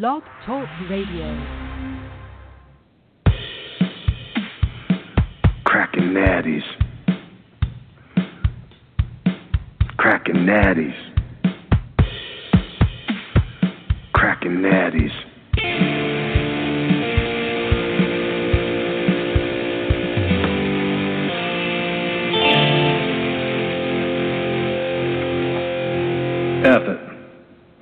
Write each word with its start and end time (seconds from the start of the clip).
Blog 0.00 0.22
Talk 0.46 0.66
Radio. 0.88 1.38
Cracking 5.64 6.14
natties. 6.14 6.62
Cracking 9.98 10.46
natties. 10.46 10.96
Cracking 14.14 14.62
natties. 14.62 15.12
F 26.64 26.82
it. 26.88 27.00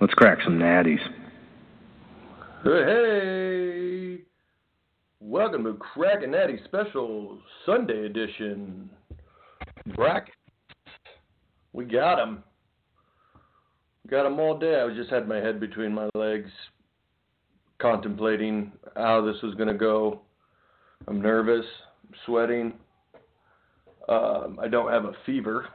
Let's 0.01 0.15
crack 0.15 0.39
some 0.43 0.59
natties. 0.59 0.99
Hey, 2.63 4.19
welcome 5.19 5.65
to 5.65 5.73
Crack 5.73 6.23
and 6.23 6.33
Natty 6.33 6.59
Special 6.67 7.39
Sunday 7.65 8.05
Edition. 8.05 8.91
Brackets. 9.97 10.37
We 11.73 11.87
got 11.87 12.17
them. 12.17 12.45
Got 14.11 14.25
them 14.25 14.39
all 14.39 14.59
day. 14.59 14.79
I 14.79 14.95
just 14.95 15.09
had 15.09 15.27
my 15.27 15.37
head 15.37 15.59
between 15.59 15.95
my 15.95 16.11
legs, 16.15 16.51
contemplating 17.79 18.73
how 18.95 19.23
this 19.25 19.41
was 19.43 19.55
going 19.55 19.69
to 19.69 19.75
go. 19.75 20.21
I'm 21.09 21.23
nervous, 21.23 21.65
I'm 22.07 22.15
sweating. 22.27 22.75
Um, 24.07 24.59
I 24.63 24.69
don't 24.69 24.93
have 24.93 25.07
a 25.07 25.15
fever. 25.25 25.67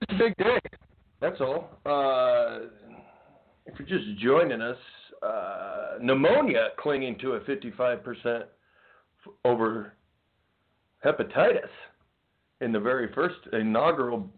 It's 0.00 0.12
a 0.12 0.14
big 0.14 0.34
day. 0.38 0.60
That's 1.20 1.42
all. 1.42 1.78
Uh, 1.84 2.68
if 3.66 3.74
you're 3.78 3.88
just 3.88 4.18
joining 4.20 4.60
us, 4.60 4.76
uh, 5.22 5.98
pneumonia 6.00 6.68
clinging 6.78 7.18
to 7.18 7.32
a 7.32 7.40
55% 7.40 8.44
over 9.44 9.94
hepatitis 11.04 11.68
in 12.60 12.72
the 12.72 12.80
very 12.80 13.12
first 13.14 13.36
inaugural 13.52 14.28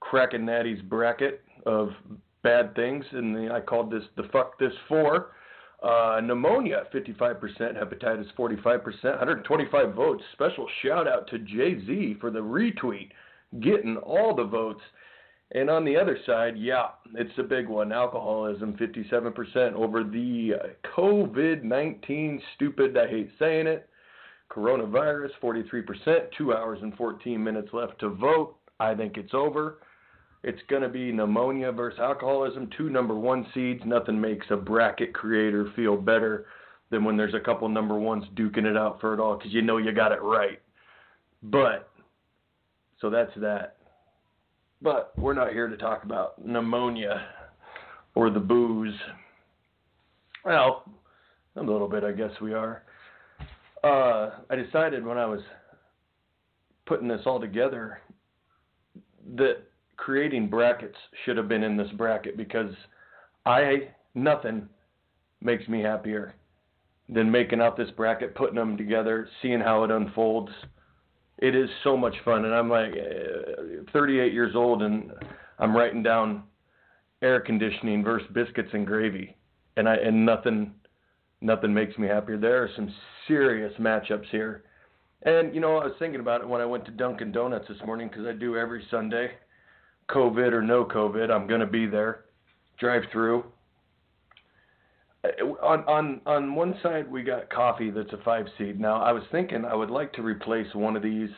Crack 0.00 0.32
and 0.32 0.46
Natty's 0.46 0.80
bracket 0.82 1.42
of 1.66 1.90
bad 2.42 2.74
things. 2.74 3.04
And 3.12 3.52
I 3.52 3.60
called 3.60 3.90
this 3.90 4.04
the 4.16 4.24
fuck 4.32 4.58
this 4.58 4.72
four. 4.88 5.32
Uh, 5.82 6.20
pneumonia, 6.24 6.84
55%, 6.92 7.40
hepatitis, 7.40 8.26
45%, 8.36 8.82
125 9.04 9.94
votes. 9.94 10.22
Special 10.32 10.66
shout 10.82 11.06
out 11.06 11.28
to 11.28 11.38
Jay 11.38 11.78
Z 11.86 12.16
for 12.20 12.32
the 12.32 12.40
retweet, 12.40 13.10
getting 13.60 13.96
all 13.98 14.34
the 14.34 14.44
votes. 14.44 14.80
And 15.52 15.70
on 15.70 15.84
the 15.84 15.96
other 15.96 16.18
side, 16.26 16.58
yeah, 16.58 16.88
it's 17.14 17.38
a 17.38 17.42
big 17.42 17.68
one. 17.68 17.90
Alcoholism, 17.90 18.74
57% 18.74 19.72
over 19.72 20.04
the 20.04 20.52
COVID 20.96 21.62
19, 21.62 22.42
stupid, 22.54 22.96
I 22.98 23.08
hate 23.08 23.30
saying 23.38 23.66
it. 23.66 23.88
Coronavirus, 24.50 25.30
43%, 25.42 26.28
2 26.36 26.52
hours 26.54 26.78
and 26.82 26.94
14 26.96 27.42
minutes 27.42 27.68
left 27.72 27.98
to 28.00 28.10
vote. 28.10 28.56
I 28.80 28.94
think 28.94 29.16
it's 29.16 29.34
over. 29.34 29.78
It's 30.44 30.60
going 30.68 30.82
to 30.82 30.88
be 30.88 31.10
pneumonia 31.12 31.72
versus 31.72 31.98
alcoholism, 31.98 32.70
two 32.76 32.90
number 32.90 33.14
one 33.14 33.46
seeds. 33.52 33.82
Nothing 33.84 34.20
makes 34.20 34.46
a 34.50 34.56
bracket 34.56 35.12
creator 35.12 35.72
feel 35.74 35.96
better 35.96 36.46
than 36.90 37.04
when 37.04 37.16
there's 37.16 37.34
a 37.34 37.40
couple 37.40 37.68
number 37.68 37.98
ones 37.98 38.24
duking 38.34 38.64
it 38.64 38.76
out 38.76 39.00
for 39.00 39.14
it 39.14 39.20
all 39.20 39.36
because 39.36 39.52
you 39.52 39.62
know 39.62 39.78
you 39.78 39.92
got 39.92 40.12
it 40.12 40.22
right. 40.22 40.60
But, 41.42 41.90
so 43.00 43.10
that's 43.10 43.32
that. 43.38 43.77
But 44.80 45.12
we're 45.18 45.34
not 45.34 45.52
here 45.52 45.68
to 45.68 45.76
talk 45.76 46.04
about 46.04 46.44
pneumonia 46.44 47.26
or 48.14 48.30
the 48.30 48.40
booze. 48.40 48.94
Well, 50.44 50.84
a 51.56 51.62
little 51.62 51.88
bit, 51.88 52.04
I 52.04 52.12
guess 52.12 52.30
we 52.40 52.54
are. 52.54 52.82
Uh, 53.82 54.30
I 54.50 54.56
decided 54.56 55.04
when 55.04 55.18
I 55.18 55.26
was 55.26 55.40
putting 56.86 57.08
this 57.08 57.20
all 57.26 57.40
together 57.40 58.00
that 59.36 59.58
creating 59.96 60.48
brackets 60.48 60.96
should 61.24 61.36
have 61.36 61.48
been 61.48 61.62
in 61.62 61.76
this 61.76 61.90
bracket 61.96 62.36
because 62.36 62.72
I 63.44 63.88
nothing 64.14 64.68
makes 65.40 65.68
me 65.68 65.82
happier 65.82 66.34
than 67.08 67.30
making 67.30 67.60
out 67.60 67.76
this 67.76 67.90
bracket, 67.96 68.34
putting 68.34 68.56
them 68.56 68.76
together, 68.76 69.28
seeing 69.42 69.60
how 69.60 69.84
it 69.84 69.90
unfolds 69.90 70.52
it 71.38 71.54
is 71.54 71.68
so 71.84 71.96
much 71.96 72.14
fun. 72.24 72.44
And 72.44 72.54
i'm 72.54 72.68
like 72.68 72.92
uh, 72.92 73.90
38 73.92 74.32
years 74.32 74.54
old 74.54 74.82
and 74.82 75.12
i'm 75.58 75.76
writing 75.76 76.02
down 76.02 76.44
air 77.22 77.40
conditioning 77.40 78.04
versus 78.04 78.28
biscuits 78.32 78.70
and 78.72 78.86
gravy. 78.86 79.36
And 79.76 79.88
i 79.88 79.96
and 79.96 80.24
nothing 80.24 80.72
nothing 81.40 81.72
makes 81.72 81.96
me 81.98 82.08
happier. 82.08 82.36
There 82.36 82.62
are 82.62 82.70
some 82.74 82.92
serious 83.26 83.72
matchups 83.78 84.28
here. 84.30 84.64
And 85.22 85.54
you 85.54 85.60
know 85.60 85.76
i 85.78 85.84
was 85.84 85.94
thinking 85.98 86.20
about 86.20 86.40
it 86.40 86.48
when 86.48 86.60
i 86.60 86.64
went 86.64 86.84
to 86.84 86.92
dunkin 86.92 87.32
donuts 87.32 87.66
this 87.68 87.78
morning 87.84 88.08
because 88.08 88.26
i 88.26 88.32
do 88.32 88.56
every 88.56 88.86
sunday 88.90 89.32
covid 90.08 90.52
or 90.52 90.62
no 90.62 90.84
covid 90.84 91.30
i'm 91.30 91.48
to 91.48 91.66
be 91.66 91.86
there 91.86 92.24
drive 92.78 93.02
through 93.12 93.44
on 95.24 95.84
on 95.84 96.20
on 96.26 96.54
one 96.54 96.78
side 96.82 97.10
we 97.10 97.22
got 97.22 97.50
coffee 97.50 97.90
that's 97.90 98.12
a 98.12 98.18
five 98.24 98.46
seed. 98.56 98.78
Now 98.78 99.02
I 99.02 99.12
was 99.12 99.24
thinking 99.32 99.64
I 99.64 99.74
would 99.74 99.90
like 99.90 100.12
to 100.14 100.22
replace 100.22 100.72
one 100.74 100.96
of 100.96 101.02
these 101.02 101.30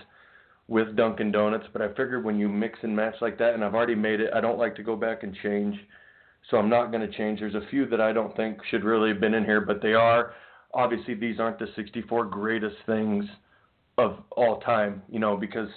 with 0.69 0.95
Dunkin' 0.97 1.33
Donuts, 1.33 1.67
but 1.73 1.83
I 1.83 1.89
figured 1.89 2.25
when 2.25 2.39
you 2.39 2.49
mix 2.49 2.79
and 2.83 2.95
match 2.95 3.17
like 3.21 3.39
that, 3.39 3.55
and 3.55 3.65
I've 3.65 3.75
already 3.75 3.97
made 3.97 4.21
it, 4.21 4.31
I 4.33 4.41
don't 4.41 4.59
like 4.59 4.77
to 4.77 4.85
go 4.85 4.95
back 4.95 5.25
and 5.25 5.37
change, 5.43 5.77
so 6.49 6.59
I'm 6.59 6.69
not 6.69 6.93
going 6.93 7.01
to 7.01 7.17
change. 7.17 7.41
There's 7.41 7.57
a 7.57 7.67
few 7.71 7.87
that 7.87 8.01
I 8.01 8.13
don't 8.13 8.35
think 8.37 8.59
should 8.71 8.85
really 8.85 9.09
have 9.09 9.21
been 9.21 9.35
in 9.35 9.45
here, 9.45 9.61
but 9.61 9.83
they 9.83 9.95
are. 9.95 10.33
Obviously, 10.73 11.15
these 11.15 11.41
aren't 11.41 11.59
the 11.59 11.67
64 11.75 12.27
greatest 12.27 12.77
things 12.87 13.25
of 13.99 14.19
all 14.31 14.61
time, 14.61 15.03
you 15.11 15.19
know, 15.19 15.37
because 15.37 15.69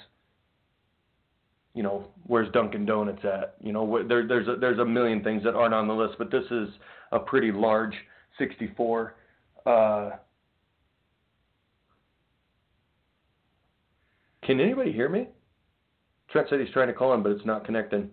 you 1.74 1.82
know 1.82 2.06
where's 2.28 2.52
Dunkin' 2.52 2.86
Donuts 2.86 3.26
at? 3.26 3.56
You 3.64 3.74
know, 3.74 4.08
there, 4.08 4.28
there's 4.28 4.48
a, 4.48 4.58
there's 4.58 4.78
a 4.78 4.86
million 4.86 5.24
things 5.24 5.44
that 5.44 5.56
aren't 5.56 5.74
on 5.74 5.88
the 5.88 5.94
list, 5.96 6.16
but 6.20 6.30
this 6.30 6.46
is 6.52 6.70
a 7.14 7.20
pretty 7.20 7.52
large 7.52 7.94
64. 8.40 9.16
Uh, 9.66 10.10
can 14.44 14.60
anybody 14.60 14.92
hear 14.92 15.08
me? 15.08 15.28
Trent 16.30 16.48
said 16.50 16.60
he's 16.60 16.74
trying 16.74 16.88
to 16.88 16.94
call 16.94 17.14
in, 17.14 17.24
but 17.24 17.32
it's 17.32 17.46
not 17.46 17.66
connecting. 17.66 18.10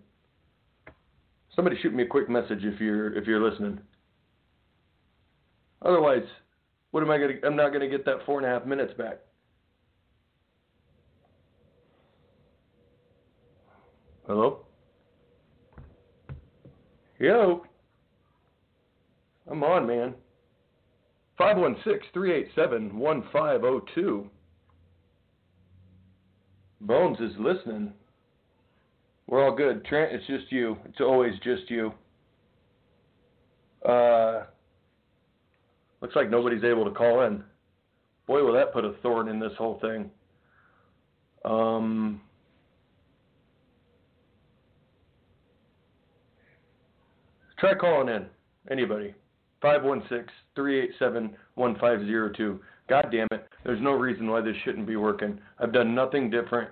Somebody 1.57 1.77
shoot 1.83 1.95
me 1.95 2.05
a 2.05 2.07
quick 2.07 2.29
message 2.29 2.63
if 2.63 2.81
you're 2.81 3.17
if 3.17 3.27
you're 3.27 3.43
listening. 3.43 3.81
Otherwise, 5.83 6.23
what 6.91 7.03
am 7.03 7.11
I 7.11 7.19
gonna? 7.19 7.35
I'm 7.45 7.57
not 7.57 7.73
gonna 7.73 7.89
get 7.89 8.05
that 8.05 8.25
four 8.27 8.39
and 8.39 8.47
a 8.47 8.51
half 8.51 8.67
minutes 8.67 8.93
back. 8.97 9.19
Hello. 14.27 14.67
Yo. 17.19 17.65
I'm 19.51 19.65
on, 19.65 19.87
man. 19.87 20.15
516-387-1502. 21.41 24.29
Bones 26.83 27.19
is 27.21 27.33
listening. 27.39 27.93
We're 29.27 29.45
all 29.45 29.55
good. 29.55 29.85
Trent, 29.85 30.13
it's 30.13 30.27
just 30.27 30.51
you. 30.53 30.77
It's 30.87 31.01
always 31.01 31.35
just 31.43 31.71
you. 31.71 31.93
Uh, 33.87 34.45
looks 36.01 36.15
like 36.15 36.31
nobody's 36.31 36.65
able 36.65 36.85
to 36.85 36.91
call 36.91 37.23
in. 37.23 37.43
Boy, 38.27 38.45
will 38.45 38.53
that 38.55 38.73
put 38.73 38.85
a 38.85 38.93
thorn 39.03 39.29
in 39.29 39.41
this 39.41 39.53
whole 39.59 39.79
thing. 39.81 40.11
Um, 41.45 42.21
try 47.59 47.75
calling 47.75 48.09
in. 48.09 48.27
Anybody. 48.71 49.15
516-387-1502. 49.63 52.59
God 52.89 53.09
damn 53.13 53.29
it. 53.31 53.47
There's 53.65 53.81
no 53.81 53.93
reason 53.93 54.31
why 54.31 54.41
this 54.41 54.57
shouldn't 54.65 54.87
be 54.87 54.97
working. 54.97 55.39
I've 55.59 55.73
done 55.73 55.95
nothing 55.95 56.31
different. 56.31 56.71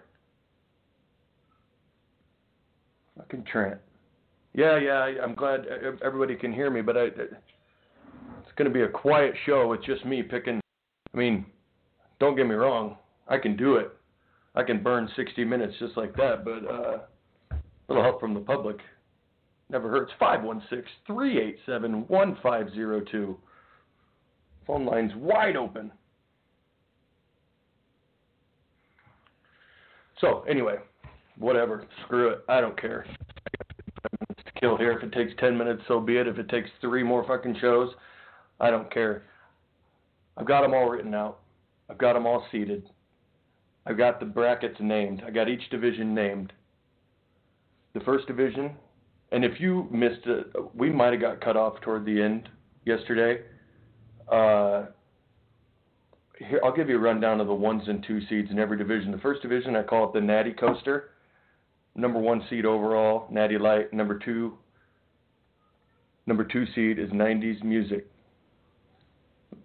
Fucking 3.17 3.45
Trent. 3.51 3.79
Yeah, 4.55 4.79
yeah, 4.79 5.07
I'm 5.23 5.35
glad 5.35 5.67
everybody 6.03 6.35
can 6.35 6.53
hear 6.53 6.71
me, 6.71 6.81
but 6.81 6.97
I, 6.97 7.05
it's 7.05 8.53
going 8.57 8.69
to 8.69 8.75
be 8.75 8.83
a 8.83 8.89
quiet 8.89 9.35
show. 9.47 9.73
It's 9.73 9.87
just 9.87 10.05
me 10.05 10.23
picking. 10.23 10.61
I 11.13 11.17
mean, 11.17 11.47
don't 12.19 12.37
get 12.37 12.47
me 12.47 12.55
wrong. 12.55 12.97
I 13.29 13.39
can 13.39 13.57
do 13.57 13.77
it. 13.77 13.93
I 14.55 14.63
can 14.63 14.83
burn 14.83 15.09
60 15.15 15.45
minutes 15.45 15.75
just 15.79 15.97
like 15.97 16.17
that, 16.17 16.45
but 16.45 16.69
uh, 16.69 16.99
a 17.53 17.57
little 17.89 18.03
help 18.03 18.21
from 18.21 18.35
the 18.35 18.41
public 18.41 18.79
never 19.71 19.89
hurts. 19.89 20.13
516 20.19 20.85
387 21.07 22.07
1502. 22.09 23.37
Phone 24.67 24.85
line's 24.85 25.13
wide 25.17 25.57
open. 25.57 25.91
So, 30.21 30.45
anyway, 30.49 30.77
whatever. 31.39 31.85
Screw 32.05 32.29
it. 32.31 32.45
I 32.49 32.61
don't 32.61 32.79
care. 32.81 33.07
To 34.45 34.61
kill 34.61 34.77
here. 34.77 34.93
If 34.93 35.03
it 35.03 35.13
takes 35.13 35.33
10 35.39 35.57
minutes, 35.57 35.83
so 35.89 36.01
be 36.01 36.17
it. 36.17 36.27
If 36.27 36.39
it 36.39 36.49
takes 36.49 36.69
three 36.81 37.03
more 37.03 37.25
fucking 37.27 37.57
shows, 37.61 37.91
I 38.61 38.71
don't 38.71 38.93
care. 38.93 39.23
I've 40.37 40.47
got 40.47 40.63
them 40.63 40.75
all 40.75 40.89
written 40.89 41.15
out. 41.15 41.39
I've 41.91 41.99
got 41.99 42.13
them 42.13 42.27
all 42.27 42.47
seated. 42.53 42.89
I've 43.87 43.97
got 43.97 44.21
the 44.21 44.27
brackets 44.27 44.77
named. 44.81 45.23
I 45.27 45.31
got 45.31 45.49
each 45.49 45.71
division 45.71 46.15
named. 46.15 46.53
The 47.95 48.01
first 48.01 48.27
division, 48.27 48.73
and 49.33 49.45
if 49.45 49.61
you 49.61 49.89
missed 49.91 50.27
it, 50.27 50.47
we 50.75 50.91
might 50.91 51.13
have 51.13 51.21
got 51.21 51.41
cut 51.41 51.57
off 51.57 51.81
toward 51.83 52.05
the 52.05 52.21
end 52.23 52.49
yesterday. 52.85 53.43
Uh, 54.31 54.87
here, 56.39 56.61
I'll 56.65 56.75
give 56.75 56.89
you 56.89 56.97
a 56.97 57.01
rundown 57.01 57.41
of 57.41 57.47
the 57.47 57.55
ones 57.55 57.83
and 57.87 58.05
two 58.07 58.21
seeds 58.29 58.51
in 58.51 58.59
every 58.59 58.79
division. 58.79 59.11
The 59.13 59.19
first 59.19 59.43
division, 59.43 59.77
I 59.77 59.83
call 59.83 60.09
it 60.09 60.13
the 60.15 60.21
Natty 60.21 60.53
Coaster. 60.53 61.11
Number 61.95 62.19
one 62.19 62.43
seed 62.49 62.65
overall, 62.65 63.27
Natty 63.31 63.59
Light. 63.59 63.93
Number 63.93 64.19
two, 64.19 64.57
number 66.27 66.45
two 66.45 66.65
seed 66.75 66.99
is 66.99 67.11
90s 67.11 67.63
Music. 67.65 68.07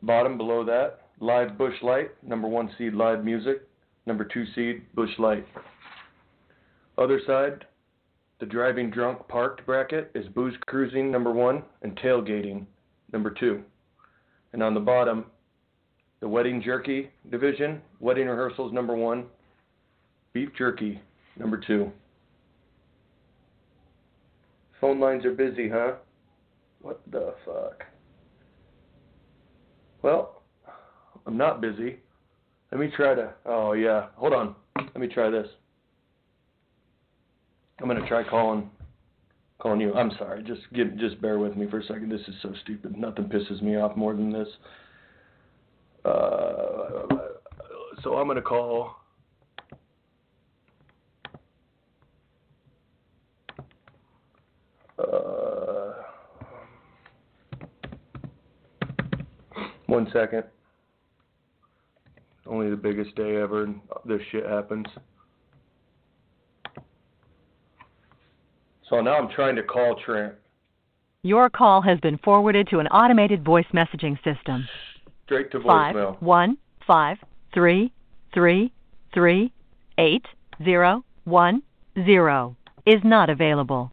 Bottom 0.02 0.38
below 0.38 0.66
that, 0.66 1.08
Live 1.20 1.58
Busch 1.58 1.76
Light. 1.84 2.12
Number 2.24 2.48
one 2.48 2.70
seed, 2.78 2.94
Live 2.94 3.24
Music. 3.24 3.68
Number 4.06 4.26
two 4.26 4.46
seed, 4.56 4.84
Busch 4.96 5.18
Light. 5.20 5.46
Other 6.98 7.22
side, 7.26 7.66
the 8.44 8.50
driving 8.50 8.90
drunk 8.90 9.26
parked 9.30 9.66
bracket 9.66 10.12
is 10.16 10.28
booze 10.36 10.54
cruising 10.66 11.10
number 11.10 11.32
one 11.32 11.64
and 11.82 11.96
tailgating 11.96 12.66
number 13.14 13.30
two. 13.30 13.64
And 14.52 14.62
on 14.62 14.74
the 14.74 14.82
bottom, 14.82 15.28
the 16.20 16.28
wedding 16.28 16.62
jerky 16.62 17.10
division, 17.32 17.82
wedding 18.02 18.28
rehearsals 18.28 18.74
number 18.74 18.98
one, 18.98 19.28
beef 20.34 20.50
jerky 20.58 21.00
number 21.40 21.56
two. 21.56 21.90
Phone 24.82 25.00
lines 25.00 25.24
are 25.24 25.32
busy, 25.32 25.70
huh? 25.70 25.94
What 26.82 27.00
the 27.10 27.36
fuck? 27.46 27.86
Well, 30.02 30.42
I'm 31.26 31.38
not 31.38 31.62
busy. 31.62 31.96
Let 32.74 32.82
me 32.82 32.92
try 32.94 33.16
to. 33.16 33.34
Oh 33.46 33.72
yeah, 33.72 34.08
hold 34.18 34.34
on. 34.34 34.54
Let 34.76 35.00
me 35.00 35.08
try 35.08 35.30
this. 35.30 35.48
I'm 37.82 37.88
gonna 37.88 38.08
try 38.08 38.24
calling 38.28 38.70
calling 39.64 39.80
you. 39.80 39.94
I'm 39.94 40.12
sorry. 40.18 40.44
Just 40.44 40.62
give, 40.74 40.98
just 40.98 41.22
bear 41.22 41.40
with 41.40 41.56
me 41.56 41.68
for 41.70 41.80
a 41.80 41.84
second. 41.84 42.10
This 42.10 42.22
is 42.28 42.36
so 42.42 42.54
stupid. 42.64 42.98
Nothing 42.98 43.26
pisses 43.26 43.62
me 43.62 43.78
off 43.78 43.96
more 43.96 44.14
than 44.14 44.32
this. 44.32 44.48
Uh, 46.04 47.08
so 48.04 48.16
I'm 48.16 48.28
gonna 48.28 48.42
call. 48.42 48.98
Uh, 55.00 55.94
one 59.88 60.10
second. 60.12 60.44
Only 62.46 62.70
the 62.70 62.76
biggest 62.76 63.16
day 63.16 63.38
ever, 63.38 63.64
and 63.64 63.80
this 64.06 64.22
shit 64.32 64.46
happens. 64.46 64.86
So 68.90 69.02
now 69.02 69.16
I'm 69.16 69.30
trying 69.30 69.56
to 69.56 69.64
call 69.64 69.96
Trent. 70.06 70.34
Your 71.24 71.50
call 71.50 71.82
has 71.82 72.00
been 72.02 72.18
forwarded 72.18 72.68
to 72.70 72.80
an 72.80 72.88
automated 72.88 73.44
voice 73.46 73.66
messaging 73.74 74.18
system. 74.24 74.68
Straight 75.26 75.52
to 75.52 75.60
voicemail. 75.60 76.22
one 76.22 76.58
five 76.86 77.18
three 77.54 77.94
three 78.34 78.74
three 79.14 79.54
eight 79.98 80.26
zero 80.64 81.04
one 81.24 81.64
zero 82.06 82.58
is 82.86 83.00
not 83.04 83.30
available. 83.30 83.92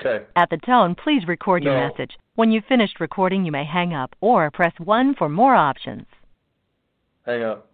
Okay. 0.00 0.26
At 0.36 0.50
the 0.50 0.58
tone, 0.58 0.94
please 0.94 1.26
record 1.26 1.64
your 1.64 1.88
message. 1.88 2.12
When 2.36 2.52
you've 2.52 2.66
finished 2.66 3.00
recording, 3.00 3.44
you 3.44 3.50
may 3.50 3.64
hang 3.64 3.94
up 3.94 4.14
or 4.20 4.48
press 4.52 4.72
1 4.78 5.16
for 5.16 5.28
more 5.28 5.56
options. 5.56 6.06
Hang 7.26 7.42
up. 7.42 7.68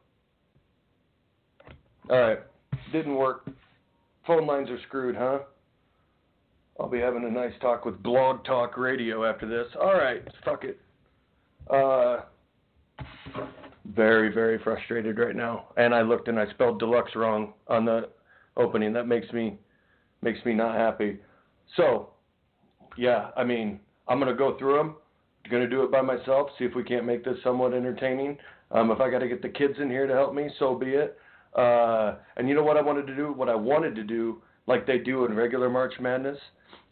Alright. 2.09 2.39
Didn't 2.93 3.17
work. 3.17 3.47
Phone 4.27 4.47
lines 4.47 4.71
are 4.71 4.79
screwed, 4.87 5.17
huh? 5.17 5.41
I'll 6.79 6.89
be 6.89 6.99
having 6.99 7.25
a 7.25 7.31
nice 7.31 7.53
talk 7.61 7.85
with 7.85 8.03
Blog 8.03 8.45
Talk 8.45 8.77
Radio 8.77 9.25
after 9.25 9.47
this. 9.47 9.73
Alright, 9.77 10.27
fuck 10.45 10.65
it. 10.65 10.81
Uh 11.71 12.21
very, 13.85 14.33
very 14.33 14.59
frustrated 14.59 15.19
right 15.19 15.37
now. 15.37 15.67
And 15.77 15.95
I 15.95 16.03
looked 16.03 16.29
and 16.29 16.39
I 16.39 16.49
spelled 16.51 16.79
deluxe 16.79 17.15
wrong 17.15 17.53
on 17.69 17.85
the 17.85 18.09
opening. 18.57 18.93
That 18.93 19.07
makes 19.07 19.31
me 19.33 19.59
makes 20.23 20.45
me 20.45 20.55
not 20.55 20.75
happy. 20.77 21.19
So, 21.77 22.11
yeah, 22.97 23.31
I 23.37 23.45
mean, 23.45 23.79
I'm 24.09 24.19
gonna 24.19 24.35
go 24.35 24.57
through 24.59 24.79
them. 24.79 24.97
Gonna 25.51 25.69
do 25.69 25.83
it 25.83 25.93
by 25.93 26.01
myself. 26.01 26.49
See 26.59 26.65
if 26.65 26.75
we 26.75 26.83
can't 26.83 27.05
make 27.05 27.25
this 27.25 27.37
somewhat 27.45 27.75
entertaining. 27.75 28.39
Um, 28.71 28.91
if 28.91 29.01
I 29.01 29.11
got 29.11 29.19
to 29.19 29.29
get 29.29 29.43
the 29.43 29.49
kids 29.49 29.75
in 29.81 29.91
here 29.91 30.07
to 30.07 30.13
help 30.13 30.35
me, 30.35 30.49
so 30.59 30.75
be 30.75 30.91
it. 30.91 31.19
Uh, 31.55 32.17
and 32.37 32.49
you 32.49 32.55
know 32.55 32.63
what 32.63 32.77
I 32.77 32.83
wanted 32.83 33.07
to 33.07 33.15
do? 33.15 33.33
What 33.33 33.49
I 33.49 33.55
wanted 33.55 33.95
to 33.95 34.03
do, 34.03 34.43
like 34.67 34.87
they 34.87 34.99
do 34.99 35.27
in 35.27 35.35
regular 35.35 35.71
March 35.71 35.95
Madness, 36.01 36.39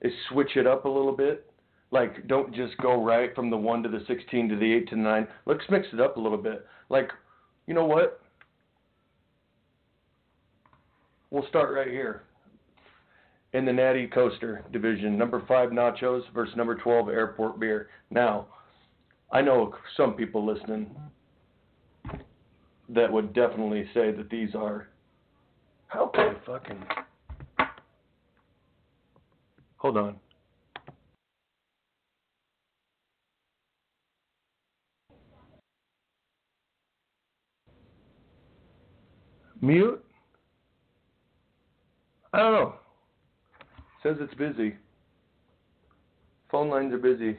is 0.02 0.12
switch 0.28 0.56
it 0.56 0.66
up 0.66 0.84
a 0.84 0.88
little 0.88 1.16
bit. 1.16 1.46
Like, 1.90 2.26
don't 2.26 2.54
just 2.54 2.76
go 2.78 3.02
right 3.02 3.34
from 3.34 3.50
the 3.50 3.56
1 3.56 3.82
to 3.82 3.88
the 3.88 4.02
16 4.06 4.49
to 4.49 4.56
the 4.56 4.72
8 4.72 4.88
to 4.90 4.96
the 4.96 5.02
9. 5.02 5.28
Let's 5.46 5.64
mix 5.70 5.87
it 5.93 6.00
up 6.00 6.16
a 6.16 6.20
little 6.20 6.38
bit. 6.38 6.66
Like, 6.88 7.10
you 7.66 7.75
know 7.75 7.84
what? 7.84 8.20
We'll 11.31 11.46
start 11.49 11.75
right 11.75 11.88
here. 11.88 12.22
In 13.52 13.66
the 13.66 13.72
Natty 13.72 14.06
Coaster 14.06 14.64
division, 14.72 15.19
number 15.19 15.43
5 15.46 15.70
Nachos 15.70 16.22
versus 16.34 16.56
number 16.56 16.75
12 16.75 17.08
Airport 17.08 17.60
Beer. 17.60 17.88
Now, 18.10 18.46
I 19.31 19.43
know 19.43 19.75
some 19.96 20.14
people 20.14 20.44
listening 20.44 20.90
that 22.88 23.12
would 23.12 23.32
definitely 23.34 23.88
say 23.94 24.10
that 24.12 24.31
these 24.31 24.54
are. 24.54 24.88
How 25.88 26.06
can 26.06 26.37
I 26.37 26.46
fucking. 26.46 26.82
Hold 29.82 29.96
on. 29.96 30.17
Mute? 39.61 40.05
I 42.32 42.38
don't 42.38 42.52
know. 42.52 42.75
Says 44.05 44.19
it's 44.20 44.32
busy. 44.34 44.76
Phone 46.49 46.69
lines 46.69 46.93
are 46.93 46.99
busy. 46.99 47.37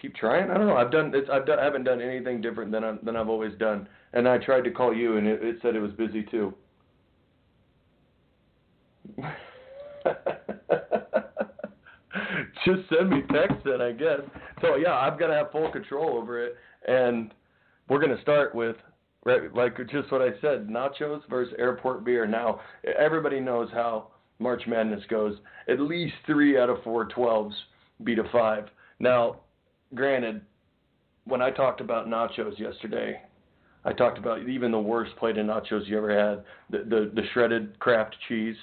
Keep 0.00 0.14
trying. 0.14 0.50
I 0.50 0.54
don't 0.56 0.66
know. 0.66 0.76
I've 0.78 0.90
done. 0.90 1.12
It's, 1.14 1.28
I've 1.30 1.44
done. 1.44 1.58
I 1.58 1.64
haven't 1.64 1.84
done 1.84 2.00
anything 2.00 2.40
different 2.40 2.72
than 2.72 2.84
I, 2.84 2.96
than 3.02 3.16
I've 3.16 3.28
always 3.28 3.52
done. 3.58 3.86
And 4.14 4.26
I 4.26 4.38
tried 4.38 4.64
to 4.64 4.70
call 4.70 4.94
you, 4.94 5.18
and 5.18 5.26
it, 5.26 5.44
it 5.44 5.56
said 5.60 5.76
it 5.76 5.80
was 5.80 5.92
busy 5.92 6.22
too. 6.22 6.54
Just 12.64 12.88
send 12.88 13.10
me 13.10 13.22
text 13.32 13.56
then, 13.64 13.80
I 13.80 13.92
guess. 13.92 14.20
So 14.60 14.76
yeah, 14.76 14.92
I'm 14.92 15.18
gonna 15.18 15.34
have 15.34 15.52
full 15.52 15.70
control 15.70 16.16
over 16.16 16.42
it, 16.44 16.56
and 16.88 17.32
we're 17.88 18.00
gonna 18.00 18.20
start 18.22 18.54
with 18.54 18.76
right, 19.24 19.54
like 19.54 19.76
just 19.90 20.10
what 20.10 20.22
I 20.22 20.30
said: 20.40 20.68
nachos 20.68 21.20
versus 21.28 21.54
airport 21.58 22.04
beer. 22.04 22.26
Now 22.26 22.60
everybody 22.98 23.40
knows 23.40 23.68
how 23.72 24.08
March 24.38 24.62
Madness 24.66 25.02
goes. 25.08 25.36
At 25.68 25.80
least 25.80 26.14
three 26.26 26.58
out 26.58 26.70
of 26.70 26.82
four 26.82 27.08
12s 27.08 27.52
beat 28.02 28.18
a 28.18 28.24
five. 28.32 28.66
Now, 28.98 29.40
granted, 29.94 30.40
when 31.24 31.42
I 31.42 31.50
talked 31.50 31.80
about 31.80 32.06
nachos 32.06 32.58
yesterday, 32.58 33.20
I 33.84 33.92
talked 33.92 34.18
about 34.18 34.48
even 34.48 34.70
the 34.70 34.78
worst 34.78 35.14
plate 35.16 35.38
of 35.38 35.46
nachos 35.46 35.86
you 35.86 35.96
ever 35.98 36.10
had, 36.10 36.44
the 36.70 36.84
the, 36.84 37.10
the 37.14 37.22
shredded 37.32 37.78
Kraft 37.78 38.16
cheese. 38.28 38.56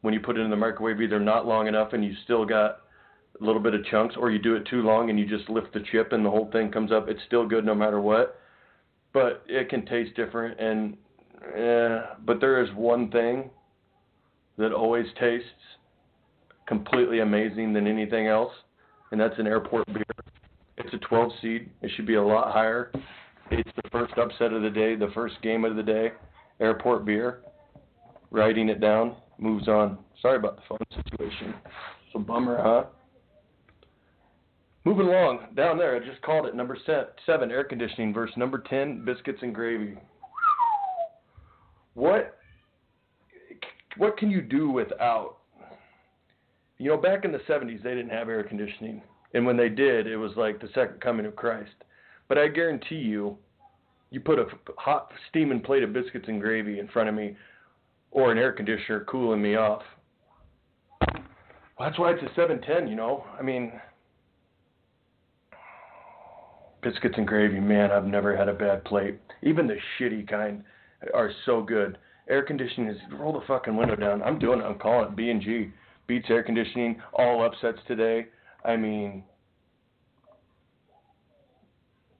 When 0.00 0.14
you 0.14 0.20
put 0.20 0.38
it 0.38 0.42
in 0.42 0.50
the 0.50 0.56
microwave, 0.56 1.00
either 1.00 1.18
not 1.18 1.46
long 1.46 1.66
enough 1.66 1.92
and 1.92 2.04
you 2.04 2.14
still 2.24 2.46
got 2.46 2.82
little 3.40 3.60
bit 3.60 3.74
of 3.74 3.84
chunks, 3.86 4.14
or 4.18 4.30
you 4.30 4.38
do 4.38 4.54
it 4.54 4.66
too 4.66 4.82
long 4.82 5.10
and 5.10 5.18
you 5.18 5.26
just 5.26 5.48
lift 5.48 5.72
the 5.72 5.80
chip 5.92 6.12
and 6.12 6.24
the 6.24 6.30
whole 6.30 6.50
thing 6.50 6.70
comes 6.70 6.92
up. 6.92 7.08
It's 7.08 7.20
still 7.26 7.46
good 7.46 7.64
no 7.64 7.74
matter 7.74 8.00
what, 8.00 8.40
but 9.12 9.42
it 9.46 9.68
can 9.68 9.86
taste 9.86 10.14
different. 10.16 10.58
And 10.60 10.96
eh, 11.56 12.14
but 12.24 12.40
there 12.40 12.62
is 12.62 12.70
one 12.74 13.10
thing 13.10 13.50
that 14.56 14.72
always 14.72 15.06
tastes 15.20 15.48
completely 16.66 17.20
amazing 17.20 17.72
than 17.72 17.86
anything 17.86 18.26
else, 18.26 18.52
and 19.12 19.20
that's 19.20 19.38
an 19.38 19.46
airport 19.46 19.86
beer. 19.92 20.04
It's 20.76 20.92
a 20.92 20.98
12 20.98 21.32
seed. 21.40 21.70
It 21.82 21.90
should 21.96 22.06
be 22.06 22.14
a 22.14 22.22
lot 22.22 22.52
higher. 22.52 22.92
It's 23.50 23.70
the 23.82 23.88
first 23.90 24.12
upset 24.18 24.52
of 24.52 24.62
the 24.62 24.70
day, 24.70 24.94
the 24.94 25.10
first 25.14 25.40
game 25.42 25.64
of 25.64 25.76
the 25.76 25.82
day. 25.82 26.12
Airport 26.60 27.04
beer. 27.04 27.40
Writing 28.30 28.68
it 28.68 28.80
down. 28.80 29.16
Moves 29.38 29.68
on. 29.68 29.98
Sorry 30.20 30.36
about 30.36 30.56
the 30.56 30.62
phone 30.68 30.78
situation. 30.90 31.54
It's 31.64 32.14
a 32.14 32.18
bummer, 32.18 32.60
huh? 32.62 32.84
Moving 34.88 35.08
along. 35.08 35.40
Down 35.54 35.76
there, 35.76 35.94
I 35.94 35.98
just 35.98 36.22
called 36.22 36.46
it 36.46 36.54
number 36.54 36.74
seven, 37.26 37.50
air 37.50 37.62
conditioning, 37.62 38.14
versus 38.14 38.34
number 38.38 38.64
10, 38.70 39.04
biscuits 39.04 39.40
and 39.42 39.54
gravy. 39.54 39.98
What 41.92 42.38
what 43.98 44.16
can 44.16 44.30
you 44.30 44.40
do 44.40 44.70
without 44.70 45.40
You 46.78 46.88
know, 46.88 46.96
back 46.96 47.26
in 47.26 47.32
the 47.32 47.40
70s, 47.40 47.82
they 47.82 47.90
didn't 47.90 48.08
have 48.08 48.30
air 48.30 48.42
conditioning. 48.42 49.02
And 49.34 49.44
when 49.44 49.58
they 49.58 49.68
did, 49.68 50.06
it 50.06 50.16
was 50.16 50.32
like 50.38 50.58
the 50.58 50.68
second 50.68 51.02
coming 51.02 51.26
of 51.26 51.36
Christ. 51.36 51.84
But 52.26 52.38
I 52.38 52.48
guarantee 52.48 52.94
you, 52.94 53.36
you 54.08 54.20
put 54.20 54.38
a 54.38 54.46
hot 54.78 55.12
steaming 55.28 55.60
plate 55.60 55.82
of 55.82 55.92
biscuits 55.92 56.28
and 56.28 56.40
gravy 56.40 56.78
in 56.78 56.88
front 56.88 57.10
of 57.10 57.14
me 57.14 57.36
or 58.10 58.32
an 58.32 58.38
air 58.38 58.52
conditioner 58.52 59.04
cooling 59.04 59.42
me 59.42 59.54
off. 59.54 59.82
Well, 61.02 61.20
that's 61.78 61.98
why 61.98 62.12
it's 62.12 62.22
a 62.22 62.34
710, 62.34 62.88
you 62.88 62.96
know? 62.96 63.26
I 63.38 63.42
mean, 63.42 63.70
biscuits 66.82 67.14
and 67.16 67.26
gravy, 67.26 67.60
man, 67.60 67.90
I've 67.90 68.06
never 68.06 68.36
had 68.36 68.48
a 68.48 68.54
bad 68.54 68.84
plate. 68.84 69.18
Even 69.42 69.66
the 69.66 69.76
shitty 69.98 70.28
kind 70.28 70.64
are 71.14 71.30
so 71.46 71.62
good. 71.62 71.98
Air 72.28 72.42
conditioning 72.42 72.90
is 72.90 72.98
roll 73.12 73.32
the 73.32 73.46
fucking 73.46 73.76
window 73.76 73.96
down. 73.96 74.22
I'm 74.22 74.38
doing 74.38 74.60
it. 74.60 74.64
I'm 74.64 74.78
calling 74.78 75.08
it 75.08 75.16
B 75.16 75.30
and 75.30 75.40
G. 75.40 75.70
Beats 76.06 76.26
air 76.28 76.42
conditioning. 76.42 77.00
All 77.14 77.44
upsets 77.44 77.78
today. 77.86 78.26
I 78.64 78.76
mean, 78.76 79.24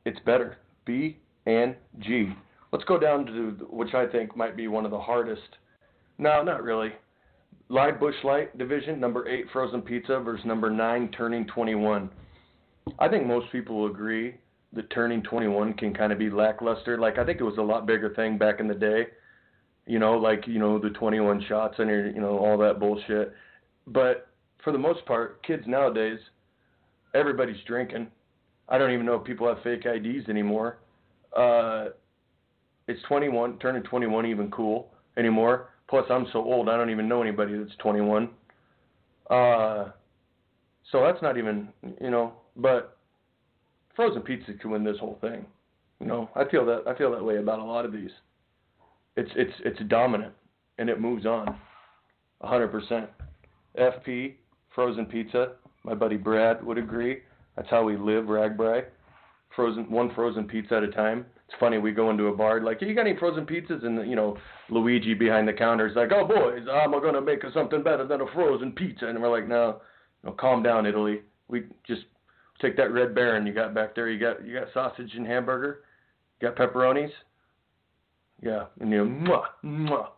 it's 0.04 0.18
better. 0.20 0.58
B 0.84 1.18
and 1.46 1.74
G. 2.00 2.32
Let's 2.72 2.84
go 2.84 2.98
down 2.98 3.26
to 3.26 3.66
which 3.70 3.94
I 3.94 4.06
think 4.06 4.36
might 4.36 4.56
be 4.56 4.68
one 4.68 4.84
of 4.84 4.90
the 4.90 5.00
hardest. 5.00 5.56
No, 6.18 6.42
not 6.42 6.62
really. 6.62 6.92
Live 7.70 8.00
Busch 8.00 8.14
Light 8.24 8.56
division, 8.56 8.98
number 8.98 9.28
eight 9.28 9.46
frozen 9.52 9.82
pizza 9.82 10.20
versus 10.20 10.44
number 10.46 10.70
nine 10.70 11.10
turning 11.10 11.46
21. 11.46 12.08
I 12.98 13.08
think 13.08 13.26
most 13.26 13.52
people 13.52 13.78
will 13.78 13.90
agree 13.90 14.34
that 14.72 14.90
turning 14.90 15.22
21 15.22 15.75
can 15.75 15.94
kind 15.94 16.12
of 16.12 16.18
be 16.18 16.30
lackluster. 16.30 16.98
Like 16.98 17.18
I 17.18 17.25
think 17.25 17.40
it 17.40 17.44
was 17.44 17.58
a 17.58 17.62
lot 17.62 17.87
bigger 17.87 18.14
thing 18.14 18.38
back 18.38 18.60
in 18.60 18.68
the 18.68 18.75
day 18.75 19.06
you 19.88 19.98
know, 19.98 20.12
like 20.18 20.46
you 20.46 20.58
know 20.58 20.78
the 20.78 20.90
21 20.90 21.44
shots 21.48 21.76
and 21.78 21.88
your, 21.88 22.10
you 22.10 22.20
know 22.20 22.38
all 22.38 22.58
that 22.58 22.78
bullshit. 22.78 23.32
But 23.87 24.28
for 24.62 24.70
the 24.70 24.78
most 24.78 25.04
part, 25.06 25.42
kids 25.42 25.64
nowadays, 25.66 26.20
everybody's 27.14 27.56
drinking. 27.66 28.08
I 28.68 28.76
don't 28.76 28.92
even 28.92 29.06
know 29.06 29.14
if 29.14 29.25
people 29.25 29.48
have 29.48 29.62
fake 29.62 29.87
IDs 29.87 30.28
anymore. 30.28 30.78
Uh, 31.34 31.87
it's 32.87 33.02
21, 33.08 33.58
turning 33.58 33.82
21 33.82 34.26
even 34.26 34.50
cool 34.50 34.90
anymore. 35.16 35.70
Plus, 35.88 36.04
I'm 36.10 36.26
so 36.34 36.44
old, 36.44 36.68
I 36.68 36.76
don't 36.76 36.90
even 36.90 37.08
know 37.08 37.22
anybody 37.22 37.56
that's 37.56 37.75
21. 37.78 38.28
Uh, 39.30 39.87
so 40.92 41.02
that's 41.02 41.22
not 41.22 41.38
even, 41.38 41.68
you 41.98 42.10
know, 42.10 42.34
but 42.56 42.97
frozen 43.98 44.22
pizza 44.22 44.52
could 44.52 44.70
win 44.70 44.84
this 44.84 44.96
whole 45.00 45.18
thing. 45.20 45.44
You 45.98 46.06
know, 46.06 46.30
I 46.36 46.44
feel 46.48 46.64
that 46.66 46.84
I 46.86 46.96
feel 46.96 47.10
that 47.10 47.24
way 47.24 47.38
about 47.38 47.58
a 47.58 47.64
lot 47.64 47.84
of 47.84 47.92
these 47.92 48.12
it's 49.16 49.30
it's 49.34 49.52
it's 49.64 49.80
dominant 49.88 50.32
and 50.78 50.88
it 50.88 51.00
moves 51.00 51.26
on 51.26 51.58
100%. 52.44 53.08
FP 53.76 54.34
frozen 54.72 55.04
pizza, 55.04 55.54
my 55.82 55.94
buddy 55.94 56.16
Brad 56.16 56.64
would 56.64 56.78
agree. 56.78 57.22
That's 57.56 57.68
how 57.68 57.82
we 57.82 57.96
live, 57.96 58.26
RAGBRAI. 58.26 58.84
Frozen 59.56 59.90
one 59.90 60.14
frozen 60.14 60.46
pizza 60.46 60.76
at 60.76 60.84
a 60.84 60.92
time. 60.92 61.26
It's 61.48 61.58
funny 61.58 61.78
we 61.78 61.90
go 61.90 62.10
into 62.10 62.28
a 62.28 62.36
bar 62.36 62.60
like, 62.60 62.80
"You 62.80 62.94
got 62.94 63.08
any 63.08 63.16
frozen 63.16 63.46
pizzas?" 63.46 63.84
And 63.84 64.08
you 64.08 64.14
know, 64.14 64.38
Luigi 64.70 65.14
behind 65.14 65.48
the 65.48 65.52
counter 65.52 65.88
is 65.88 65.96
like, 65.96 66.12
"Oh 66.12 66.24
boys, 66.24 66.68
I'm 66.70 66.92
gonna 66.92 67.20
make 67.20 67.42
something 67.52 67.82
better 67.82 68.06
than 68.06 68.20
a 68.20 68.26
frozen 68.28 68.70
pizza." 68.70 69.08
And 69.08 69.20
we're 69.20 69.28
like, 69.28 69.48
"No, 69.48 69.80
no, 70.22 70.30
calm 70.32 70.62
down, 70.62 70.86
Italy. 70.86 71.22
We 71.48 71.64
just 71.84 72.04
take 72.60 72.76
that 72.76 72.92
red 72.92 73.14
baron 73.14 73.46
you 73.46 73.52
got 73.52 73.74
back 73.74 73.94
there. 73.94 74.08
You 74.08 74.18
got 74.18 74.46
you 74.46 74.54
got 74.54 74.68
sausage 74.72 75.12
and 75.14 75.26
hamburger. 75.26 75.80
You 76.40 76.48
got 76.48 76.56
pepperonis. 76.56 77.10
Yeah, 78.42 78.66
and 78.80 78.90
you 78.90 79.04
mwah, 79.04 79.44
mwah. 79.64 80.08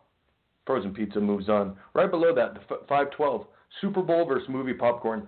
Frozen 0.65 0.93
pizza 0.93 1.19
moves 1.19 1.49
on. 1.49 1.75
Right 1.95 2.09
below 2.09 2.35
that, 2.35 2.53
the 2.53 2.59
512 2.87 3.47
Super 3.81 4.01
Bowl 4.01 4.25
versus 4.25 4.47
movie 4.47 4.73
popcorn. 4.73 5.27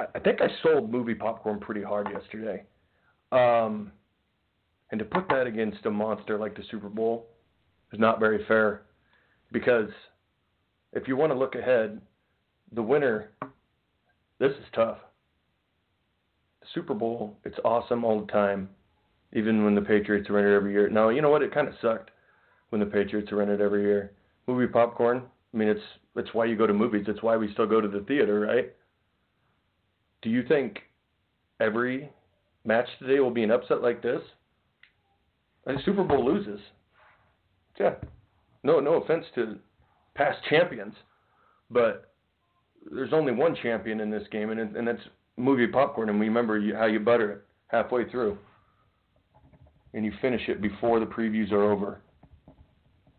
I, 0.00 0.06
I 0.16 0.18
think 0.18 0.40
I 0.40 0.48
sold 0.62 0.90
movie 0.90 1.14
popcorn 1.14 1.60
pretty 1.60 1.82
hard 1.82 2.08
yesterday. 2.12 2.64
Um, 3.30 3.92
and 4.90 4.98
to 4.98 5.04
put 5.04 5.28
that 5.28 5.46
against 5.46 5.86
a 5.86 5.90
monster 5.90 6.36
like 6.36 6.56
the 6.56 6.64
Super 6.70 6.88
Bowl 6.88 7.28
is 7.92 8.00
not 8.00 8.18
very 8.18 8.44
fair 8.46 8.82
because 9.52 9.88
if 10.92 11.06
you 11.06 11.16
want 11.16 11.32
to 11.32 11.38
look 11.38 11.54
ahead, 11.54 12.00
the 12.72 12.82
winner, 12.82 13.30
this 14.38 14.50
is 14.50 14.64
tough. 14.74 14.98
Super 16.74 16.94
Bowl, 16.94 17.36
it's 17.44 17.58
awesome 17.64 18.04
all 18.04 18.20
the 18.20 18.32
time 18.32 18.68
even 19.32 19.64
when 19.64 19.74
the 19.74 19.80
Patriots 19.80 20.28
are 20.30 20.38
in 20.38 20.52
it 20.52 20.56
every 20.56 20.72
year. 20.72 20.88
Now, 20.88 21.08
you 21.08 21.22
know 21.22 21.30
what? 21.30 21.42
It 21.42 21.54
kind 21.54 21.68
of 21.68 21.74
sucked 21.80 22.10
when 22.70 22.80
the 22.80 22.86
Patriots 22.86 23.30
are 23.32 23.42
in 23.42 23.48
it 23.48 23.60
every 23.60 23.82
year. 23.82 24.12
Movie 24.46 24.66
popcorn. 24.66 25.22
I 25.52 25.56
mean, 25.56 25.68
it's 25.68 25.80
it's 26.16 26.34
why 26.34 26.46
you 26.46 26.56
go 26.56 26.66
to 26.66 26.74
movies. 26.74 27.04
It's 27.08 27.22
why 27.22 27.36
we 27.36 27.52
still 27.52 27.66
go 27.66 27.80
to 27.80 27.88
the 27.88 28.00
theater, 28.00 28.40
right? 28.40 28.72
Do 30.22 30.30
you 30.30 30.46
think 30.46 30.80
every 31.60 32.10
match 32.64 32.86
today 32.98 33.20
will 33.20 33.30
be 33.30 33.44
an 33.44 33.50
upset 33.50 33.82
like 33.82 34.02
this? 34.02 34.20
And 35.66 35.78
Super 35.84 36.04
Bowl 36.04 36.24
loses. 36.24 36.60
Yeah. 37.78 37.94
No, 38.62 38.80
no 38.80 38.94
offense 38.94 39.24
to 39.36 39.56
past 40.14 40.38
champions, 40.50 40.94
but 41.70 42.12
there's 42.90 43.12
only 43.12 43.32
one 43.32 43.56
champion 43.62 44.00
in 44.00 44.10
this 44.10 44.26
game, 44.30 44.50
and 44.50 44.76
and 44.76 44.86
that's 44.86 45.00
movie 45.36 45.66
popcorn. 45.66 46.08
And 46.08 46.20
remember 46.20 46.58
you, 46.58 46.74
how 46.74 46.86
you 46.86 47.00
butter 47.00 47.32
it 47.32 47.44
halfway 47.68 48.08
through 48.10 48.38
and 49.94 50.04
you 50.04 50.12
finish 50.20 50.42
it 50.48 50.60
before 50.60 51.00
the 51.00 51.06
previews 51.06 51.52
are 51.52 51.72
over. 51.72 52.00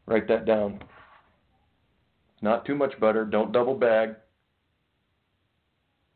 Write 0.05 0.27
that 0.27 0.45
down. 0.45 0.83
Not 2.41 2.65
too 2.65 2.75
much 2.75 2.99
butter. 2.99 3.25
Don't 3.25 3.51
double 3.51 3.75
bag. 3.75 4.15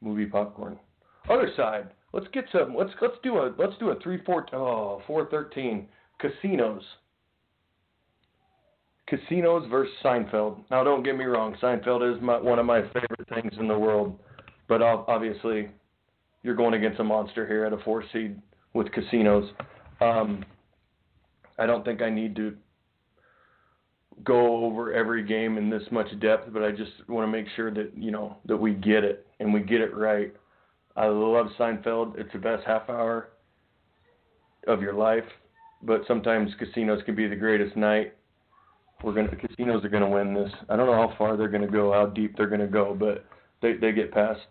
Movie 0.01 0.25
popcorn. 0.25 0.79
Other 1.29 1.49
side. 1.55 1.89
Let's 2.13 2.27
get 2.33 2.45
some. 2.51 2.75
Let's 2.75 2.91
let's 3.01 3.15
do 3.23 3.37
a 3.37 3.53
let's 3.57 3.77
do 3.79 3.89
a 3.89 3.99
three 3.99 4.21
four 4.25 4.45
oh 4.55 5.01
four 5.05 5.25
thirteen 5.29 5.87
casinos. 6.19 6.81
Casinos 9.07 9.67
versus 9.69 9.93
Seinfeld. 10.03 10.63
Now, 10.71 10.83
don't 10.83 11.03
get 11.03 11.15
me 11.15 11.25
wrong. 11.25 11.55
Seinfeld 11.61 12.15
is 12.15 12.19
my, 12.23 12.39
one 12.39 12.57
of 12.57 12.65
my 12.65 12.81
favorite 12.81 13.29
things 13.29 13.53
in 13.59 13.67
the 13.67 13.77
world, 13.77 14.17
but 14.67 14.81
obviously, 14.81 15.69
you're 16.45 16.55
going 16.55 16.75
against 16.75 16.99
a 16.99 17.03
monster 17.03 17.47
here 17.47 17.65
at 17.65 17.73
a 17.73 17.77
four 17.79 18.03
seed 18.13 18.39
with 18.75 18.91
casinos. 18.91 19.49
Um, 19.99 20.45
I 21.57 21.65
don't 21.65 21.83
think 21.83 22.03
I 22.03 22.09
need 22.11 22.35
to 22.35 22.55
go 24.23 24.63
over 24.63 24.93
every 24.93 25.25
game 25.25 25.57
in 25.57 25.71
this 25.71 25.81
much 25.91 26.07
depth, 26.19 26.53
but 26.53 26.61
I 26.61 26.69
just 26.69 26.91
want 27.07 27.27
to 27.27 27.31
make 27.31 27.47
sure 27.55 27.73
that 27.73 27.93
you 27.97 28.11
know 28.11 28.37
that 28.45 28.55
we 28.55 28.75
get 28.75 29.03
it 29.03 29.25
and 29.39 29.51
we 29.51 29.61
get 29.61 29.81
it 29.81 29.95
right. 29.95 30.31
I 30.95 31.07
love 31.07 31.47
Seinfeld. 31.57 32.19
It's 32.19 32.31
the 32.31 32.39
best 32.39 32.63
half 32.65 32.89
hour 32.91 33.29
of 34.67 34.83
your 34.83 34.93
life, 34.93 35.25
but 35.81 36.01
sometimes 36.07 36.51
casinos 36.59 37.01
can 37.05 37.15
be 37.15 37.27
the 37.27 37.35
greatest 37.35 37.75
night. 37.75 38.13
We're 39.03 39.13
gonna 39.13 39.31
the 39.31 39.47
casinos 39.47 39.83
are 39.83 39.89
gonna 39.89 40.09
win 40.09 40.35
this. 40.35 40.51
I 40.69 40.75
don't 40.75 40.85
know 40.85 40.93
how 40.93 41.15
far 41.17 41.37
they're 41.37 41.49
gonna 41.49 41.65
go, 41.67 41.91
how 41.91 42.05
deep 42.05 42.37
they're 42.37 42.49
gonna 42.49 42.67
go, 42.67 42.93
but 42.93 43.25
they 43.63 43.73
they 43.73 43.93
get 43.93 44.11
past 44.11 44.41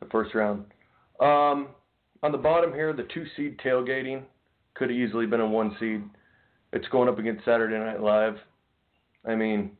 the 0.00 0.06
first 0.06 0.34
round. 0.34 0.64
Um, 1.20 1.68
on 2.22 2.32
the 2.32 2.38
bottom 2.38 2.72
here, 2.72 2.92
the 2.92 3.06
two 3.14 3.24
seed 3.36 3.58
tailgating 3.58 4.22
could 4.74 4.90
have 4.90 4.98
easily 4.98 5.26
been 5.26 5.40
a 5.40 5.46
one 5.46 5.76
seed. 5.78 6.02
It's 6.72 6.88
going 6.88 7.08
up 7.08 7.18
against 7.18 7.44
Saturday 7.44 7.78
Night 7.78 8.00
Live. 8.00 8.36
I 9.26 9.34
mean, 9.34 9.72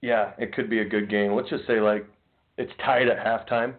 yeah, 0.00 0.32
it 0.38 0.54
could 0.54 0.70
be 0.70 0.80
a 0.80 0.84
good 0.84 1.10
game. 1.10 1.34
Let's 1.34 1.50
just 1.50 1.66
say 1.66 1.80
like 1.80 2.06
it's 2.56 2.72
tied 2.84 3.08
at 3.08 3.18
halftime, 3.18 3.74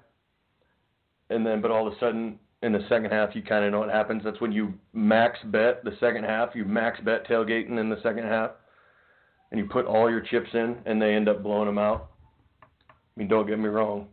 and 1.29 1.45
then 1.45 1.61
but 1.61 1.71
all 1.71 1.87
of 1.87 1.93
a 1.93 1.99
sudden 1.99 2.39
in 2.63 2.73
the 2.73 2.85
second 2.89 3.11
half 3.11 3.35
you 3.35 3.41
kind 3.41 3.63
of 3.65 3.71
know 3.71 3.79
what 3.79 3.89
happens. 3.89 4.23
That's 4.23 4.41
when 4.41 4.51
you 4.51 4.73
max 4.93 5.39
bet 5.45 5.83
the 5.83 5.95
second 5.99 6.25
half. 6.25 6.49
You 6.55 6.65
max 6.65 6.99
bet 7.01 7.27
tailgating 7.27 7.79
in 7.79 7.89
the 7.89 8.01
second 8.03 8.23
half, 8.23 8.51
and 9.51 9.59
you 9.59 9.67
put 9.67 9.85
all 9.85 10.09
your 10.09 10.21
chips 10.21 10.49
in, 10.53 10.77
and 10.85 11.01
they 11.01 11.13
end 11.13 11.29
up 11.29 11.43
blowing 11.43 11.67
them 11.67 11.77
out. 11.77 12.11
I 12.91 13.19
mean, 13.19 13.27
don't 13.27 13.47
get 13.47 13.57
me 13.57 13.69
wrong. 13.69 14.07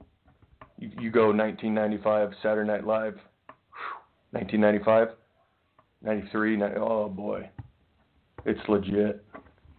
You, 0.84 0.90
you 1.00 1.10
go 1.10 1.28
1995 1.28 2.32
Saturday 2.42 2.68
Night 2.68 2.86
Live 2.86 3.14
1995, 4.32 5.08
93. 6.02 6.62
Oh 6.76 7.08
boy, 7.08 7.48
it's 8.44 8.60
legit. 8.68 9.24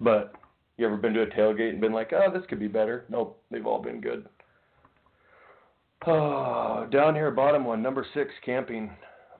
But 0.01 0.33
you 0.77 0.87
ever 0.87 0.97
been 0.97 1.13
to 1.13 1.21
a 1.21 1.27
tailgate 1.27 1.69
and 1.69 1.81
been 1.81 1.93
like, 1.93 2.11
oh, 2.11 2.31
this 2.33 2.41
could 2.49 2.59
be 2.59 2.67
better? 2.67 3.05
Nope, 3.09 3.39
they've 3.51 3.67
all 3.67 3.83
been 3.83 4.01
good. 4.01 4.27
Oh, 6.07 6.87
down 6.91 7.13
here, 7.13 7.29
bottom 7.29 7.65
one, 7.65 7.83
number 7.83 8.05
six, 8.15 8.31
camping, 8.43 8.89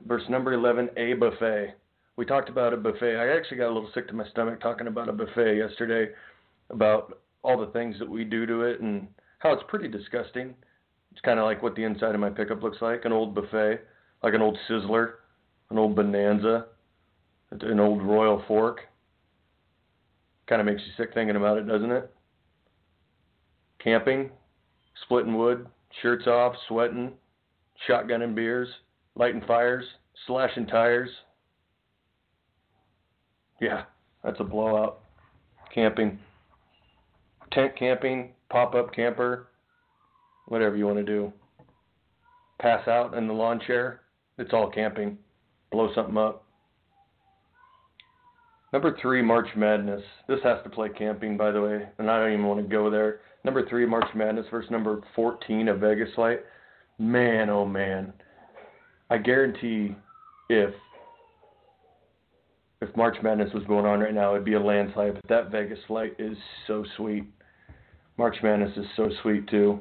versus 0.06 0.30
number 0.30 0.54
11, 0.54 0.90
a 0.98 1.14
buffet. 1.14 1.74
We 2.16 2.26
talked 2.26 2.50
about 2.50 2.74
a 2.74 2.78
buffet. 2.78 3.16
I 3.16 3.36
actually 3.36 3.58
got 3.58 3.72
a 3.72 3.74
little 3.74 3.90
sick 3.96 4.08
to 4.10 4.14
my 4.14 4.28
stomach 4.30 4.62
talking 4.62 4.86
about 4.86 5.10
a 5.10 5.14
buffet 5.14 5.58
yesterday, 5.58 6.14
about 6.70 7.18
all 7.42 7.58
the 7.60 7.72
things 7.72 7.96
that 7.98 8.10
we 8.10 8.24
do 8.24 8.46
to 8.46 8.62
it 8.62 8.82
and 8.82 9.08
how 9.40 9.52
it's 9.52 9.64
pretty 9.68 9.88
disgusting. 9.88 10.54
It's 11.16 11.22
kind 11.22 11.40
of 11.40 11.46
like 11.46 11.64
what 11.64 11.76
the 11.76 11.84
inside 11.84 12.14
of 12.14 12.20
my 12.20 12.30
pickup 12.30 12.62
looks 12.62 12.82
like 12.82 13.06
an 13.06 13.14
old 13.14 13.34
buffet 13.34 13.80
like 14.22 14.34
an 14.34 14.42
old 14.42 14.58
Sizzler, 14.68 15.14
an 15.70 15.78
old 15.78 15.96
Bonanza, 15.96 16.66
an 17.52 17.80
old 17.80 18.02
Royal 18.02 18.44
Fork. 18.48 18.82
Kind 20.48 20.62
of 20.62 20.66
makes 20.66 20.82
you 20.82 20.92
sick 20.98 21.14
thinking 21.14 21.36
about 21.36 21.58
it, 21.58 21.68
doesn't 21.68 21.92
it? 21.92 22.12
camping, 23.86 24.32
splitting 25.04 25.38
wood, 25.38 25.68
shirts 26.02 26.28
off, 26.28 26.56
sweating, 26.68 27.14
shotgunning 27.88 28.36
beers, 28.36 28.68
lighting 29.16 29.44
fires, 29.48 29.86
slashing 30.26 30.66
tires. 30.66 31.10
Yeah, 33.62 33.84
that's 34.24 34.40
a 34.40 34.44
blowout. 34.44 35.02
Camping, 35.74 36.20
tent 37.52 37.74
camping, 37.78 38.32
pop 38.50 38.74
up 38.74 38.94
camper, 38.94 39.50
whatever 40.48 40.76
you 40.76 40.86
want 40.86 40.98
to 40.98 41.04
do. 41.04 41.32
Pass 42.60 42.88
out 42.88 43.16
in 43.16 43.28
the 43.28 43.34
lawn 43.34 43.60
chair, 43.66 44.02
it's 44.38 44.54
all 44.54 44.70
camping. 44.70 45.18
Blow 45.72 45.94
something 45.94 46.18
up. 46.18 46.46
Number 48.72 48.98
three, 49.02 49.22
March 49.22 49.48
Madness. 49.56 50.02
This 50.28 50.40
has 50.44 50.62
to 50.64 50.70
play 50.70 50.90
camping, 50.90 51.38
by 51.38 51.52
the 51.52 51.62
way, 51.62 51.88
and 51.98 52.10
I 52.10 52.20
don't 52.20 52.34
even 52.34 52.46
want 52.46 52.62
to 52.62 52.68
go 52.68 52.90
there. 52.90 53.22
Number 53.44 53.68
three, 53.70 53.86
March 53.86 54.08
Madness 54.16 54.46
versus 54.52 54.72
number 54.72 55.02
14 55.16 55.68
of 55.70 55.80
Vegas 55.80 56.10
Light. 56.18 56.40
Man, 56.98 57.50
oh 57.50 57.66
man. 57.66 58.12
I 59.10 59.18
guarantee 59.18 59.96
if 60.50 60.74
if 62.82 62.96
March 62.96 63.16
Madness 63.24 63.54
was 63.54 63.64
going 63.64 63.86
on 63.86 64.00
right 64.00 64.14
now, 64.14 64.34
it'd 64.34 64.46
be 64.46 64.54
a 64.54 64.60
landslide. 64.60 65.16
But 65.16 65.28
that 65.30 65.52
Vegas 65.52 65.80
Flight 65.88 66.16
is 66.20 66.38
so 66.68 66.84
sweet. 66.98 67.24
March 68.18 68.36
Madness 68.44 68.76
is 68.78 68.86
so 68.96 69.10
sweet 69.22 69.48
too. 69.48 69.80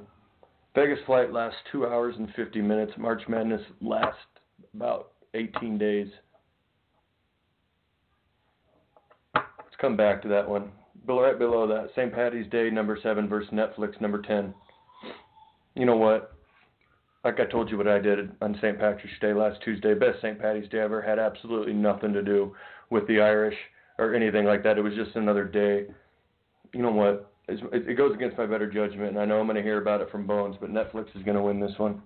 Vegas 0.74 0.98
Flight 1.06 1.32
lasts 1.32 1.58
two 1.70 1.86
hours 1.86 2.16
and 2.18 2.28
50 2.34 2.60
minutes. 2.60 2.92
March 2.98 3.22
Madness 3.28 3.62
lasts 3.80 4.18
about 4.74 5.12
18 5.34 5.78
days. 5.78 6.08
Let's 9.34 9.76
come 9.80 9.96
back 9.96 10.20
to 10.22 10.28
that 10.28 10.48
one. 10.48 10.72
Right 11.06 11.38
below 11.38 11.66
that, 11.66 11.90
St. 11.94 12.12
Patty's 12.12 12.50
Day, 12.50 12.70
number 12.70 12.98
seven, 13.02 13.28
versus 13.28 13.50
Netflix, 13.52 14.00
number 14.00 14.22
10. 14.22 14.54
You 15.74 15.84
know 15.84 15.96
what? 15.96 16.32
Like 17.24 17.40
I 17.40 17.44
told 17.44 17.70
you 17.70 17.76
what 17.76 17.88
I 17.88 17.98
did 17.98 18.32
on 18.40 18.54
St. 18.60 18.78
Patrick's 18.78 19.18
Day 19.20 19.32
last 19.32 19.60
Tuesday, 19.64 19.94
best 19.94 20.20
St. 20.22 20.38
Patty's 20.38 20.68
Day 20.70 20.80
ever, 20.80 21.00
had 21.00 21.18
absolutely 21.18 21.72
nothing 21.72 22.12
to 22.12 22.22
do 22.22 22.54
with 22.90 23.06
the 23.06 23.20
Irish 23.20 23.56
or 23.98 24.14
anything 24.14 24.44
like 24.44 24.62
that. 24.64 24.78
It 24.78 24.82
was 24.82 24.94
just 24.94 25.16
another 25.16 25.44
day. 25.44 25.86
You 26.72 26.82
know 26.82 26.90
what? 26.92 27.33
It 27.46 27.96
goes 27.96 28.14
against 28.14 28.38
my 28.38 28.46
better 28.46 28.70
judgment, 28.70 29.10
and 29.10 29.18
I 29.18 29.26
know 29.26 29.38
I'm 29.38 29.46
going 29.46 29.56
to 29.56 29.62
hear 29.62 29.80
about 29.80 30.00
it 30.00 30.10
from 30.10 30.26
Bones, 30.26 30.56
but 30.60 30.70
Netflix 30.70 31.14
is 31.14 31.22
going 31.24 31.36
to 31.36 31.42
win 31.42 31.60
this 31.60 31.76
one. 31.76 32.00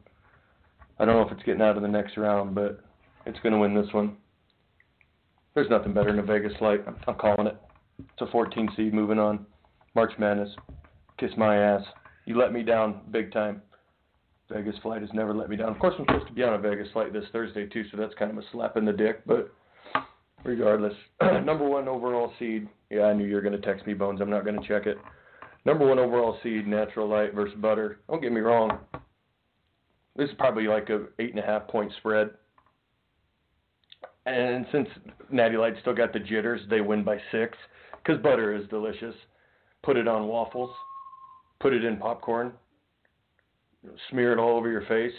I 0.99 1.05
don't 1.05 1.15
know 1.15 1.23
if 1.23 1.33
it's 1.33 1.45
getting 1.45 1.63
out 1.63 1.77
of 1.77 1.83
the 1.83 1.89
next 1.89 2.17
round, 2.17 2.57
but 2.57 2.81
it's 3.25 3.39
going 3.41 3.53
to 3.53 3.59
win 3.59 3.75
this 3.75 3.93
one. 3.93 4.17
There's 5.55 5.71
nothing 5.71 5.95
better 5.95 6.11
than 6.11 6.19
a 6.19 6.23
Vegas 6.23 6.57
Flight. 6.59 6.81
I'm, 6.87 6.97
I'm 7.07 7.15
calling 7.15 7.47
it. 7.47 7.57
It's 8.01 8.21
a 8.21 8.27
14 8.27 8.69
seed 8.77 8.93
moving 8.93 9.19
on. 9.19 9.47
March 9.95 10.13
Madness. 10.19 10.51
Kiss 11.19 11.31
my 11.37 11.57
ass. 11.57 11.83
You 12.27 12.37
let 12.37 12.53
me 12.53 12.63
down 12.63 13.01
big 13.11 13.33
time. 13.33 13.63
Vegas 14.51 14.77
Flight 14.83 15.03
has 15.03 15.11
never 15.13 15.35
let 15.35 15.51
me 15.51 15.57
down. 15.57 15.69
Of 15.69 15.79
course, 15.79 15.95
I'm 15.99 16.07
supposed 16.07 16.29
to 16.29 16.33
be 16.33 16.43
on 16.43 16.55
a 16.55 16.59
Vegas 16.59 16.89
Flight 16.93 17.13
this 17.13 17.25
Thursday 17.33 17.67
too, 17.67 17.85
so 17.91 17.97
that's 17.97 18.15
kind 18.15 18.31
of 18.31 18.39
a 18.39 18.43
slap 18.51 18.77
in 18.77 18.85
the 18.85 18.93
dick. 18.93 19.23
But 19.27 19.53
regardless, 20.45 20.95
number 21.21 21.69
one 21.69 21.87
overall 21.87 22.33
seed. 22.39 22.69
Yeah, 22.91 23.05
I 23.05 23.13
knew 23.13 23.25
you 23.25 23.35
were 23.35 23.43
going 23.43 23.61
to 23.61 23.67
text 23.67 23.87
me, 23.87 23.95
Bones. 23.95 24.21
I'm 24.21 24.31
not 24.31 24.45
going 24.45 24.61
to 24.61 24.67
check 24.67 24.87
it. 24.87 24.97
Number 25.65 25.87
one 25.87 25.99
overall 25.99 26.39
seed, 26.43 26.67
Natural 26.67 27.09
Light 27.09 27.35
versus 27.35 27.57
Butter. 27.61 28.01
Don't 28.09 28.23
get 28.23 28.33
me 28.33 28.41
wrong. 28.41 28.79
This 30.17 30.29
is 30.31 30.35
probably 30.39 30.67
like 30.67 30.89
a 30.91 31.07
eight 31.19 31.31
and 31.31 31.39
a 31.39 31.47
half 31.47 31.69
point 31.69 31.93
spread. 31.99 32.31
And 34.27 34.67
since 34.73 34.89
Natty 35.31 35.57
Light 35.57 35.75
still 35.81 35.95
got 35.95 36.13
the 36.13 36.19
jitters, 36.19 36.61
they 36.69 36.81
win 36.81 37.05
by 37.05 37.19
six. 37.33 37.57
Because 37.97 38.23
butter 38.23 38.55
is 38.55 38.69
delicious. 38.69 39.15
Put 39.83 39.97
it 39.97 40.09
on 40.09 40.27
waffles. 40.27 40.71
Put 41.61 41.73
it 41.73 41.85
in 41.85 41.97
popcorn. 41.97 42.53
Smear 44.11 44.33
it 44.33 44.39
all 44.39 44.57
over 44.57 44.71
your 44.71 44.87
face. 44.87 45.15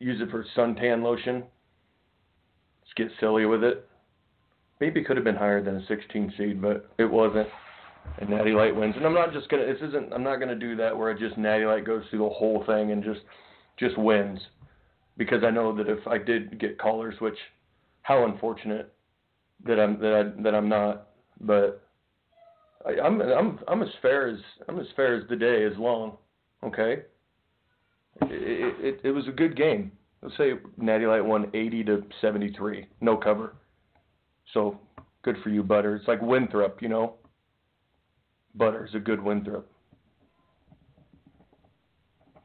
Use 0.00 0.20
it 0.20 0.30
for 0.30 0.44
suntan 0.56 1.02
lotion. 1.02 1.44
Just 2.84 2.96
get 2.96 3.08
silly 3.20 3.46
with 3.46 3.62
it. 3.62 3.88
Maybe 4.80 5.04
could 5.04 5.16
have 5.16 5.24
been 5.24 5.36
higher 5.36 5.62
than 5.62 5.76
a 5.76 5.86
16 5.86 6.34
seed, 6.36 6.60
but 6.60 6.90
it 6.98 7.04
wasn't 7.04 7.48
and 8.18 8.30
Natty 8.30 8.52
Light 8.52 8.74
wins. 8.74 8.94
And 8.96 9.04
I'm 9.04 9.14
not 9.14 9.32
just 9.32 9.48
gonna. 9.48 9.66
This 9.66 9.82
isn't. 9.88 10.12
I'm 10.12 10.22
not 10.22 10.36
gonna 10.36 10.54
do 10.54 10.76
that 10.76 10.96
where 10.96 11.10
it 11.10 11.18
just 11.18 11.36
Natty 11.36 11.64
Light 11.64 11.84
goes 11.84 12.04
through 12.10 12.20
the 12.20 12.28
whole 12.28 12.64
thing 12.66 12.92
and 12.92 13.02
just 13.02 13.20
just 13.78 13.98
wins, 13.98 14.38
because 15.16 15.42
I 15.44 15.50
know 15.50 15.74
that 15.76 15.88
if 15.88 16.06
I 16.06 16.18
did 16.18 16.58
get 16.60 16.78
callers, 16.78 17.14
which 17.20 17.38
how 18.02 18.24
unfortunate 18.24 18.92
that 19.64 19.80
I'm 19.80 19.98
that 20.00 20.14
I 20.14 20.42
that 20.42 20.54
I'm 20.54 20.68
not, 20.68 21.08
but 21.40 21.82
I, 22.86 23.00
I'm 23.00 23.20
I'm 23.20 23.58
I'm 23.66 23.82
as 23.82 23.88
fair 24.00 24.28
as 24.28 24.38
I'm 24.68 24.78
as 24.78 24.86
fair 24.94 25.16
as 25.16 25.28
the 25.28 25.36
day 25.36 25.64
is 25.64 25.76
long. 25.78 26.16
Okay. 26.62 27.02
It, 28.22 29.00
it, 29.00 29.00
it 29.04 29.10
was 29.10 29.26
a 29.26 29.32
good 29.32 29.56
game. 29.56 29.90
Let's 30.20 30.36
say 30.36 30.52
Natty 30.76 31.06
Light 31.06 31.24
won 31.24 31.50
80 31.54 31.84
to 31.84 32.04
73, 32.20 32.86
no 33.00 33.16
cover. 33.16 33.56
So 34.52 34.78
good 35.22 35.36
for 35.42 35.48
you, 35.48 35.62
Butter. 35.62 35.96
It's 35.96 36.06
like 36.06 36.20
Winthrop, 36.20 36.82
you 36.82 36.88
know 36.88 37.16
butter 38.54 38.86
is 38.86 38.94
a 38.94 38.98
good 38.98 39.22
Winthrop. 39.22 39.68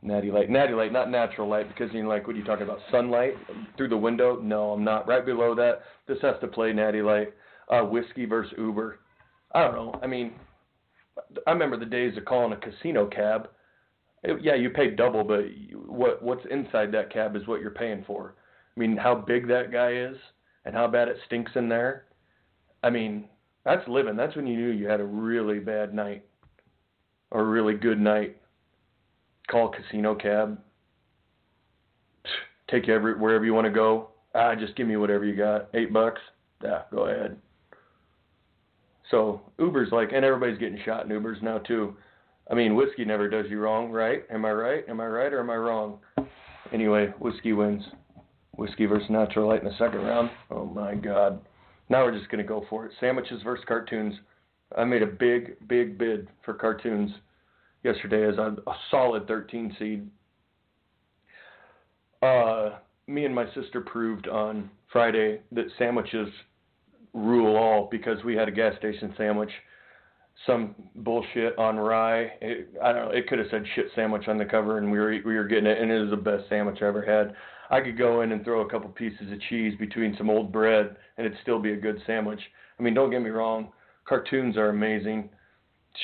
Natty 0.02 0.32
light, 0.32 0.50
natty 0.50 0.74
light, 0.74 0.94
not 0.94 1.10
natural 1.10 1.50
light, 1.50 1.68
because 1.68 1.94
you 1.94 2.04
know, 2.04 2.10
like, 2.10 2.28
what 2.28 2.36
are 2.36 2.40
you 2.40 2.46
talking 2.46 2.64
about? 2.64 2.80
Sunlight 2.92 3.34
through 3.76 3.90
the 3.90 3.98
window? 3.98 4.40
No, 4.42 4.72
I'm 4.72 4.84
not. 4.84 5.08
Right 5.08 5.26
below 5.26 5.56
that, 5.56 5.82
this 6.08 6.20
has 6.22 6.36
to 6.42 6.48
play 6.48 6.72
natty 6.72 7.02
light. 7.02 7.34
Uh, 7.70 7.82
whiskey 7.82 8.26
versus 8.26 8.54
Uber. 8.58 9.00
I 9.54 9.62
don't 9.62 9.74
know. 9.74 10.00
I 10.02 10.08
mean, 10.08 10.34
I 11.46 11.52
remember 11.52 11.78
the 11.78 11.86
days 11.86 12.16
of 12.18 12.26
calling 12.26 12.54
a 12.54 12.58
casino 12.58 13.08
cab. 13.08 13.50
It, 14.24 14.42
yeah, 14.42 14.56
you 14.56 14.70
pay 14.70 14.92
double, 14.92 15.24
but 15.24 15.46
what 15.86 16.22
what's 16.24 16.46
inside 16.50 16.92
that 16.94 17.12
cab 17.12 17.36
is 17.36 17.46
what 17.48 17.60
you're 17.60 17.72
paying 17.72 18.04
for. 18.06 18.36
I 18.76 18.80
mean, 18.80 18.96
how 18.96 19.16
big 19.16 19.48
that 19.48 19.72
guy 19.72 19.94
is 19.94 20.16
and 20.64 20.76
how 20.76 20.88
bad 20.88 21.08
it 21.08 21.18
stinks 21.26 21.52
in 21.56 21.68
there. 21.68 22.06
I 22.84 22.90
mean, 22.90 23.28
that's 23.68 23.86
living. 23.90 24.16
That's 24.16 24.34
when 24.36 24.48
you 24.48 24.56
knew 24.56 24.70
you 24.70 24.88
had 24.88 25.02
a 25.02 25.06
really 25.06 25.60
bad 25.60 25.94
night 25.94 26.24
or 27.32 27.42
a 27.42 27.46
really 27.46 27.74
good 27.74 28.00
night. 28.00 28.38
Call 29.52 29.70
casino 29.70 30.16
cab. 30.16 30.58
Take 32.72 32.88
you 32.88 32.96
every, 32.96 33.20
wherever 33.20 33.44
you 33.44 33.54
want 33.54 33.66
to 33.66 33.72
go. 33.72 34.12
Ah, 34.34 34.56
just 34.56 34.76
give 34.78 34.88
me 34.88 34.96
whatever 34.96 35.26
you 35.26 35.36
got. 35.36 35.68
Eight 35.74 35.92
bucks. 35.92 36.22
Yeah, 36.64 36.84
go 36.92 37.08
ahead. 37.08 37.38
So 39.12 39.42
Uber's 39.60 39.92
like, 39.92 40.14
and 40.14 40.24
everybody's 40.24 40.58
getting 40.58 40.80
shot 40.86 41.06
in 41.06 41.12
Ubers 41.12 41.42
now 41.42 41.58
too. 41.58 41.96
I 42.50 42.54
mean, 42.54 42.74
whiskey 42.74 43.04
never 43.04 43.30
does 43.30 43.48
you 43.50 43.60
wrong, 43.60 43.92
right? 43.92 44.24
Am 44.32 44.46
I 44.46 44.52
right? 44.52 44.86
Am 44.88 45.02
I 45.02 45.08
right 45.08 45.34
or 45.34 45.42
am 45.42 45.50
I 45.50 45.58
wrong? 45.58 46.00
Anyway, 46.72 47.14
whiskey 47.20 47.52
wins. 47.52 47.84
Whiskey 48.56 48.86
versus 48.86 49.10
natural 49.10 49.50
light 49.50 49.62
in 49.62 49.68
the 49.68 49.78
second 49.78 50.04
round. 50.04 50.30
Oh 50.52 50.66
my 50.66 50.96
God. 50.96 51.42
Now 51.90 52.04
we're 52.04 52.18
just 52.18 52.30
going 52.30 52.44
to 52.44 52.48
go 52.48 52.66
for 52.70 52.86
it. 52.86 52.92
Sandwiches 53.00 53.42
versus 53.44 53.66
cartoons. 53.68 54.14
I 54.78 54.84
made 54.84 55.02
a 55.02 55.08
big, 55.08 55.56
big 55.68 55.98
bid 55.98 56.28
for 56.44 56.54
cartoons 56.54 57.12
yesterday 57.84 58.28
as 58.28 58.38
a, 58.38 58.56
a 58.70 58.76
solid 58.92 59.28
13 59.28 59.76
seed. 59.80 60.10
Uh, 62.22 62.72
me 63.08 63.26
and 63.26 63.34
my 63.34 63.46
sister 63.54 63.82
proved 63.82 64.28
on 64.28 64.70
Friday 64.92 65.42
that 65.54 65.66
sandwiches 65.78 66.28
rule 67.14 67.56
all 67.56 67.88
because 67.90 68.24
we 68.24 68.36
had 68.36 68.48
a 68.48 68.52
gas 68.52 68.78
station 68.78 69.14
sandwich. 69.18 69.52
Some 70.46 70.76
bullshit 70.96 71.58
on 71.58 71.78
rye. 71.78 72.32
It, 72.42 72.70
I 72.84 72.92
don't 72.92 73.06
know. 73.06 73.12
It 73.12 73.28
could 73.28 73.40
have 73.40 73.48
said 73.50 73.64
shit 73.76 73.88
sandwich 73.96 74.28
on 74.28 74.38
the 74.38 74.46
cover, 74.46 74.78
and 74.78 74.92
we 74.92 75.00
were 75.00 75.18
we 75.26 75.36
were 75.36 75.48
getting 75.48 75.66
it, 75.66 75.80
and 75.82 75.92
it 75.92 76.00
was 76.00 76.12
the 76.12 76.18
best 76.18 76.48
sandwich 76.48 76.78
I 76.82 76.88
ever 76.88 77.04
had. 77.04 77.36
I 77.70 77.82
could 77.82 77.98
go 77.98 78.22
in 78.22 78.32
and 78.32 78.44
throw 78.44 78.62
a 78.62 78.70
couple 78.70 78.90
pieces 78.90 79.32
of 79.32 79.42
cheese 79.50 79.74
between 79.80 80.16
some 80.18 80.30
old 80.30 80.52
bread 80.52 80.96
and 81.18 81.26
it'd 81.26 81.38
still 81.42 81.60
be 81.60 81.74
a 81.74 81.78
good 81.78 82.02
sandwich. 82.08 82.40
I 82.80 82.84
mean, 82.84 82.94
don't 82.94 83.12
get 83.12 83.22
me 83.22 83.30
wrong, 83.30 83.72
cartoons 84.08 84.58
are 84.58 84.70
amazing. 84.70 85.30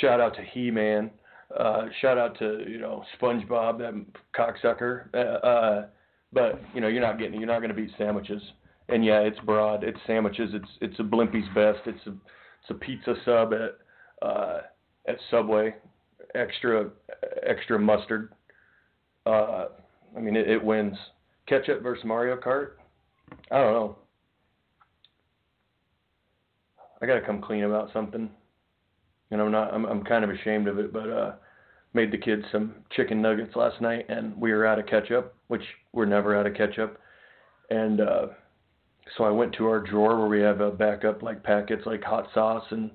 Shout 0.01 0.19
out 0.19 0.35
to 0.35 0.41
He-Man. 0.41 1.11
Uh, 1.57 1.85
shout 2.01 2.17
out 2.17 2.37
to 2.39 2.63
you 2.67 2.79
know 2.79 3.03
SpongeBob, 3.21 3.77
that 3.77 3.93
cocksucker. 4.35 5.13
Uh, 5.13 5.45
uh, 5.45 5.85
but 6.31 6.59
you 6.73 6.81
know 6.81 6.87
you're 6.87 7.01
not 7.01 7.19
getting 7.19 7.39
you're 7.39 7.47
not 7.47 7.59
going 7.59 7.69
to 7.69 7.75
beat 7.75 7.91
sandwiches. 7.97 8.41
And 8.89 9.05
yeah, 9.05 9.19
it's 9.19 9.39
broad. 9.41 9.83
It's 9.83 9.99
sandwiches. 10.07 10.49
It's 10.53 10.69
it's 10.81 10.99
a 10.99 11.03
Blimpie's 11.03 11.47
best. 11.53 11.79
It's 11.85 12.05
a 12.07 12.09
it's 12.09 12.69
a 12.69 12.73
pizza 12.73 13.13
sub 13.23 13.53
at 13.53 14.27
uh, 14.27 14.61
at 15.07 15.17
Subway, 15.29 15.75
extra 16.33 16.89
extra 17.47 17.77
mustard. 17.77 18.33
Uh, 19.25 19.65
I 20.17 20.19
mean, 20.19 20.35
it, 20.35 20.49
it 20.49 20.63
wins. 20.63 20.97
Ketchup 21.47 21.81
versus 21.81 22.05
Mario 22.05 22.37
Kart. 22.37 22.71
I 23.51 23.57
don't 23.57 23.73
know. 23.73 23.97
I 27.01 27.05
gotta 27.05 27.21
come 27.21 27.41
clean 27.41 27.63
about 27.63 27.91
something, 27.91 28.29
and 29.31 29.41
I'm 29.41 29.51
not. 29.51 29.73
I'm 29.73 29.85
I'm 29.85 30.03
kind 30.03 30.23
of 30.23 30.29
ashamed 30.29 30.67
of 30.67 30.79
it, 30.79 30.93
but 30.93 31.09
uh, 31.09 31.33
made 31.93 32.11
the 32.11 32.17
kids 32.17 32.43
some 32.51 32.75
chicken 32.95 33.21
nuggets 33.21 33.55
last 33.55 33.81
night, 33.81 34.05
and 34.09 34.39
we 34.39 34.53
were 34.53 34.65
out 34.65 34.79
of 34.79 34.85
ketchup, 34.85 35.35
which 35.47 35.63
we're 35.91 36.05
never 36.05 36.37
out 36.37 36.47
of 36.47 36.55
ketchup, 36.55 36.99
and 37.69 37.99
uh, 37.99 38.27
so 39.17 39.25
I 39.25 39.31
went 39.31 39.53
to 39.55 39.67
our 39.67 39.79
drawer 39.79 40.17
where 40.17 40.27
we 40.27 40.41
have 40.41 40.61
a 40.61 40.71
backup 40.71 41.21
like 41.21 41.43
packets 41.43 41.83
like 41.85 42.03
hot 42.03 42.27
sauce 42.33 42.65
and 42.71 42.89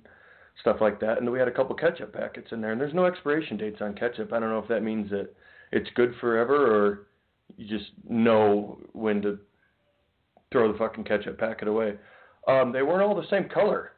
stuff 0.60 0.78
like 0.80 1.00
that. 1.00 1.18
And 1.18 1.30
we 1.30 1.38
had 1.38 1.48
a 1.48 1.52
couple 1.52 1.74
ketchup 1.74 2.12
packets 2.12 2.48
in 2.50 2.60
there, 2.60 2.72
and 2.72 2.80
there's 2.80 2.94
no 2.94 3.04
expiration 3.04 3.56
dates 3.56 3.80
on 3.80 3.94
ketchup. 3.94 4.32
I 4.32 4.40
don't 4.40 4.50
know 4.50 4.58
if 4.58 4.68
that 4.68 4.82
means 4.82 5.10
that 5.10 5.28
it's 5.70 5.88
good 5.94 6.14
forever 6.20 6.54
or 6.56 7.07
you 7.56 7.66
just 7.66 7.90
know 8.08 8.78
when 8.92 9.22
to 9.22 9.38
throw 10.52 10.72
the 10.72 10.78
fucking 10.78 11.04
ketchup 11.04 11.38
packet 11.38 11.68
away. 11.68 11.94
Um, 12.46 12.72
they 12.72 12.82
weren't 12.82 13.02
all 13.02 13.14
the 13.14 13.28
same 13.28 13.48
color, 13.48 13.92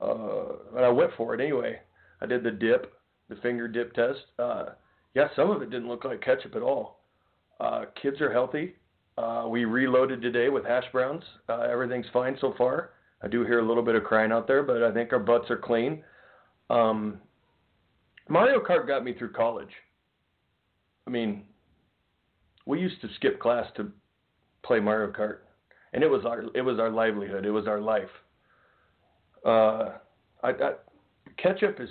uh, 0.00 0.44
I 0.76 0.88
went 0.88 1.10
for 1.16 1.34
it 1.34 1.40
anyway. 1.40 1.80
I 2.20 2.26
did 2.26 2.42
the 2.42 2.50
dip, 2.50 2.92
the 3.28 3.36
finger 3.36 3.68
dip 3.68 3.94
test. 3.94 4.20
Uh, 4.38 4.66
yeah, 5.14 5.28
some 5.34 5.50
of 5.50 5.62
it 5.62 5.70
didn't 5.70 5.88
look 5.88 6.04
like 6.04 6.22
ketchup 6.22 6.54
at 6.54 6.62
all. 6.62 7.00
Uh, 7.60 7.86
kids 8.00 8.20
are 8.20 8.32
healthy. 8.32 8.74
Uh, 9.16 9.46
we 9.48 9.64
reloaded 9.64 10.22
today 10.22 10.48
with 10.48 10.64
hash 10.64 10.84
browns. 10.92 11.24
Uh, 11.48 11.66
everything's 11.70 12.06
fine 12.12 12.36
so 12.40 12.54
far. 12.56 12.90
I 13.22 13.26
do 13.26 13.44
hear 13.44 13.58
a 13.58 13.66
little 13.66 13.82
bit 13.82 13.96
of 13.96 14.04
crying 14.04 14.30
out 14.30 14.46
there, 14.46 14.62
but 14.62 14.82
I 14.82 14.92
think 14.92 15.12
our 15.12 15.18
butts 15.18 15.50
are 15.50 15.56
clean. 15.56 16.04
Um, 16.70 17.20
Mario 18.28 18.60
Kart 18.60 18.86
got 18.86 19.02
me 19.02 19.14
through 19.14 19.32
college. 19.32 19.72
I 21.06 21.10
mean, 21.10 21.44
we 22.68 22.78
used 22.78 23.00
to 23.00 23.08
skip 23.16 23.40
class 23.40 23.64
to 23.76 23.90
play 24.62 24.78
Mario 24.78 25.10
Kart, 25.10 25.38
and 25.94 26.04
it 26.04 26.06
was 26.06 26.26
our 26.26 26.44
it 26.54 26.60
was 26.60 26.78
our 26.78 26.90
livelihood. 26.90 27.46
It 27.46 27.50
was 27.50 27.66
our 27.66 27.80
life. 27.80 28.10
Uh, 29.44 29.96
I, 30.42 30.50
I 30.50 30.72
ketchup 31.38 31.80
is 31.80 31.88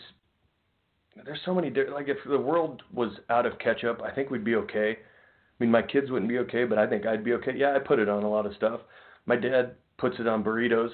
there's 1.25 1.39
so 1.45 1.53
many 1.55 1.71
different 1.71 1.95
like 1.95 2.07
if 2.07 2.17
the 2.29 2.39
world 2.39 2.83
was 2.93 3.09
out 3.31 3.47
of 3.47 3.57
ketchup, 3.57 4.01
I 4.05 4.11
think 4.11 4.29
we'd 4.29 4.43
be 4.45 4.55
okay. 4.55 4.91
I 4.99 5.63
mean, 5.63 5.71
my 5.71 5.81
kids 5.81 6.11
wouldn't 6.11 6.29
be 6.29 6.37
okay, 6.39 6.63
but 6.63 6.77
I 6.77 6.85
think 6.85 7.07
I'd 7.07 7.23
be 7.23 7.33
okay. 7.33 7.53
Yeah, 7.55 7.75
I 7.75 7.79
put 7.79 7.97
it 7.97 8.07
on 8.07 8.21
a 8.21 8.29
lot 8.29 8.45
of 8.45 8.53
stuff. 8.53 8.81
My 9.25 9.35
dad 9.35 9.71
puts 9.97 10.17
it 10.19 10.27
on 10.27 10.43
burritos, 10.43 10.91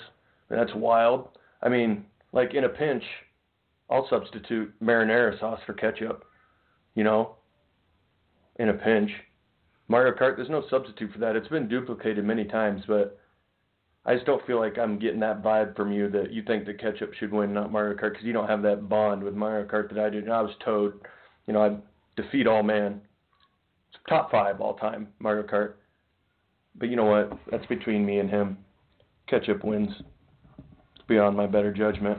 and 0.50 0.58
that's 0.58 0.74
wild. 0.74 1.28
I 1.62 1.68
mean, 1.68 2.06
like 2.32 2.54
in 2.54 2.64
a 2.64 2.70
pinch, 2.70 3.04
I'll 3.90 4.08
substitute 4.10 4.74
marinara 4.82 5.38
sauce 5.42 5.60
for 5.66 5.74
ketchup. 5.74 6.24
You 6.96 7.04
know, 7.04 7.36
in 8.56 8.70
a 8.70 8.74
pinch. 8.74 9.12
Mario 9.94 10.16
Kart, 10.16 10.38
there's 10.38 10.50
no 10.50 10.64
substitute 10.72 11.14
for 11.14 11.20
that. 11.20 11.36
It's 11.36 11.48
been 11.50 11.68
duplicated 11.68 12.26
many 12.26 12.46
times, 12.46 12.82
but 12.88 13.20
I 14.08 14.16
just 14.16 14.26
don't 14.26 14.44
feel 14.48 14.60
like 14.60 14.80
I'm 14.80 14.98
getting 14.98 15.20
that 15.20 15.44
vibe 15.44 15.76
from 15.76 15.92
you 15.92 16.10
that 16.10 16.34
you 16.34 16.42
think 16.42 16.66
that 16.66 16.82
ketchup 16.82 17.14
should 17.14 17.32
win, 17.32 17.54
not 17.54 17.72
Mario 17.72 17.96
Kart, 17.96 18.14
because 18.14 18.26
you 18.26 18.34
don't 18.34 18.48
have 18.48 18.64
that 18.64 18.90
bond 18.90 19.22
with 19.22 19.36
Mario 19.36 19.68
Kart 19.68 19.94
that 19.94 20.04
I 20.04 20.10
do. 20.10 20.18
And 20.18 20.34
I 20.34 20.42
was 20.42 20.56
Toad. 20.66 21.00
You 21.46 21.54
know, 21.54 21.62
I 21.62 21.78
defeat 22.20 22.48
all 22.48 22.64
man. 22.64 23.02
Top 24.10 24.32
five 24.32 24.60
all 24.60 24.74
time 24.74 25.10
Mario 25.20 25.44
Kart. 25.44 25.74
But 26.74 26.90
you 26.90 26.96
know 26.96 27.06
what? 27.06 27.38
That's 27.52 27.68
between 27.68 28.04
me 28.04 28.18
and 28.18 28.32
him. 28.32 28.58
Ketchup 29.28 29.64
wins. 29.64 29.92
It's 30.96 31.06
beyond 31.08 31.38
my 31.38 31.46
better 31.46 31.72
judgment. 31.72 32.18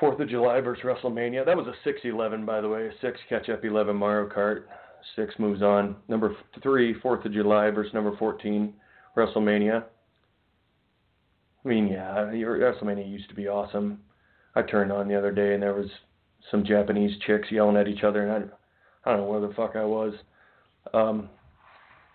Fourth 0.00 0.18
of 0.18 0.30
July 0.30 0.62
versus 0.62 0.84
WrestleMania. 0.86 1.44
That 1.44 1.58
was 1.58 1.66
a 1.66 1.86
6-11, 1.86 2.46
by 2.46 2.62
the 2.62 2.68
way. 2.70 2.88
Six 3.02 3.20
ketchup, 3.28 3.62
11 3.62 3.94
Mario 3.94 4.26
Kart. 4.26 4.62
Six 5.16 5.34
moves 5.38 5.62
on. 5.62 5.96
Number 6.08 6.36
three, 6.62 6.94
Fourth 7.00 7.24
of 7.24 7.32
July 7.32 7.70
versus 7.70 7.94
number 7.94 8.16
14, 8.16 8.72
WrestleMania. 9.16 9.84
I 11.64 11.68
mean, 11.68 11.88
yeah, 11.88 12.14
WrestleMania 12.14 13.08
used 13.08 13.28
to 13.28 13.34
be 13.34 13.48
awesome. 13.48 14.00
I 14.54 14.62
turned 14.62 14.92
on 14.92 15.08
the 15.08 15.16
other 15.16 15.32
day 15.32 15.54
and 15.54 15.62
there 15.62 15.74
was 15.74 15.90
some 16.50 16.64
Japanese 16.64 17.16
chicks 17.26 17.48
yelling 17.50 17.76
at 17.76 17.88
each 17.88 18.04
other, 18.04 18.26
and 18.26 18.50
I, 19.04 19.08
I 19.08 19.12
don't 19.12 19.24
know 19.24 19.30
where 19.30 19.40
the 19.40 19.54
fuck 19.54 19.76
I 19.76 19.84
was. 19.84 20.14
Um, 20.94 21.28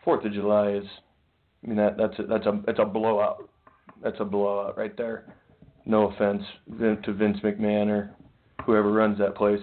Fourth 0.04 0.26
of 0.26 0.34
July 0.34 0.72
is, 0.72 0.84
I 1.64 1.68
mean, 1.68 1.78
that 1.78 1.98
that's 1.98 2.18
a, 2.20 2.24
that's 2.24 2.46
a 2.46 2.62
that's 2.66 2.80
a 2.80 2.86
blowout. 2.86 3.50
That's 4.04 4.18
a 4.20 4.26
blowout 4.26 4.78
right 4.78 4.96
there. 4.98 5.34
No 5.86 6.10
offense 6.10 6.44
to 6.80 7.14
Vince 7.14 7.38
McMahon 7.44 7.88
or 7.88 8.16
whoever 8.66 8.92
runs 8.92 9.18
that 9.20 9.36
place. 9.36 9.62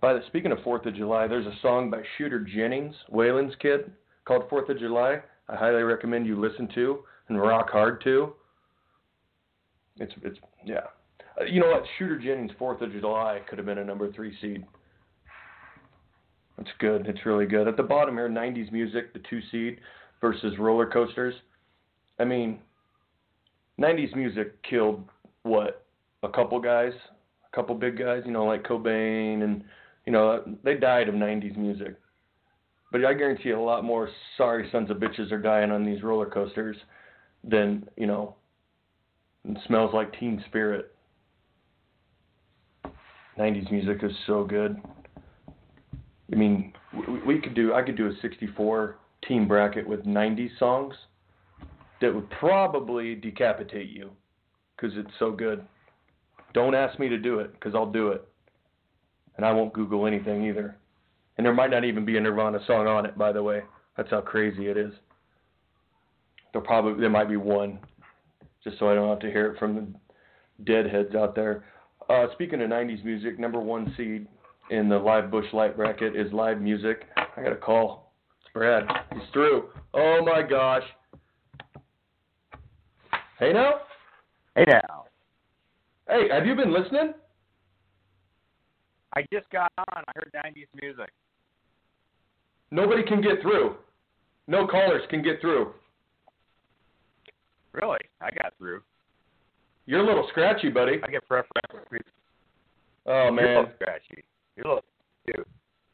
By 0.00 0.14
the 0.14 0.20
speaking 0.28 0.50
of 0.50 0.62
Fourth 0.62 0.86
of 0.86 0.94
July, 0.94 1.26
there's 1.26 1.46
a 1.46 1.54
song 1.60 1.90
by 1.90 2.02
Shooter 2.16 2.40
Jennings, 2.40 2.94
Waylon's 3.12 3.54
kid, 3.60 3.90
called 4.24 4.48
Fourth 4.48 4.70
of 4.70 4.78
July. 4.78 5.18
I 5.48 5.56
highly 5.56 5.82
recommend 5.82 6.26
you 6.26 6.40
listen 6.40 6.68
to 6.74 7.00
and 7.28 7.40
rock 7.40 7.68
hard 7.70 8.02
to. 8.04 8.32
It's 9.96 10.12
it's 10.22 10.38
yeah. 10.64 10.80
Uh, 11.38 11.44
you 11.44 11.60
know 11.60 11.70
what? 11.70 11.82
Shooter 11.98 12.18
Jennings 12.18 12.52
Fourth 12.58 12.80
of 12.80 12.92
July 12.92 13.40
could 13.48 13.58
have 13.58 13.66
been 13.66 13.78
a 13.78 13.84
number 13.84 14.10
three 14.12 14.34
seed. 14.40 14.64
It's 16.58 16.70
good. 16.78 17.06
It's 17.06 17.26
really 17.26 17.46
good. 17.46 17.68
At 17.68 17.76
the 17.76 17.82
bottom 17.82 18.14
here, 18.16 18.28
90s 18.28 18.70
music, 18.72 19.12
the 19.12 19.20
two 19.30 19.40
seed 19.50 19.80
versus 20.20 20.58
roller 20.58 20.86
coasters. 20.86 21.34
I 22.18 22.24
mean, 22.24 22.58
90s 23.80 24.14
music 24.14 24.62
killed 24.62 25.08
what 25.42 25.86
a 26.22 26.28
couple 26.28 26.60
guys, 26.60 26.92
a 27.50 27.56
couple 27.56 27.74
big 27.74 27.98
guys, 27.98 28.22
you 28.26 28.32
know, 28.32 28.44
like 28.44 28.62
Cobain 28.62 29.42
and 29.42 29.64
you 30.10 30.16
know, 30.16 30.42
they 30.64 30.74
died 30.74 31.08
of 31.08 31.14
90s 31.14 31.56
music. 31.56 31.94
But 32.90 33.04
I 33.04 33.14
guarantee 33.14 33.50
a 33.50 33.60
lot 33.60 33.84
more 33.84 34.10
sorry 34.36 34.68
sons 34.72 34.90
of 34.90 34.96
bitches 34.96 35.30
are 35.30 35.38
dying 35.38 35.70
on 35.70 35.84
these 35.84 36.02
roller 36.02 36.26
coasters 36.26 36.76
than, 37.44 37.88
you 37.96 38.08
know, 38.08 38.34
smells 39.68 39.94
like 39.94 40.18
teen 40.18 40.42
spirit. 40.48 40.92
90s 43.38 43.70
music 43.70 43.98
is 44.02 44.10
so 44.26 44.42
good. 44.42 44.82
I 46.32 46.34
mean, 46.34 46.72
we, 46.92 47.22
we 47.22 47.40
could 47.40 47.54
do 47.54 47.72
I 47.72 47.82
could 47.82 47.96
do 47.96 48.08
a 48.08 48.12
64 48.20 48.96
team 49.28 49.46
bracket 49.46 49.86
with 49.86 50.04
90 50.06 50.50
songs 50.58 50.94
that 52.00 52.12
would 52.12 52.28
probably 52.30 53.14
decapitate 53.14 53.90
you 53.90 54.10
because 54.74 54.96
it's 54.96 55.14
so 55.20 55.30
good. 55.30 55.64
Don't 56.52 56.74
ask 56.74 56.98
me 56.98 57.08
to 57.08 57.16
do 57.16 57.38
it 57.38 57.52
because 57.52 57.76
I'll 57.76 57.92
do 57.92 58.08
it. 58.08 58.26
And 59.40 59.46
I 59.46 59.52
won't 59.52 59.72
Google 59.72 60.06
anything 60.06 60.44
either. 60.44 60.76
And 61.38 61.46
there 61.46 61.54
might 61.54 61.70
not 61.70 61.82
even 61.82 62.04
be 62.04 62.18
a 62.18 62.20
Nirvana 62.20 62.58
song 62.66 62.86
on 62.86 63.06
it, 63.06 63.16
by 63.16 63.32
the 63.32 63.42
way. 63.42 63.62
That's 63.96 64.10
how 64.10 64.20
crazy 64.20 64.66
it 64.66 64.76
is. 64.76 64.92
There 66.52 66.60
probably 66.60 67.00
there 67.00 67.08
might 67.08 67.30
be 67.30 67.38
one, 67.38 67.78
just 68.62 68.78
so 68.78 68.90
I 68.90 68.94
don't 68.94 69.08
have 69.08 69.20
to 69.20 69.30
hear 69.30 69.46
it 69.46 69.58
from 69.58 69.74
the 69.76 70.64
deadheads 70.64 71.14
out 71.14 71.34
there. 71.34 71.64
Uh, 72.10 72.26
speaking 72.34 72.60
of 72.60 72.68
'90s 72.68 73.02
music, 73.02 73.38
number 73.38 73.58
one 73.58 73.94
seed 73.96 74.26
in 74.70 74.90
the 74.90 74.98
live 74.98 75.30
Busch 75.30 75.50
Light 75.54 75.74
bracket 75.74 76.14
is 76.14 76.30
live 76.34 76.60
music. 76.60 77.04
I 77.16 77.42
got 77.42 77.52
a 77.52 77.56
call. 77.56 78.12
It's 78.42 78.52
Brad. 78.52 78.84
He's 79.14 79.22
through. 79.32 79.70
Oh 79.94 80.22
my 80.22 80.42
gosh. 80.42 80.84
Hey 83.38 83.54
now. 83.54 83.76
Hey 84.54 84.66
now. 84.66 85.06
Hey, 86.10 86.28
have 86.30 86.44
you 86.44 86.54
been 86.54 86.74
listening? 86.74 87.14
I 89.14 89.22
just 89.32 89.48
got 89.50 89.72
on. 89.78 90.04
I 90.06 90.12
heard 90.14 90.30
90s 90.34 90.66
music. 90.80 91.10
Nobody 92.70 93.02
can 93.02 93.20
get 93.20 93.42
through. 93.42 93.76
No 94.46 94.66
callers 94.66 95.02
can 95.10 95.22
get 95.22 95.40
through. 95.40 95.72
Really? 97.72 97.98
I 98.20 98.30
got 98.42 98.52
through. 98.58 98.82
You're 99.86 100.00
a 100.00 100.06
little 100.06 100.26
scratchy, 100.30 100.70
buddy. 100.70 101.00
I 101.02 101.10
get 101.10 101.26
preference. 101.26 101.56
Oh 103.06 103.30
man. 103.30 103.44
You're 103.44 103.54
a 103.54 103.60
little 103.60 103.74
scratchy. 103.80 104.24
You're 104.56 104.66
a 104.66 104.68
little 104.68 104.84
too. 105.26 105.44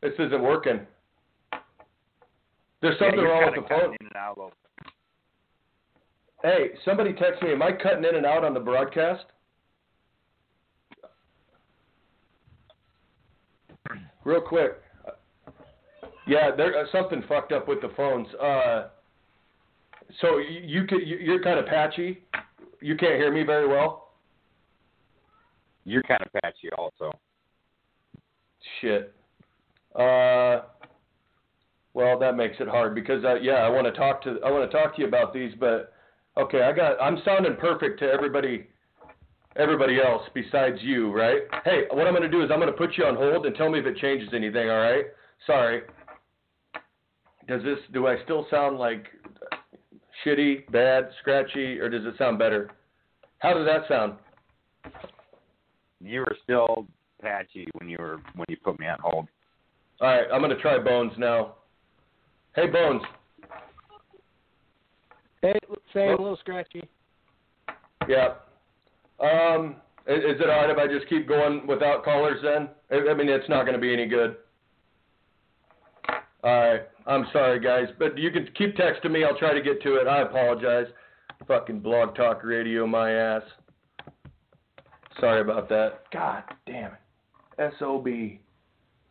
This 0.02 0.12
isn't 0.18 0.42
working. 0.42 0.80
There's 2.82 2.98
something 2.98 3.20
yeah, 3.20 3.26
wrong 3.26 3.52
with 3.52 3.64
the 3.64 3.68
phone. 3.68 3.96
In 4.00 4.06
and 4.06 4.16
out 4.16 4.36
a 4.36 4.40
little. 4.40 4.52
Hey, 6.42 6.70
somebody 6.84 7.12
text 7.14 7.42
me. 7.42 7.52
Am 7.52 7.62
I 7.62 7.72
cutting 7.72 8.04
in 8.04 8.16
and 8.16 8.26
out 8.26 8.44
on 8.44 8.52
the 8.52 8.60
broadcast? 8.60 9.24
Real 14.26 14.40
quick. 14.40 14.82
Yeah, 16.26 16.50
there 16.56 16.76
uh, 16.76 16.86
something 16.90 17.22
fucked 17.28 17.52
up 17.52 17.68
with 17.68 17.80
the 17.80 17.90
phones. 17.96 18.26
Uh, 18.34 18.88
so 20.20 20.38
you, 20.38 20.62
you 20.64 20.84
could 20.84 21.06
you, 21.06 21.18
you're 21.18 21.40
kind 21.40 21.60
of 21.60 21.66
patchy. 21.66 22.24
You 22.82 22.96
can't 22.96 23.14
hear 23.14 23.32
me 23.32 23.44
very 23.44 23.68
well. 23.68 24.14
You're 25.84 26.02
kind 26.02 26.20
of 26.26 26.42
patchy, 26.42 26.70
also. 26.76 27.16
Shit. 28.80 29.14
Uh, 29.94 30.62
well, 31.94 32.18
that 32.18 32.36
makes 32.36 32.56
it 32.58 32.66
hard 32.66 32.96
because 32.96 33.24
uh, 33.24 33.36
yeah, 33.36 33.58
I 33.58 33.68
want 33.68 33.86
to 33.86 33.92
talk 33.92 34.24
to 34.24 34.40
I 34.44 34.50
want 34.50 34.68
to 34.68 34.76
talk 34.76 34.96
to 34.96 35.02
you 35.02 35.06
about 35.06 35.32
these, 35.32 35.52
but 35.60 35.92
okay, 36.36 36.62
I 36.62 36.72
got 36.72 37.00
I'm 37.00 37.18
sounding 37.24 37.54
perfect 37.54 38.00
to 38.00 38.06
everybody 38.06 38.66
everybody 39.58 39.98
else 40.00 40.22
besides 40.34 40.76
you, 40.80 41.12
right? 41.12 41.42
Hey, 41.64 41.84
what 41.90 42.06
I'm 42.06 42.12
going 42.12 42.22
to 42.22 42.28
do 42.28 42.42
is 42.42 42.50
I'm 42.52 42.60
going 42.60 42.72
to 42.72 42.76
put 42.76 42.96
you 42.96 43.04
on 43.04 43.16
hold 43.16 43.46
and 43.46 43.54
tell 43.56 43.70
me 43.70 43.78
if 43.78 43.86
it 43.86 43.96
changes 43.98 44.28
anything, 44.34 44.70
all 44.70 44.78
right? 44.78 45.06
Sorry. 45.46 45.82
Does 47.48 47.62
this 47.62 47.78
do 47.92 48.06
I 48.06 48.16
still 48.24 48.46
sound 48.50 48.78
like 48.78 49.06
shitty, 50.24 50.70
bad, 50.72 51.08
scratchy 51.20 51.78
or 51.78 51.88
does 51.88 52.04
it 52.04 52.14
sound 52.18 52.38
better? 52.38 52.70
How 53.38 53.54
does 53.54 53.66
that 53.66 53.88
sound? 53.88 54.14
You 56.00 56.20
were 56.20 56.36
still 56.42 56.86
patchy 57.22 57.68
when 57.74 57.88
you 57.88 57.96
were 57.98 58.20
when 58.34 58.46
you 58.48 58.56
put 58.62 58.78
me 58.80 58.86
on 58.86 58.98
hold. 59.00 59.28
All 60.00 60.08
right, 60.08 60.26
I'm 60.32 60.40
going 60.40 60.54
to 60.54 60.60
try 60.60 60.78
Bones 60.78 61.12
now. 61.16 61.54
Hey 62.54 62.66
Bones. 62.66 63.02
Hey, 65.42 65.58
same, 65.94 66.08
a 66.08 66.10
little 66.10 66.38
scratchy. 66.38 66.88
Yeah. 68.08 68.34
Um, 69.20 69.76
Is, 70.06 70.18
is 70.18 70.40
it 70.40 70.48
alright 70.48 70.70
if 70.70 70.78
I 70.78 70.86
just 70.86 71.08
keep 71.08 71.26
going 71.26 71.66
without 71.66 72.04
callers 72.04 72.38
then? 72.42 72.68
I, 72.90 73.10
I 73.10 73.14
mean, 73.14 73.28
it's 73.28 73.48
not 73.48 73.62
going 73.62 73.74
to 73.74 73.80
be 73.80 73.92
any 73.92 74.06
good. 74.06 74.36
Alright, 76.44 76.82
I'm 77.06 77.26
sorry 77.32 77.58
guys, 77.58 77.88
but 77.98 78.16
you 78.16 78.30
can 78.30 78.48
keep 78.56 78.76
texting 78.76 79.10
me. 79.10 79.24
I'll 79.24 79.36
try 79.36 79.52
to 79.52 79.62
get 79.62 79.82
to 79.82 79.96
it. 79.96 80.06
I 80.06 80.22
apologize. 80.22 80.86
Fucking 81.48 81.80
blog 81.80 82.14
talk 82.14 82.44
radio, 82.44 82.86
my 82.86 83.10
ass. 83.10 83.42
Sorry 85.20 85.40
about 85.40 85.68
that. 85.70 86.02
God 86.12 86.44
damn 86.66 86.92
it. 86.92 87.72
SOB. 87.78 88.06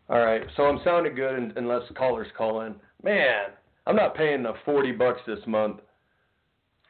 Alright, 0.09 0.43
so 0.55 0.63
I'm 0.63 0.79
sounding 0.83 1.15
good 1.15 1.53
unless 1.57 1.81
callers 1.97 2.27
call 2.37 2.61
in. 2.61 2.75
Man, 3.03 3.47
I'm 3.87 3.95
not 3.95 4.15
paying 4.15 4.43
the 4.43 4.53
40 4.63 4.93
bucks 4.93 5.21
this 5.27 5.39
month. 5.47 5.77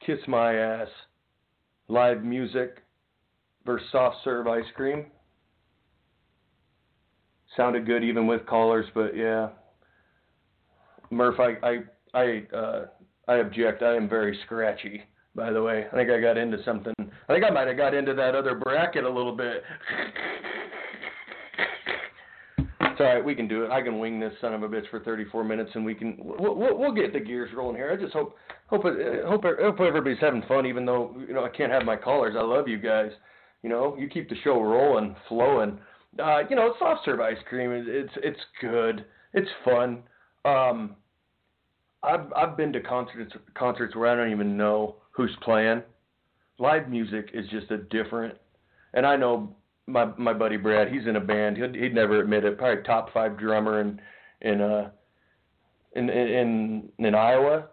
Kiss 0.06 0.20
my 0.28 0.54
ass. 0.54 0.90
Live 1.88 2.24
music 2.24 2.80
versus 3.66 3.88
soft 3.92 4.18
serve 4.24 4.48
ice 4.48 4.66
cream. 4.76 5.06
Sounded 7.58 7.86
good 7.86 8.04
even 8.04 8.28
with 8.28 8.46
callers, 8.46 8.86
but 8.94 9.16
yeah. 9.16 9.50
Murph, 11.10 11.40
I 11.40 11.56
I 11.66 11.78
I 12.14 12.56
uh 12.56 12.86
I 13.28 13.36
object. 13.36 13.82
I 13.82 13.96
am 13.96 14.10
very 14.10 14.38
scratchy, 14.46 15.04
by 15.36 15.52
the 15.52 15.62
way. 15.62 15.86
I 15.92 15.96
think 15.96 16.10
I 16.10 16.20
got 16.20 16.38
into 16.38 16.64
something. 16.64 16.94
I 17.00 17.34
think 17.34 17.46
I 17.46 17.50
might 17.50 17.68
have 17.68 17.78
got 17.78 17.94
into 17.94 18.14
that 18.14 18.36
other 18.36 18.56
bracket 18.56 19.04
a 19.04 19.10
little 19.10 19.36
bit. 19.36 19.64
It's 22.58 23.02
all 23.02 23.08
right. 23.08 23.24
We 23.24 23.36
can 23.36 23.48
do 23.48 23.66
it. 23.66 23.72
I 23.72 23.82
can 23.82 24.00
wing 24.00 24.20
this 24.20 24.34
son 24.40 24.54
of 24.54 24.64
a 24.64 24.70
bitch 24.70 24.90
for 24.90 25.02
34 25.02 25.44
minutes, 25.44 25.72
and 25.74 25.84
we 25.84 25.96
can 25.96 26.18
we'll, 26.18 26.56
we'll, 26.56 26.94
get 26.94 27.12
the 27.12 27.20
gears 27.20 27.50
rolling 27.54 27.76
here. 27.76 27.92
I 27.92 28.02
just 28.02 28.14
hope 28.14 28.38
hope 28.68 28.84
hope 28.84 29.44
hope 29.44 29.80
everybody's 29.82 30.20
having 30.22 30.44
fun, 30.48 30.66
even 30.66 30.86
though 30.86 31.16
you 31.28 31.34
know 31.34 31.44
I 31.44 31.50
can't 31.50 31.72
have 31.72 31.84
my 31.84 31.98
callers. 31.98 32.36
I 32.38 32.42
love 32.42 32.68
you 32.68 32.78
guys. 32.78 33.12
You 33.66 33.72
know, 33.72 33.96
you 33.98 34.08
keep 34.08 34.30
the 34.30 34.36
show 34.44 34.62
rolling, 34.62 35.16
flowing. 35.28 35.80
Uh, 36.24 36.42
you 36.48 36.56
know, 36.56 36.76
soft 36.78 37.04
serve 37.04 37.20
ice 37.20 37.40
cream. 37.50 37.72
It's 37.72 38.14
it's 38.18 38.40
good. 38.62 39.06
It's 39.34 39.50
fun. 39.64 40.04
Um, 40.46 40.96
I've 42.04 42.32
I've 42.36 42.56
been 42.56 42.72
to 42.74 42.80
concerts 42.80 43.34
concerts 43.56 43.96
where 43.96 44.08
I 44.08 44.16
don't 44.16 44.32
even 44.32 44.56
know 44.56 44.98
who's 45.10 45.36
playing. 45.42 45.82
Live 46.60 46.90
music 46.90 47.32
is 47.34 47.48
just 47.50 47.72
a 47.72 47.78
different. 47.78 48.38
And 48.94 49.04
I 49.04 49.16
know 49.16 49.56
my 49.88 50.06
my 50.16 50.32
buddy 50.32 50.58
Brad. 50.58 50.94
He's 50.94 51.08
in 51.08 51.16
a 51.16 51.20
band. 51.20 51.58
He'd, 51.58 51.74
he'd 51.74 51.96
never 51.96 52.22
admit 52.22 52.46
it. 52.46 52.60
Probably 52.60 52.84
top 52.84 53.12
five 53.14 53.36
drummer 53.36 53.82
in 53.82 54.00
in 54.42 54.62
uh 54.62 54.92
in 55.96 56.12
in 56.12 56.90
in 57.00 57.16
Iowa. 57.16 57.70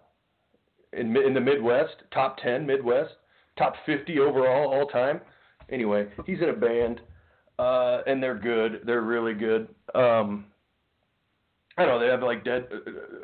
In 0.95 1.15
in 1.19 1.35
the 1.35 1.41
Midwest, 1.43 1.97
top 2.15 2.39
ten 2.39 2.65
Midwest, 2.65 3.13
top 3.59 3.75
fifty 3.85 4.21
overall 4.21 4.73
all 4.73 4.87
time. 4.87 5.21
Anyway, 5.71 6.07
he's 6.27 6.41
in 6.41 6.49
a 6.49 6.55
band, 6.55 7.01
uh, 7.59 8.01
and 8.07 8.23
they're 8.23 8.39
good. 8.39 8.83
They're 8.85 9.03
really 9.03 9.35
good. 9.35 9.69
Um, 9.95 10.47
I 11.77 11.85
don't 11.85 11.95
know. 11.95 12.01
They 12.01 12.11
have 12.11 12.23
like 12.23 12.45
dead. 12.45 12.67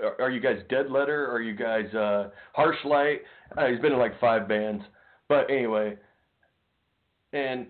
Uh, 0.03 0.23
are 0.23 0.31
you 0.31 0.41
guys 0.41 0.59
Dead 0.71 0.91
Letter? 0.91 1.31
Are 1.31 1.41
you 1.41 1.55
guys 1.55 1.93
uh, 1.95 2.31
Harsh 2.55 2.79
Light? 2.85 3.21
Uh, 3.57 3.67
he's 3.67 3.81
been 3.81 3.93
in 3.93 3.99
like 3.99 4.19
five 4.21 4.49
bands. 4.49 4.83
But 5.29 5.51
anyway, 5.51 5.97
and 7.33 7.67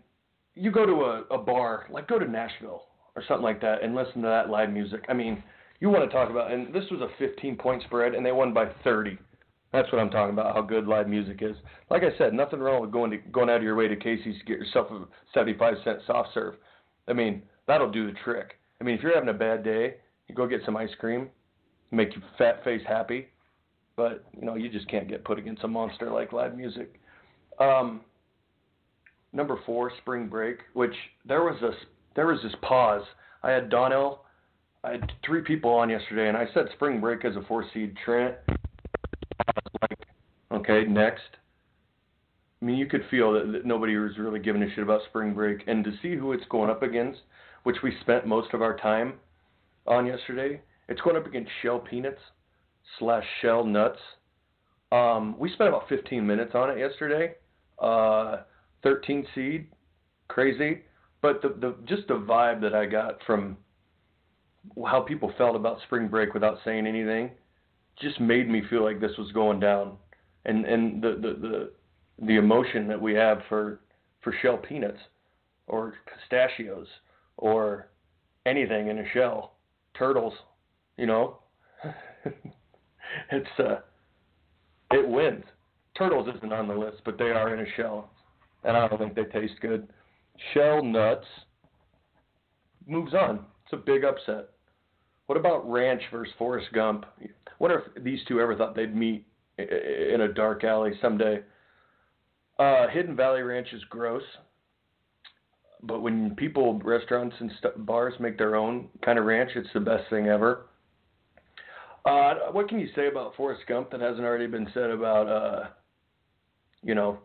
you 0.54 0.70
go 0.70 0.86
to 0.86 0.92
a, 0.92 1.34
a 1.34 1.38
bar, 1.38 1.86
like 1.90 2.06
go 2.06 2.18
to 2.18 2.30
Nashville 2.30 2.82
or 3.16 3.24
something 3.26 3.42
like 3.42 3.60
that, 3.60 3.82
and 3.82 3.94
listen 3.94 4.22
to 4.22 4.28
that 4.28 4.50
live 4.50 4.70
music. 4.70 5.04
I 5.08 5.14
mean, 5.14 5.42
you 5.80 5.88
want 5.90 6.08
to 6.08 6.14
talk 6.14 6.30
about, 6.30 6.52
and 6.52 6.72
this 6.72 6.84
was 6.90 7.00
a 7.00 7.08
15 7.18 7.56
point 7.56 7.82
spread, 7.82 8.14
and 8.14 8.24
they 8.24 8.32
won 8.32 8.52
by 8.54 8.66
30. 8.84 9.18
That's 9.72 9.90
what 9.92 10.00
I'm 10.00 10.10
talking 10.10 10.32
about. 10.32 10.54
How 10.54 10.62
good 10.62 10.86
live 10.86 11.08
music 11.08 11.40
is. 11.42 11.56
Like 11.90 12.02
I 12.02 12.16
said, 12.16 12.32
nothing 12.32 12.60
wrong 12.60 12.80
with 12.80 12.90
going 12.90 13.10
to 13.10 13.18
going 13.18 13.50
out 13.50 13.56
of 13.56 13.62
your 13.62 13.76
way 13.76 13.86
to 13.86 13.96
Casey's 13.96 14.38
to 14.38 14.44
get 14.46 14.58
yourself 14.58 14.90
a 14.90 15.04
75 15.34 15.74
cent 15.84 15.98
soft 16.06 16.30
serve. 16.32 16.54
I 17.06 17.12
mean, 17.12 17.42
that'll 17.66 17.90
do 17.90 18.06
the 18.06 18.18
trick. 18.24 18.58
I 18.80 18.84
mean, 18.84 18.94
if 18.94 19.02
you're 19.02 19.14
having 19.14 19.28
a 19.28 19.34
bad 19.34 19.62
day, 19.62 19.96
you 20.26 20.34
go 20.34 20.46
get 20.46 20.62
some 20.64 20.76
ice 20.76 20.90
cream, 20.98 21.28
make 21.90 22.14
your 22.14 22.24
fat 22.38 22.64
face 22.64 22.82
happy. 22.86 23.28
But 23.96 24.24
you 24.38 24.46
know, 24.46 24.54
you 24.54 24.70
just 24.70 24.88
can't 24.88 25.08
get 25.08 25.24
put 25.24 25.38
against 25.38 25.64
a 25.64 25.68
monster 25.68 26.10
like 26.10 26.32
live 26.32 26.56
music. 26.56 27.00
Um, 27.58 28.02
number 29.32 29.58
four, 29.66 29.92
Spring 30.00 30.28
Break, 30.28 30.58
which 30.72 30.94
there 31.26 31.42
was 31.42 31.56
this 31.60 31.74
there 32.16 32.26
was 32.26 32.40
this 32.42 32.54
pause. 32.62 33.02
I 33.42 33.50
had 33.50 33.68
Donnell, 33.68 34.24
I 34.84 34.92
had 34.92 35.12
three 35.26 35.42
people 35.42 35.70
on 35.70 35.90
yesterday, 35.90 36.28
and 36.28 36.36
I 36.36 36.46
said 36.54 36.66
Spring 36.74 37.00
Break 37.00 37.24
as 37.24 37.36
a 37.36 37.42
four 37.42 37.64
seed. 37.74 37.96
Trent, 38.04 38.36
okay, 40.68 40.88
next. 40.88 41.36
I 42.60 42.64
mean, 42.64 42.76
you 42.76 42.86
could 42.86 43.04
feel 43.10 43.32
that, 43.32 43.52
that 43.52 43.64
nobody 43.64 43.96
was 43.96 44.18
really 44.18 44.40
giving 44.40 44.62
a 44.62 44.68
shit 44.70 44.82
about 44.82 45.02
Spring 45.08 45.32
Break, 45.32 45.62
and 45.66 45.84
to 45.84 45.92
see 46.02 46.16
who 46.16 46.32
it's 46.32 46.44
going 46.50 46.70
up 46.70 46.82
against, 46.82 47.20
which 47.62 47.76
we 47.82 47.96
spent 48.00 48.26
most 48.26 48.52
of 48.52 48.62
our 48.62 48.76
time 48.76 49.14
on 49.86 50.06
yesterday, 50.06 50.60
it's 50.88 51.00
going 51.00 51.16
up 51.16 51.26
against 51.26 51.50
Shell 51.62 51.80
Peanuts 51.80 52.20
slash 52.98 53.24
Shell 53.42 53.64
Nuts. 53.64 53.98
Um, 54.90 55.36
we 55.38 55.52
spent 55.52 55.68
about 55.68 55.88
15 55.88 56.26
minutes 56.26 56.52
on 56.54 56.70
it 56.70 56.78
yesterday. 56.78 57.34
Uh, 57.78 58.38
13 58.82 59.26
seed, 59.34 59.68
crazy. 60.28 60.82
But 61.20 61.42
the 61.42 61.48
the 61.48 61.74
just 61.84 62.06
the 62.08 62.14
vibe 62.14 62.60
that 62.62 62.74
I 62.74 62.86
got 62.86 63.18
from 63.26 63.56
how 64.86 65.00
people 65.00 65.32
felt 65.36 65.56
about 65.56 65.80
spring 65.82 66.08
break 66.08 66.32
without 66.32 66.58
saying 66.64 66.86
anything 66.86 67.30
just 68.00 68.20
made 68.20 68.48
me 68.48 68.62
feel 68.70 68.84
like 68.84 69.00
this 69.00 69.16
was 69.18 69.32
going 69.32 69.58
down. 69.58 69.96
And 70.44 70.64
and 70.64 71.02
the 71.02 71.10
the 71.10 71.48
the, 71.48 71.70
the 72.26 72.36
emotion 72.36 72.88
that 72.88 73.00
we 73.00 73.14
have 73.14 73.42
for 73.48 73.80
for 74.20 74.34
shell 74.42 74.56
peanuts 74.56 74.98
or 75.66 75.94
pistachios 76.06 76.86
or 77.36 77.88
anything 78.46 78.88
in 78.88 78.98
a 78.98 79.08
shell, 79.12 79.54
turtles, 79.96 80.34
you 80.96 81.06
know. 81.06 81.38
it's 83.32 83.48
uh 83.58 83.80
it 84.90 85.08
wins. 85.08 85.44
Turtles 85.96 86.28
isn't 86.36 86.52
on 86.52 86.68
the 86.68 86.74
list, 86.74 86.98
but 87.04 87.18
they 87.18 87.30
are 87.30 87.54
in 87.54 87.60
a 87.60 87.70
shell 87.76 88.10
and 88.64 88.76
I 88.76 88.88
don't 88.88 88.98
think 88.98 89.14
they 89.14 89.24
taste 89.24 89.54
good. 89.60 89.88
Shell 90.52 90.82
nuts 90.84 91.26
moves 92.86 93.14
on. 93.14 93.44
It's 93.64 93.72
a 93.72 93.76
big 93.76 94.04
upset. 94.04 94.50
What 95.26 95.38
about 95.38 95.70
Ranch 95.70 96.02
versus 96.10 96.32
Forrest 96.38 96.68
Gump? 96.72 97.04
Wonder 97.58 97.82
if 97.94 98.02
these 98.02 98.20
two 98.26 98.40
ever 98.40 98.56
thought 98.56 98.74
they'd 98.74 98.94
meet 98.94 99.26
in 99.58 100.20
a 100.22 100.32
dark 100.32 100.64
alley 100.64 100.92
someday. 101.00 101.40
Uh, 102.58 102.88
Hidden 102.88 103.16
Valley 103.16 103.42
Ranch 103.42 103.68
is 103.72 103.82
gross, 103.84 104.22
but 105.82 106.00
when 106.00 106.34
people, 106.34 106.78
restaurants 106.80 107.36
and 107.38 107.50
st- 107.58 107.86
bars 107.86 108.14
make 108.18 108.36
their 108.36 108.56
own 108.56 108.88
kind 109.04 109.18
of 109.18 109.24
ranch, 109.26 109.50
it's 109.54 109.68
the 109.74 109.80
best 109.80 110.08
thing 110.10 110.26
ever. 110.26 110.66
Uh, 112.04 112.34
what 112.52 112.68
can 112.68 112.80
you 112.80 112.88
say 112.96 113.08
about 113.08 113.36
Forrest 113.36 113.62
Gump 113.68 113.90
that 113.90 114.00
hasn't 114.00 114.24
already 114.24 114.46
been 114.46 114.68
said 114.72 114.90
about, 114.90 115.28
uh, 115.28 115.66
you 116.82 116.94
know, 116.94 117.18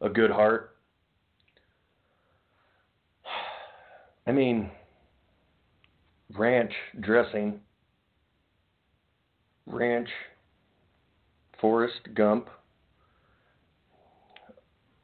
a 0.00 0.08
good 0.08 0.30
heart. 0.30 0.76
I 4.26 4.32
mean, 4.32 4.70
ranch 6.36 6.72
dressing, 7.00 7.60
ranch, 9.66 10.08
Forrest 11.60 12.00
Gump. 12.14 12.48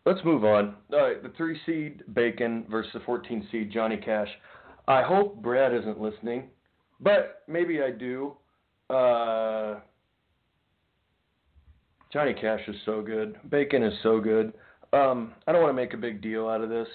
Let's 0.06 0.20
move 0.24 0.44
on. 0.44 0.74
All 0.92 1.00
right, 1.00 1.22
the 1.22 1.30
three 1.36 1.58
seed 1.64 2.02
Bacon 2.14 2.66
versus 2.70 2.92
the 2.92 3.00
14 3.00 3.48
seed 3.50 3.72
Johnny 3.72 3.96
Cash. 3.96 4.28
I 4.86 5.02
hope 5.02 5.42
Brad 5.42 5.74
isn't 5.74 5.98
listening, 5.98 6.50
but 7.00 7.42
maybe 7.48 7.80
I 7.82 7.90
do. 7.90 8.36
Uh, 8.90 9.80
Johnny 12.12 12.34
Cash 12.34 12.60
is 12.68 12.76
so 12.84 13.00
good. 13.00 13.36
Bacon 13.48 13.82
is 13.82 13.94
so 14.02 14.20
good. 14.20 14.52
Um, 14.92 15.32
I 15.46 15.52
don't 15.52 15.62
want 15.62 15.70
to 15.70 15.82
make 15.82 15.94
a 15.94 15.96
big 15.98 16.20
deal 16.20 16.48
out 16.48 16.60
of 16.60 16.68
this. 16.68 16.86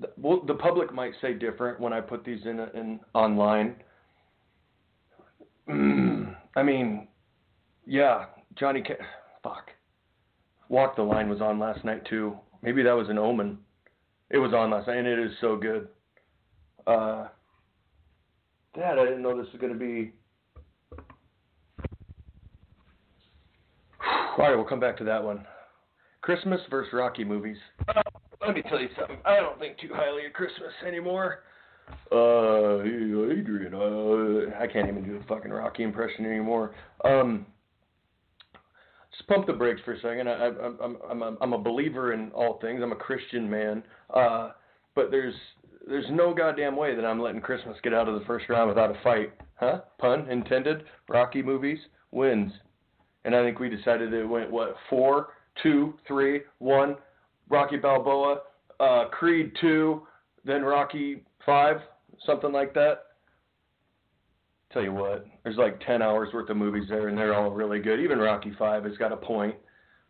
The, 0.00 0.10
well, 0.16 0.40
the 0.46 0.54
public 0.54 0.94
might 0.94 1.12
say 1.20 1.34
different 1.34 1.80
when 1.80 1.92
I 1.92 2.00
put 2.00 2.24
these 2.24 2.40
in, 2.44 2.60
in 2.74 3.00
online. 3.12 3.74
I 6.56 6.62
mean, 6.62 7.08
yeah, 7.86 8.26
Johnny. 8.58 8.82
Ca- 8.82 9.04
fuck. 9.42 9.70
Walk 10.68 10.96
the 10.96 11.02
Line 11.02 11.28
was 11.28 11.40
on 11.40 11.58
last 11.58 11.84
night 11.84 12.04
too. 12.06 12.36
Maybe 12.62 12.82
that 12.82 12.92
was 12.92 13.08
an 13.08 13.18
omen. 13.18 13.58
It 14.30 14.38
was 14.38 14.52
on 14.52 14.70
last 14.70 14.88
night, 14.88 14.98
and 14.98 15.06
it 15.06 15.18
is 15.18 15.32
so 15.40 15.56
good. 15.56 15.88
Uh, 16.86 17.28
Dad, 18.74 18.98
I 18.98 19.04
didn't 19.04 19.22
know 19.22 19.36
this 19.36 19.50
was 19.52 19.60
going 19.60 19.72
to 19.72 19.78
be. 19.78 20.12
All 24.06 24.38
right, 24.38 24.54
we'll 24.54 24.64
come 24.64 24.80
back 24.80 24.96
to 24.98 25.04
that 25.04 25.22
one. 25.22 25.46
Christmas 26.20 26.60
versus 26.70 26.92
Rocky 26.92 27.24
movies. 27.24 27.56
Uh, 27.88 28.02
let 28.44 28.54
me 28.54 28.62
tell 28.62 28.80
you 28.80 28.88
something. 28.98 29.16
I 29.24 29.36
don't 29.36 29.58
think 29.58 29.78
too 29.78 29.90
highly 29.94 30.26
of 30.26 30.32
Christmas 30.32 30.72
anymore. 30.86 31.40
Uh, 32.12 32.82
Adrian, 32.82 33.72
uh, 33.74 34.60
I 34.60 34.66
can't 34.66 34.88
even 34.88 35.04
do 35.04 35.16
a 35.16 35.22
fucking 35.26 35.50
Rocky 35.50 35.82
impression 35.84 36.26
anymore. 36.26 36.74
Um, 37.02 37.46
pump 39.26 39.46
the 39.46 39.52
brakes 39.52 39.80
for 39.84 39.94
a 39.94 40.00
second. 40.00 40.28
I, 40.28 40.32
I, 40.32 41.10
I'm 41.10 41.36
I'm 41.40 41.52
a 41.52 41.58
believer 41.58 42.12
in 42.12 42.30
all 42.32 42.58
things. 42.60 42.80
I'm 42.82 42.92
a 42.92 42.96
Christian 42.96 43.48
man. 43.48 43.82
Uh, 44.12 44.50
but 44.94 45.10
there's 45.10 45.34
there's 45.86 46.06
no 46.10 46.34
goddamn 46.34 46.76
way 46.76 46.94
that 46.94 47.04
I'm 47.04 47.20
letting 47.20 47.40
Christmas 47.40 47.76
get 47.82 47.94
out 47.94 48.08
of 48.08 48.18
the 48.18 48.26
first 48.26 48.48
round 48.48 48.68
without 48.68 48.90
a 48.90 49.00
fight, 49.02 49.32
huh? 49.56 49.80
Pun 49.98 50.30
intended. 50.30 50.84
Rocky 51.08 51.42
movies 51.42 51.78
wins, 52.10 52.52
and 53.24 53.34
I 53.34 53.42
think 53.42 53.58
we 53.58 53.68
decided 53.68 54.12
it 54.12 54.24
went 54.24 54.50
what 54.50 54.76
four, 54.90 55.28
two, 55.62 55.94
three, 56.06 56.42
one. 56.58 56.96
Rocky 57.50 57.78
Balboa, 57.78 58.40
uh, 58.78 59.04
Creed 59.10 59.52
two, 59.60 60.02
then 60.44 60.62
Rocky 60.62 61.24
five, 61.46 61.78
something 62.26 62.52
like 62.52 62.74
that. 62.74 63.04
Tell 64.72 64.82
you 64.82 64.92
what, 64.92 65.26
there's 65.44 65.56
like 65.56 65.80
10 65.86 66.02
hours 66.02 66.28
worth 66.34 66.50
of 66.50 66.56
movies 66.56 66.88
there, 66.90 67.08
and 67.08 67.16
they're 67.16 67.34
all 67.34 67.50
really 67.50 67.78
good. 67.80 68.00
Even 68.00 68.18
Rocky 68.18 68.52
Five 68.58 68.84
has 68.84 68.96
got 68.98 69.12
a 69.12 69.16
point. 69.16 69.54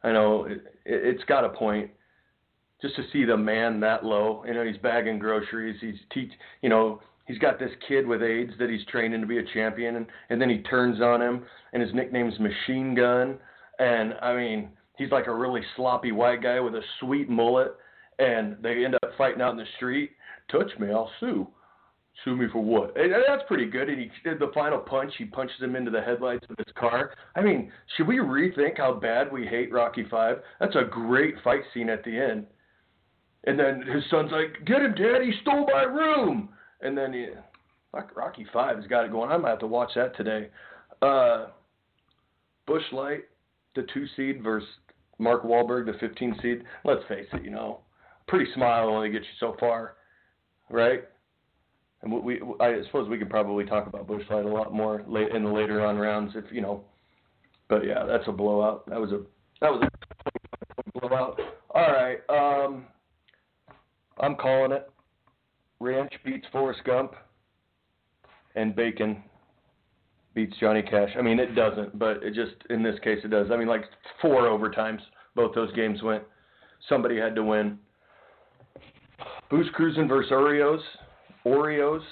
I 0.02 0.10
know 0.10 0.44
it, 0.44 0.58
it, 0.84 1.14
it's 1.14 1.24
got 1.24 1.44
a 1.44 1.50
point. 1.50 1.90
Just 2.82 2.96
to 2.96 3.02
see 3.12 3.24
the 3.24 3.36
man 3.36 3.80
that 3.80 4.04
low, 4.04 4.44
you 4.46 4.54
know, 4.54 4.64
he's 4.64 4.76
bagging 4.78 5.18
groceries. 5.18 5.76
He's 5.80 5.96
teach, 6.12 6.30
you 6.62 6.68
know, 6.68 7.00
he's 7.26 7.38
got 7.38 7.58
this 7.58 7.70
kid 7.86 8.06
with 8.06 8.22
AIDS 8.22 8.52
that 8.58 8.68
he's 8.68 8.84
training 8.86 9.20
to 9.20 9.26
be 9.26 9.38
a 9.38 9.44
champion, 9.54 9.96
and, 9.96 10.06
and 10.30 10.40
then 10.40 10.50
he 10.50 10.58
turns 10.58 11.00
on 11.00 11.22
him, 11.22 11.44
and 11.72 11.80
his 11.80 11.94
nickname's 11.94 12.38
Machine 12.40 12.94
Gun. 12.96 13.38
And 13.78 14.14
I 14.20 14.34
mean, 14.34 14.70
he's 14.96 15.12
like 15.12 15.28
a 15.28 15.34
really 15.34 15.62
sloppy 15.76 16.10
white 16.10 16.42
guy 16.42 16.58
with 16.58 16.74
a 16.74 16.82
sweet 16.98 17.28
mullet, 17.28 17.76
and 18.18 18.56
they 18.60 18.84
end 18.84 18.96
up 18.96 19.10
fighting 19.16 19.40
out 19.40 19.52
in 19.52 19.56
the 19.56 19.66
street. 19.76 20.10
Touch 20.50 20.70
me, 20.80 20.90
I'll 20.90 21.10
sue. 21.20 21.46
Sue 22.24 22.36
me 22.36 22.46
for 22.52 22.62
what? 22.62 22.96
And 22.98 23.12
that's 23.12 23.42
pretty 23.46 23.66
good. 23.66 23.88
And 23.88 23.98
he 23.98 24.10
did 24.24 24.38
the 24.38 24.50
final 24.52 24.78
punch. 24.78 25.12
He 25.18 25.24
punches 25.24 25.60
him 25.60 25.76
into 25.76 25.90
the 25.90 26.00
headlights 26.00 26.46
of 26.50 26.56
his 26.58 26.74
car. 26.76 27.14
I 27.36 27.42
mean, 27.42 27.70
should 27.96 28.08
we 28.08 28.16
rethink 28.16 28.78
how 28.78 28.94
bad 28.94 29.32
we 29.32 29.46
hate 29.46 29.72
Rocky 29.72 30.04
Five? 30.10 30.38
That's 30.58 30.74
a 30.74 30.88
great 30.90 31.36
fight 31.44 31.62
scene 31.72 31.88
at 31.88 32.04
the 32.04 32.18
end. 32.18 32.46
And 33.44 33.58
then 33.58 33.82
his 33.82 34.02
son's 34.10 34.32
like, 34.32 34.64
"Get 34.64 34.82
him, 34.82 34.94
Dad! 34.94 35.22
He 35.22 35.32
stole 35.42 35.66
my 35.72 35.84
room!" 35.84 36.48
And 36.80 36.98
then 36.98 37.14
Rocky 37.92 38.46
Five 38.52 38.76
has 38.76 38.86
got 38.86 39.04
it 39.04 39.12
going. 39.12 39.30
I 39.30 39.36
might 39.36 39.50
have 39.50 39.58
to 39.60 39.66
watch 39.66 39.92
that 39.94 40.16
today. 40.16 40.48
Uh, 41.00 41.46
Busch 42.66 42.82
Light, 42.92 43.24
the 43.74 43.86
two 43.94 44.06
seed 44.16 44.42
versus 44.42 44.68
Mark 45.18 45.44
Wahlberg, 45.44 45.86
the 45.86 45.98
15 45.98 46.38
seed. 46.42 46.64
Let's 46.84 47.06
face 47.08 47.26
it, 47.32 47.44
you 47.44 47.50
know, 47.50 47.80
pretty 48.26 48.50
smile 48.54 48.88
only 48.88 49.10
gets 49.10 49.24
you 49.24 49.30
so 49.40 49.56
far, 49.58 49.94
right? 50.68 51.04
And 52.02 52.12
we, 52.22 52.40
I 52.60 52.80
suppose 52.86 53.08
we 53.08 53.18
could 53.18 53.30
probably 53.30 53.64
talk 53.64 53.86
about 53.86 54.06
Busch 54.06 54.22
Light 54.30 54.44
a 54.44 54.48
lot 54.48 54.72
more 54.72 55.02
late 55.08 55.30
in 55.34 55.44
the 55.44 55.50
later 55.50 55.84
on 55.84 55.98
rounds, 55.98 56.32
if 56.36 56.44
you 56.52 56.60
know. 56.60 56.84
But 57.68 57.84
yeah, 57.84 58.04
that's 58.04 58.24
a 58.28 58.32
blowout. 58.32 58.88
That 58.88 59.00
was 59.00 59.10
a 59.12 59.20
that 59.60 59.72
was 59.72 59.82
a 59.82 61.00
blowout. 61.00 61.40
All 61.70 61.82
right, 61.82 62.18
um, 62.28 62.84
I'm 64.20 64.36
calling 64.36 64.72
it. 64.72 64.88
Ranch 65.80 66.12
beats 66.24 66.46
Forrest 66.52 66.80
Gump, 66.84 67.14
and 68.54 68.74
Bacon 68.74 69.22
beats 70.34 70.54
Johnny 70.60 70.82
Cash. 70.82 71.10
I 71.18 71.22
mean, 71.22 71.40
it 71.40 71.54
doesn't, 71.54 71.98
but 71.98 72.22
it 72.22 72.32
just 72.34 72.54
in 72.70 72.82
this 72.82 72.98
case 73.02 73.18
it 73.24 73.30
does. 73.30 73.48
I 73.52 73.56
mean, 73.56 73.68
like 73.68 73.84
four 74.22 74.42
overtimes, 74.42 75.00
both 75.34 75.54
those 75.54 75.72
games 75.72 76.02
went. 76.02 76.22
Somebody 76.88 77.18
had 77.18 77.34
to 77.34 77.42
win. 77.42 77.78
Booze 79.50 79.68
Cruising 79.74 80.06
versus 80.06 80.30
Oreos. 80.30 80.80
Oreos. 81.48 82.02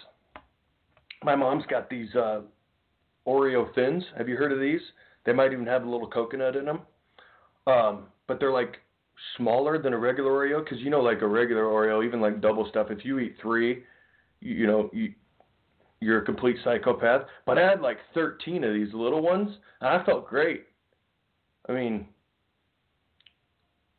My 1.23 1.35
mom's 1.35 1.65
got 1.69 1.91
these 1.91 2.15
uh, 2.15 2.41
Oreo 3.27 3.75
thins. 3.75 4.05
Have 4.17 4.29
you 4.29 4.37
heard 4.37 4.53
of 4.53 4.61
these? 4.61 4.81
They 5.25 5.33
might 5.33 5.53
even 5.53 5.67
have 5.67 5.85
a 5.85 5.91
little 5.91 6.09
coconut 6.09 6.57
in 6.57 6.65
them. 6.65 6.81
Um, 7.67 8.05
but 8.29 8.39
they're 8.39 8.53
like 8.53 8.77
smaller 9.37 9.81
than 9.81 9.93
a 9.93 9.99
regular 9.99 10.31
Oreo 10.31 10.63
because 10.63 10.79
you 10.81 10.91
know, 10.91 11.01
like 11.01 11.23
a 11.23 11.27
regular 11.27 11.65
Oreo, 11.65 12.05
even 12.05 12.21
like 12.21 12.41
double 12.41 12.69
stuff. 12.69 12.89
If 12.91 13.05
you 13.05 13.19
eat 13.19 13.37
three, 13.43 13.83
you, 14.41 14.55
you 14.55 14.67
know, 14.67 14.91
you 14.93 15.13
you're 16.01 16.23
a 16.23 16.25
complete 16.25 16.57
psychopath. 16.63 17.23
But 17.47 17.59
I 17.59 17.69
had 17.69 17.81
like 17.81 17.99
13 18.15 18.65
of 18.65 18.75
these 18.75 18.93
little 18.93 19.23
ones, 19.23 19.51
and 19.81 19.91
I 19.91 20.05
felt 20.05 20.29
great. 20.29 20.67
I 21.69 21.73
mean, 21.73 22.07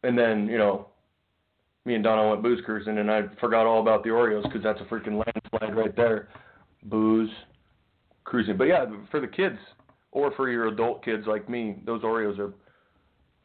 and 0.03 0.17
then 0.17 0.47
you 0.47 0.57
know, 0.57 0.87
me 1.87 1.95
and 1.95 2.03
Donna 2.03 2.29
went 2.29 2.43
booze 2.43 2.59
cruising, 2.65 2.97
and 2.97 3.09
I 3.09 3.21
forgot 3.39 3.65
all 3.65 3.79
about 3.79 4.03
the 4.03 4.09
Oreos 4.09 4.43
because 4.43 4.61
that's 4.61 4.81
a 4.81 4.83
freaking 4.83 5.23
landslide 5.23 5.75
right 5.75 5.95
there. 5.95 6.27
Booze 6.83 7.29
cruising, 8.25 8.57
but 8.57 8.65
yeah, 8.65 8.85
for 9.09 9.21
the 9.21 9.27
kids 9.27 9.57
or 10.11 10.31
for 10.33 10.49
your 10.49 10.67
adult 10.67 11.03
kids 11.03 11.25
like 11.25 11.49
me, 11.49 11.77
those 11.85 12.01
Oreos 12.01 12.37
are 12.39 12.53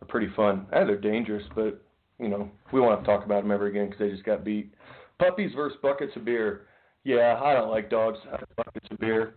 are 0.01 0.09
pretty 0.09 0.29
fun. 0.35 0.67
Yeah, 0.73 0.85
they're 0.85 1.01
dangerous, 1.01 1.45
but 1.55 1.81
you 2.19 2.29
know 2.29 2.51
we 2.73 2.81
won't 2.81 2.97
have 2.97 3.05
to 3.05 3.07
talk 3.07 3.25
about 3.25 3.45
them 3.45 3.53
ever 3.53 3.67
again 3.67 3.87
because 3.87 4.01
they 4.01 4.11
just 4.11 4.25
got 4.25 4.45
beat. 4.45 4.75
Puppies 5.21 5.53
versus 5.55 5.79
buckets 5.81 6.13
of 6.17 6.25
beer. 6.25 6.63
Yeah, 7.05 7.41
I 7.41 7.55
don't 7.55 7.71
like 7.71 7.91
dogs. 7.91 8.19
I 8.27 8.33
like 8.33 8.57
buckets 8.57 8.87
of 8.91 8.99
beer. 8.99 9.35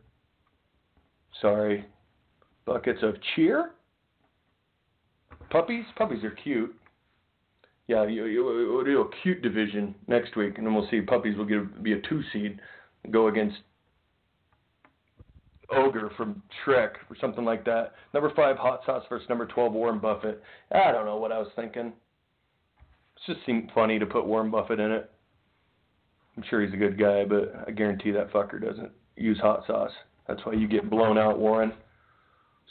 Sorry. 1.41 1.85
Buckets 2.65 2.99
of 3.03 3.15
cheer? 3.35 3.71
Puppies? 5.51 5.85
Puppies 5.95 6.23
are 6.23 6.31
cute. 6.31 6.75
Yeah, 7.87 8.07
you, 8.07 8.25
you, 8.25 8.43
we'll 8.43 8.83
do 8.83 9.01
a 9.01 9.09
cute 9.21 9.41
division 9.41 9.93
next 10.07 10.35
week, 10.35 10.57
and 10.57 10.65
then 10.65 10.73
we'll 10.73 10.87
see. 10.89 11.01
Puppies 11.01 11.37
will 11.37 11.45
get, 11.45 11.83
be 11.83 11.93
a 11.93 12.01
two 12.01 12.21
seed, 12.33 12.59
go 13.11 13.27
against 13.27 13.57
Ogre 15.71 16.11
from 16.17 16.41
Shrek 16.65 16.93
or 17.09 17.15
something 17.21 17.45
like 17.45 17.63
that. 17.65 17.93
Number 18.13 18.31
five, 18.35 18.57
Hot 18.57 18.81
Sauce 18.85 19.03
versus 19.09 19.29
number 19.29 19.45
12, 19.45 19.73
Warren 19.73 19.99
Buffett. 19.99 20.41
I 20.71 20.91
don't 20.91 21.05
know 21.05 21.17
what 21.17 21.31
I 21.31 21.39
was 21.39 21.49
thinking. 21.55 21.87
It 21.87 23.33
just 23.33 23.45
seemed 23.45 23.71
funny 23.73 23.99
to 23.99 24.05
put 24.05 24.25
Warren 24.25 24.49
Buffett 24.49 24.79
in 24.79 24.91
it. 24.91 25.11
I'm 26.35 26.43
sure 26.49 26.61
he's 26.61 26.73
a 26.73 26.77
good 26.77 26.99
guy, 26.99 27.23
but 27.23 27.65
I 27.67 27.71
guarantee 27.71 28.11
that 28.11 28.31
fucker 28.31 28.61
doesn't 28.61 28.91
use 29.15 29.39
hot 29.39 29.63
sauce. 29.67 29.91
That's 30.27 30.43
why 30.45 30.53
you 30.53 30.67
get 30.67 30.89
blown 30.89 31.17
out, 31.17 31.39
Warren. 31.39 31.71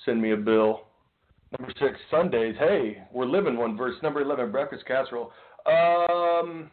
Send 0.05 0.21
me 0.21 0.33
a 0.33 0.37
bill. 0.37 0.83
Number 1.59 1.73
six, 1.79 1.99
Sundays. 2.11 2.57
Hey, 2.59 2.99
we're 3.13 3.27
living 3.27 3.57
one 3.57 3.77
verse. 3.77 3.95
Number 4.03 4.21
11, 4.23 4.51
breakfast 4.51 4.85
casserole. 4.87 5.31
Um, 5.67 6.71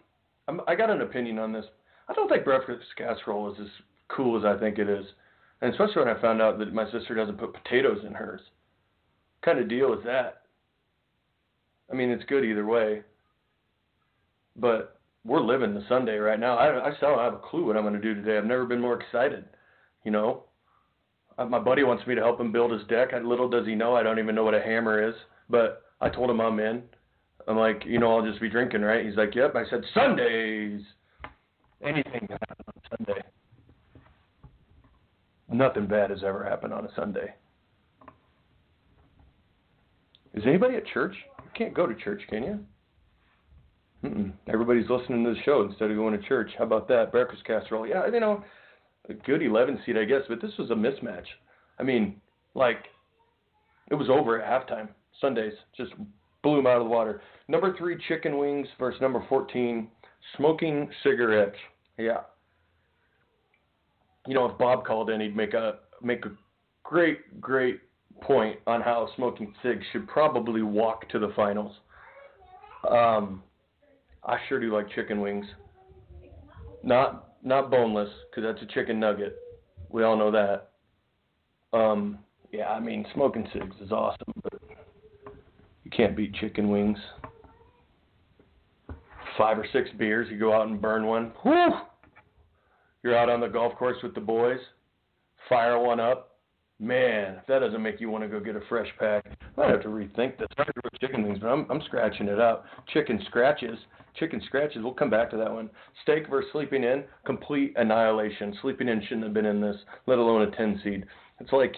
I'm, 0.48 0.62
I 0.67 0.76
got 0.76 0.89
an 0.89 1.02
opinion 1.02 1.38
on 1.38 1.54
this. 1.54 1.65
I 2.10 2.13
don't 2.13 2.28
think 2.28 2.44
breakfast 2.44 2.82
casserole 2.98 3.52
is 3.52 3.60
as 3.62 3.67
cool 4.08 4.38
as 4.39 4.44
I 4.46 4.60
think 4.60 4.80
it 4.80 4.89
is. 4.89 5.06
And 5.62 5.72
especially 5.72 6.04
when 6.04 6.15
I 6.15 6.20
found 6.20 6.41
out 6.41 6.58
that 6.58 6.74
my 6.74 6.89
sister 6.91 7.13
doesn't 7.13 7.38
put 7.38 7.54
potatoes 7.54 8.00
in 8.06 8.13
hers. 8.13 8.41
What 9.39 9.54
kind 9.54 9.60
of 9.60 9.70
deal 9.70 9.94
is 9.94 10.04
that? 10.06 10.44
I 11.91 11.96
mean, 11.96 12.10
it's 12.10 12.26
good 12.26 12.44
either 12.44 12.65
way. 12.65 13.04
But 14.56 15.00
we're 15.24 15.41
living 15.41 15.76
the 15.76 15.86
Sunday 15.88 16.17
right 16.17 16.39
now. 16.39 16.58
I, 16.58 16.89
I 16.89 16.96
still 16.98 17.10
don't 17.10 17.20
have 17.20 17.36
a 17.36 17.38
clue 17.38 17.65
what 17.67 17.78
I'm 17.78 17.84
going 17.84 17.94
to 17.94 18.02
do 18.02 18.15
today. 18.15 18.38
I've 18.38 18.46
never 18.46 18.65
been 18.65 18.82
more 18.82 19.00
excited. 19.00 19.46
You 20.04 20.12
know, 20.12 20.46
Uh, 21.41 21.45
my 21.45 21.60
buddy 21.60 21.84
wants 21.84 22.06
me 22.06 22.15
to 22.15 22.21
help 22.21 22.39
him 22.39 22.51
build 22.51 22.71
his 22.71 22.84
deck. 22.88 23.10
Little 23.23 23.49
does 23.49 23.65
he 23.65 23.75
know, 23.75 23.95
I 23.95 24.04
don't 24.04 24.19
even 24.19 24.36
know 24.36 24.43
what 24.43 24.54
a 24.54 24.62
hammer 24.62 25.08
is. 25.08 25.15
But 25.49 25.84
I 25.99 26.10
told 26.10 26.30
him 26.30 26.39
I'm 26.39 26.60
in. 26.60 26.84
I'm 27.47 27.58
like, 27.58 27.84
you 27.86 27.99
know, 27.99 28.15
I'll 28.15 28.25
just 28.25 28.39
be 28.39 28.49
drinking, 28.49 28.82
right? 28.82 29.06
He's 29.06 29.15
like, 29.15 29.34
yep. 29.34 29.56
I 29.56 29.63
said, 29.69 29.82
Sundays. 29.93 30.82
Anything 31.84 32.27
can 32.27 32.38
happen 32.47 32.65
on 32.67 32.97
Sunday. 32.97 33.21
Nothing 35.51 35.88
bad 35.88 36.12
has 36.12 36.23
ever 36.23 36.43
happened 36.43 36.73
on 36.73 36.86
a 36.86 36.89
Sunday. 36.95 37.34
Is 40.34 40.43
anybody 40.45 40.75
at 40.75 40.86
church? 40.88 41.15
You 41.43 41.49
can't 41.56 41.73
go 41.73 41.88
to 41.88 41.95
church, 41.95 42.21
can 42.30 42.43
you? 42.43 42.60
Mm-mm. 44.06 44.32
Everybody's 44.47 44.89
listening 44.89 45.23
to 45.25 45.34
the 45.34 45.41
show 45.43 45.63
instead 45.63 45.91
of 45.91 45.97
going 45.97 46.17
to 46.19 46.27
church. 46.27 46.51
How 46.58 46.63
about 46.63 46.88
that? 46.88 47.12
Breakfast 47.12 47.43
casserole. 47.45 47.88
Yeah, 47.88 48.08
you 48.08 48.19
know, 48.19 48.43
a 49.09 49.13
good 49.13 49.41
11 49.41 49.79
seed, 49.85 49.97
I 49.97 50.05
guess, 50.05 50.21
but 50.29 50.41
this 50.41 50.51
was 50.57 50.69
a 50.71 50.75
mismatch. 50.75 51.25
I 51.79 51.83
mean, 51.83 52.21
like, 52.53 52.85
it 53.89 53.95
was 53.95 54.09
over 54.09 54.41
at 54.41 54.67
halftime. 54.67 54.89
Sundays 55.19 55.53
just 55.75 55.91
blew 56.43 56.57
them 56.57 56.67
out 56.67 56.77
of 56.77 56.83
the 56.83 56.89
water. 56.89 57.21
Number 57.47 57.75
three, 57.77 57.97
chicken 58.07 58.37
wings 58.37 58.67
versus 58.79 59.01
number 59.01 59.23
14, 59.27 59.87
smoking 60.37 60.89
cigarettes. 61.03 61.57
Yeah. 61.97 62.21
You 64.27 64.35
know, 64.35 64.45
if 64.45 64.58
Bob 64.58 64.85
called 64.85 65.10
in, 65.10 65.19
he'd 65.19 65.35
make 65.35 65.54
a 65.54 65.79
make 66.02 66.25
a 66.25 66.31
great, 66.83 67.41
great 67.41 67.81
point 68.21 68.60
on 68.67 68.81
how 68.81 69.10
smoking 69.15 69.54
cigs 69.63 69.83
should 69.91 70.08
probably 70.08 70.62
walk 70.62 71.10
to 71.10 71.19
the 71.19 71.31
finals. 71.35 71.73
Um, 72.89 73.43
I 74.23 74.37
sure 74.47 74.60
do 74.60 74.73
like 74.73 74.89
chicken 74.91 75.21
wings. 75.21 75.45
Not 76.83 77.31
not 77.44 77.71
boneless 77.71 78.10
because 78.29 78.44
that's 78.44 78.63
a 78.63 78.73
chicken 78.73 79.00
nugget. 79.00 79.37
We 79.89 80.04
all 80.04 80.17
know 80.17 80.31
that. 80.31 80.69
Um, 81.77 82.19
yeah, 82.52 82.69
I 82.69 82.79
mean 82.79 83.06
smoking 83.13 83.48
cigs 83.54 83.75
is 83.81 83.92
awesome, 83.92 84.33
but 84.44 84.62
you 85.83 85.92
can't 85.92 86.15
beat 86.15 86.33
chicken 86.35 86.69
wings. 86.69 86.98
Five 89.37 89.58
or 89.58 89.65
six 89.71 89.89
beers, 89.98 90.27
you 90.29 90.37
go 90.37 90.54
out 90.54 90.67
and 90.67 90.81
burn 90.81 91.06
one. 91.06 91.31
Whew! 91.44 91.71
You're 93.04 93.17
out 93.17 93.29
on 93.29 93.39
the 93.39 93.48
golf 93.48 93.75
course 93.75 93.98
with 94.04 94.13
the 94.13 94.21
boys, 94.21 94.60
fire 95.48 95.79
one 95.79 96.00
up, 96.00 96.31
Man, 96.81 97.35
if 97.39 97.46
that 97.46 97.60
doesn't 97.60 97.83
make 97.83 98.02
you 98.02 98.10
want 98.10 98.23
to 98.23 98.27
go 98.27 98.39
get 98.39 98.56
a 98.56 98.62
fresh 98.67 98.87
pack, 98.98 99.23
I 99.58 99.69
have 99.69 99.81
to 99.83 99.89
rethink 99.89 100.37
this. 100.37 100.47
Chicken 100.99 101.23
wings, 101.23 101.39
but 101.39 101.47
I'm 101.47 101.65
I'm 101.69 101.81
scratching 101.87 102.27
it 102.27 102.39
out. 102.39 102.63
Chicken 102.93 103.19
scratches, 103.27 103.77
chicken 104.15 104.41
scratches. 104.45 104.83
We'll 104.83 104.93
come 104.93 105.10
back 105.10 105.29
to 105.31 105.37
that 105.37 105.52
one. 105.52 105.69
Steak 106.04 106.29
versus 106.29 106.49
sleeping 106.52 106.83
in, 106.83 107.04
complete 107.25 107.73
annihilation. 107.75 108.56
Sleeping 108.62 108.87
in 108.87 109.02
shouldn't 109.02 109.23
have 109.23 109.33
been 109.33 109.45
in 109.45 109.60
this, 109.60 109.75
let 110.06 110.19
alone 110.19 110.43
a 110.43 110.52
ten 110.56 110.79
seed. 110.83 111.06
It's 111.39 111.52
like, 111.52 111.75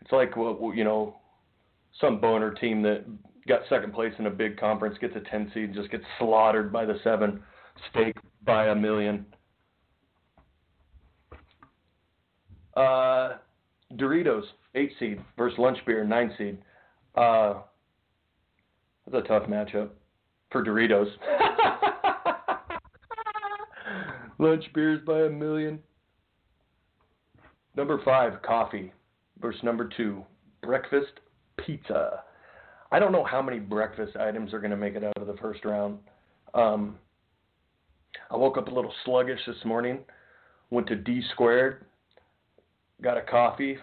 it's 0.00 0.12
like 0.12 0.36
what 0.36 0.76
you 0.76 0.84
know, 0.84 1.16
some 2.00 2.20
boner 2.20 2.54
team 2.54 2.80
that 2.82 3.04
got 3.48 3.60
second 3.68 3.92
place 3.92 4.12
in 4.18 4.26
a 4.26 4.30
big 4.30 4.56
conference 4.58 4.96
gets 5.00 5.16
a 5.16 5.30
ten 5.30 5.50
seed, 5.52 5.74
just 5.74 5.90
gets 5.90 6.04
slaughtered 6.18 6.72
by 6.72 6.84
the 6.84 6.98
seven. 7.02 7.42
Steak 7.90 8.14
by 8.44 8.68
a 8.68 8.74
million. 8.74 9.26
Uh, 12.76 13.38
Doritos, 13.94 14.44
eight 14.74 14.92
seed 15.00 15.20
versus 15.36 15.58
Lunch 15.58 15.78
Beer, 15.86 16.04
nine 16.04 16.32
seed. 16.38 16.58
Uh, 17.20 17.60
that's 19.12 19.26
a 19.26 19.28
tough 19.28 19.42
matchup 19.42 19.90
for 20.50 20.64
Doritos. 20.64 21.10
Lunch 24.38 24.64
Beers 24.72 25.02
by 25.06 25.24
a 25.24 25.28
million. 25.28 25.80
Number 27.76 28.00
five, 28.06 28.40
coffee 28.40 28.90
versus 29.38 29.62
number 29.62 29.90
two, 29.94 30.24
breakfast 30.62 31.12
pizza. 31.58 32.22
I 32.90 32.98
don't 32.98 33.12
know 33.12 33.24
how 33.24 33.42
many 33.42 33.58
breakfast 33.58 34.16
items 34.16 34.54
are 34.54 34.58
going 34.58 34.70
to 34.70 34.76
make 34.78 34.94
it 34.94 35.04
out 35.04 35.18
of 35.18 35.26
the 35.26 35.36
first 35.42 35.66
round. 35.66 35.98
Um, 36.54 36.96
I 38.30 38.36
woke 38.36 38.56
up 38.56 38.68
a 38.68 38.74
little 38.74 38.94
sluggish 39.04 39.40
this 39.46 39.62
morning. 39.66 39.98
Went 40.70 40.86
to 40.86 40.96
D 40.96 41.20
squared, 41.34 41.84
got 43.02 43.18
a 43.18 43.22
coffee, 43.22 43.76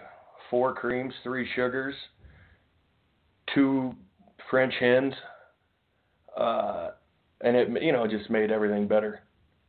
four 0.50 0.74
creams, 0.74 1.14
three 1.22 1.48
sugars, 1.54 1.94
two 3.58 3.94
French 4.50 4.74
hens, 4.78 5.14
uh, 6.36 6.90
and 7.40 7.56
it 7.56 7.82
you 7.82 7.92
know 7.92 8.06
just 8.06 8.30
made 8.30 8.50
everything 8.50 8.86
better. 8.86 9.20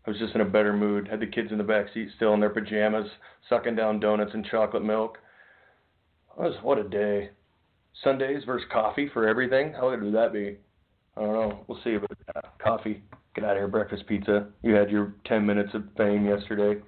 I 0.06 0.12
was 0.12 0.20
just 0.20 0.36
in 0.36 0.42
a 0.42 0.46
better 0.46 0.74
mood. 0.74 1.08
Had 1.08 1.20
the 1.20 1.28
kids 1.28 1.52
in 1.52 1.58
the 1.58 1.64
back 1.64 1.88
seat 1.94 2.10
still 2.16 2.34
in 2.34 2.40
their 2.40 2.50
pajamas, 2.50 3.08
sucking 3.50 3.76
down 3.76 4.00
donuts 4.00 4.32
and 4.34 4.46
chocolate 4.46 4.84
milk. 4.84 5.18
Was 6.38 6.56
what 6.62 6.78
a 6.78 6.84
day. 6.84 7.32
Sundays 8.04 8.44
versus 8.46 8.68
coffee 8.72 9.10
for 9.12 9.28
everything. 9.28 9.74
How 9.74 9.90
good 9.90 10.04
would 10.04 10.14
that 10.14 10.32
be? 10.32 10.58
I 11.18 11.22
don't 11.22 11.34
know. 11.34 11.60
We'll 11.68 11.80
see. 11.84 11.98
But 11.98 12.18
uh, 12.36 12.48
coffee. 12.64 13.04
Get 13.36 13.44
out 13.44 13.52
of 13.52 13.58
here. 13.58 13.68
Breakfast 13.68 14.08
pizza. 14.08 14.48
You 14.64 14.74
had 14.74 14.90
your 14.90 15.14
10 15.26 15.46
minutes 15.46 15.72
of 15.74 15.84
fame 15.98 16.26
yesterday. 16.26 16.82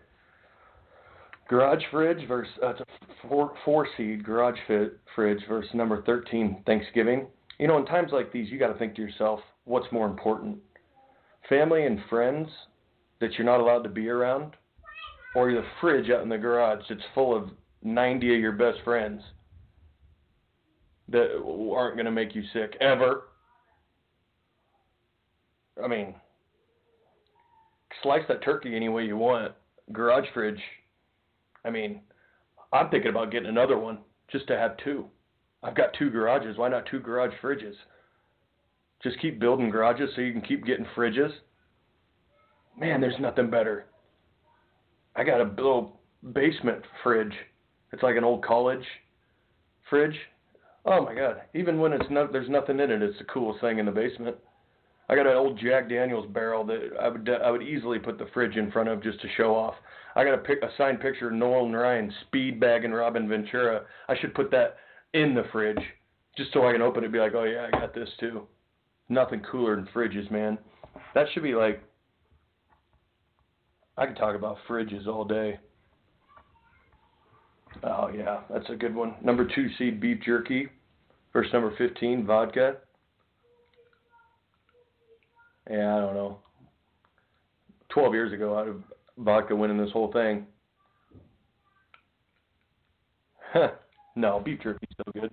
Garage 1.52 1.84
fridge 1.92 2.26
versus 2.30 2.54
uh, 2.64 2.70
it's 2.70 2.80
a 2.80 3.28
four 3.28 3.52
four 3.66 3.86
seed 3.98 4.24
garage 4.24 4.58
fit 4.68 4.98
fridge 5.14 5.42
versus 5.50 5.70
number 5.74 6.02
13 6.04 6.64
Thanksgiving. 6.66 7.28
You 7.60 7.68
know, 7.68 7.78
in 7.78 7.86
times 7.86 8.12
like 8.14 8.32
these, 8.32 8.50
you 8.50 8.58
got 8.58 8.72
to 8.72 8.80
think 8.80 8.96
to 8.96 9.02
yourself, 9.02 9.42
what's 9.66 9.86
more 9.92 10.06
important? 10.06 10.58
Family 11.50 11.86
and 11.86 12.00
friends 12.10 12.48
that 13.20 13.34
you're 13.34 13.46
not 13.46 13.60
allowed 13.60 13.84
to 13.84 13.90
be 13.90 14.08
around, 14.08 14.54
or 15.36 15.52
the 15.52 15.66
fridge 15.82 16.10
out 16.10 16.24
in 16.24 16.30
the 16.30 16.38
garage 16.38 16.84
that's 16.88 17.02
full 17.14 17.36
of 17.36 17.50
90 17.84 18.34
of 18.34 18.40
your 18.40 18.54
best 18.54 18.78
friends 18.86 19.22
that 21.10 21.36
aren't 21.76 21.96
going 21.96 22.06
to 22.06 22.12
make 22.12 22.34
you 22.34 22.44
sick 22.54 22.78
ever. 22.80 23.24
I 25.84 25.90
mean, 25.90 26.16
slice 28.04 28.24
that 28.30 28.42
turkey 28.42 28.74
any 28.74 28.88
way 28.88 29.04
you 29.04 29.18
want. 29.18 29.52
Garage 29.92 30.28
fridge. 30.34 30.62
I 31.64 31.70
mean, 31.70 32.02
I'm 32.74 32.90
thinking 32.90 33.10
about 33.10 33.32
getting 33.32 33.50
another 33.50 33.78
one 33.78 34.00
just 34.32 34.48
to 34.48 34.58
have 34.58 34.78
two. 34.78 35.06
I've 35.64 35.76
got 35.76 35.94
two 35.98 36.10
garages. 36.10 36.58
Why 36.58 36.70
not 36.70 36.86
two 36.88 37.00
garage 37.00 37.34
fridges? 37.42 37.76
Just 39.04 39.20
keep 39.20 39.40
building 39.40 39.70
garages 39.70 40.10
so 40.16 40.22
you 40.22 40.32
can 40.32 40.42
keep 40.42 40.66
getting 40.66 40.86
fridges. 40.96 41.32
Man, 42.78 43.02
there's 43.02 43.20
nothing 43.20 43.50
better. 43.50 43.86
I 45.16 45.24
got 45.24 45.42
a 45.42 45.44
little 45.44 46.00
basement 46.34 46.84
fridge. 47.04 47.34
It's 47.92 48.04
like 48.04 48.16
an 48.16 48.24
old 48.24 48.44
college 48.46 48.86
fridge. 49.90 50.18
Oh 50.86 51.04
my 51.04 51.14
god! 51.14 51.42
Even 51.54 51.80
when 51.80 51.94
it's 51.94 52.10
not, 52.10 52.32
there's 52.32 52.50
nothing 52.50 52.80
in 52.80 52.90
it. 52.90 53.02
It's 53.02 53.18
the 53.20 53.26
coolest 53.26 53.62
thing 53.62 53.78
in 53.78 53.86
the 53.86 53.92
basement. 53.92 54.38
I 55.12 55.16
got 55.16 55.28
an 55.28 55.36
old 55.36 55.60
Jack 55.60 55.90
Daniels 55.90 56.26
barrel 56.30 56.64
that 56.66 56.92
I 57.00 57.10
would 57.10 57.30
I 57.30 57.52
would 57.52 57.64
easily 57.64 58.00
put 58.00 58.18
the 58.18 58.28
fridge 58.34 58.56
in 58.56 58.72
front 58.72 58.88
of 58.88 59.04
just 59.04 59.20
to 59.22 59.28
show 59.36 59.54
off. 59.54 59.76
I 60.16 60.24
got 60.24 60.36
a, 60.36 60.38
pic, 60.38 60.60
a 60.64 60.70
signed 60.78 61.02
picture 61.02 61.28
of 61.28 61.34
Nolan 61.34 61.74
Ryan 61.74 62.14
speed 62.22 62.62
bagging 62.62 62.92
Robin 62.92 63.28
Ventura. 63.28 63.84
I 64.08 64.18
should 64.18 64.34
put 64.34 64.52
that 64.52 64.78
in 65.14 65.36
the 65.36 65.44
fridge 65.52 65.82
just 66.38 66.54
so 66.54 66.66
I 66.66 66.72
can 66.72 66.82
open 66.82 67.04
it 67.04 67.08
and 67.08 67.14
be 67.14 67.20
like, 67.20 67.34
oh 67.36 67.44
yeah, 67.44 67.68
I 67.68 67.72
got 67.72 67.94
this 67.94 68.10
too. 68.22 68.48
Nothing 69.10 69.42
cooler 69.42 69.76
than 69.76 69.88
fridges, 69.94 70.32
man. 70.32 70.58
That 71.14 71.28
should 71.34 71.44
be 71.44 71.56
like. 71.56 71.84
I 73.98 74.06
could 74.06 74.16
talk 74.16 74.36
about 74.36 74.58
fridges 74.68 75.08
all 75.08 75.26
day. 75.26 75.60
Oh 77.84 78.10
yeah, 78.16 78.40
that's 78.50 78.70
a 78.70 78.76
good 78.76 78.96
one. 78.96 79.16
Number 79.22 79.46
two 79.46 79.68
seed 79.78 80.00
beef 80.00 80.20
jerky 80.26 80.70
versus 81.34 81.52
number 81.52 81.76
fifteen 81.78 82.26
vodka. 82.26 82.78
Yeah, 85.72 85.96
I 85.96 86.00
don't 86.02 86.16
know. 86.16 86.40
Twelve 87.90 88.14
years 88.14 88.34
ago, 88.34 88.58
I'd 88.58 88.68
have 88.68 88.84
vodka 89.18 89.56
winning 89.56 89.78
this 89.78 89.92
whole 89.92 90.12
thing. 90.12 90.46
no, 94.16 94.42
beef 94.44 94.60
jerky's 94.62 94.90
so 94.98 95.12
good. 95.14 95.32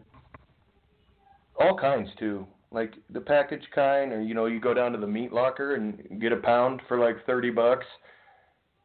All 1.59 1.77
kinds 1.77 2.09
too, 2.21 2.47
like 2.71 2.95
the 3.11 3.21
package 3.21 3.65
kind, 3.75 4.13
or 4.13 4.21
you 4.21 4.35
know, 4.35 4.47
you 4.47 4.61
go 4.61 4.75
down 4.75 4.93
to 4.93 4.99
the 4.99 5.07
meat 5.09 5.33
locker 5.33 5.75
and 5.75 6.21
get 6.21 6.31
a 6.31 6.37
pound 6.37 6.83
for 6.87 7.01
like 7.01 7.27
thirty 7.27 7.51
bucks. 7.51 7.87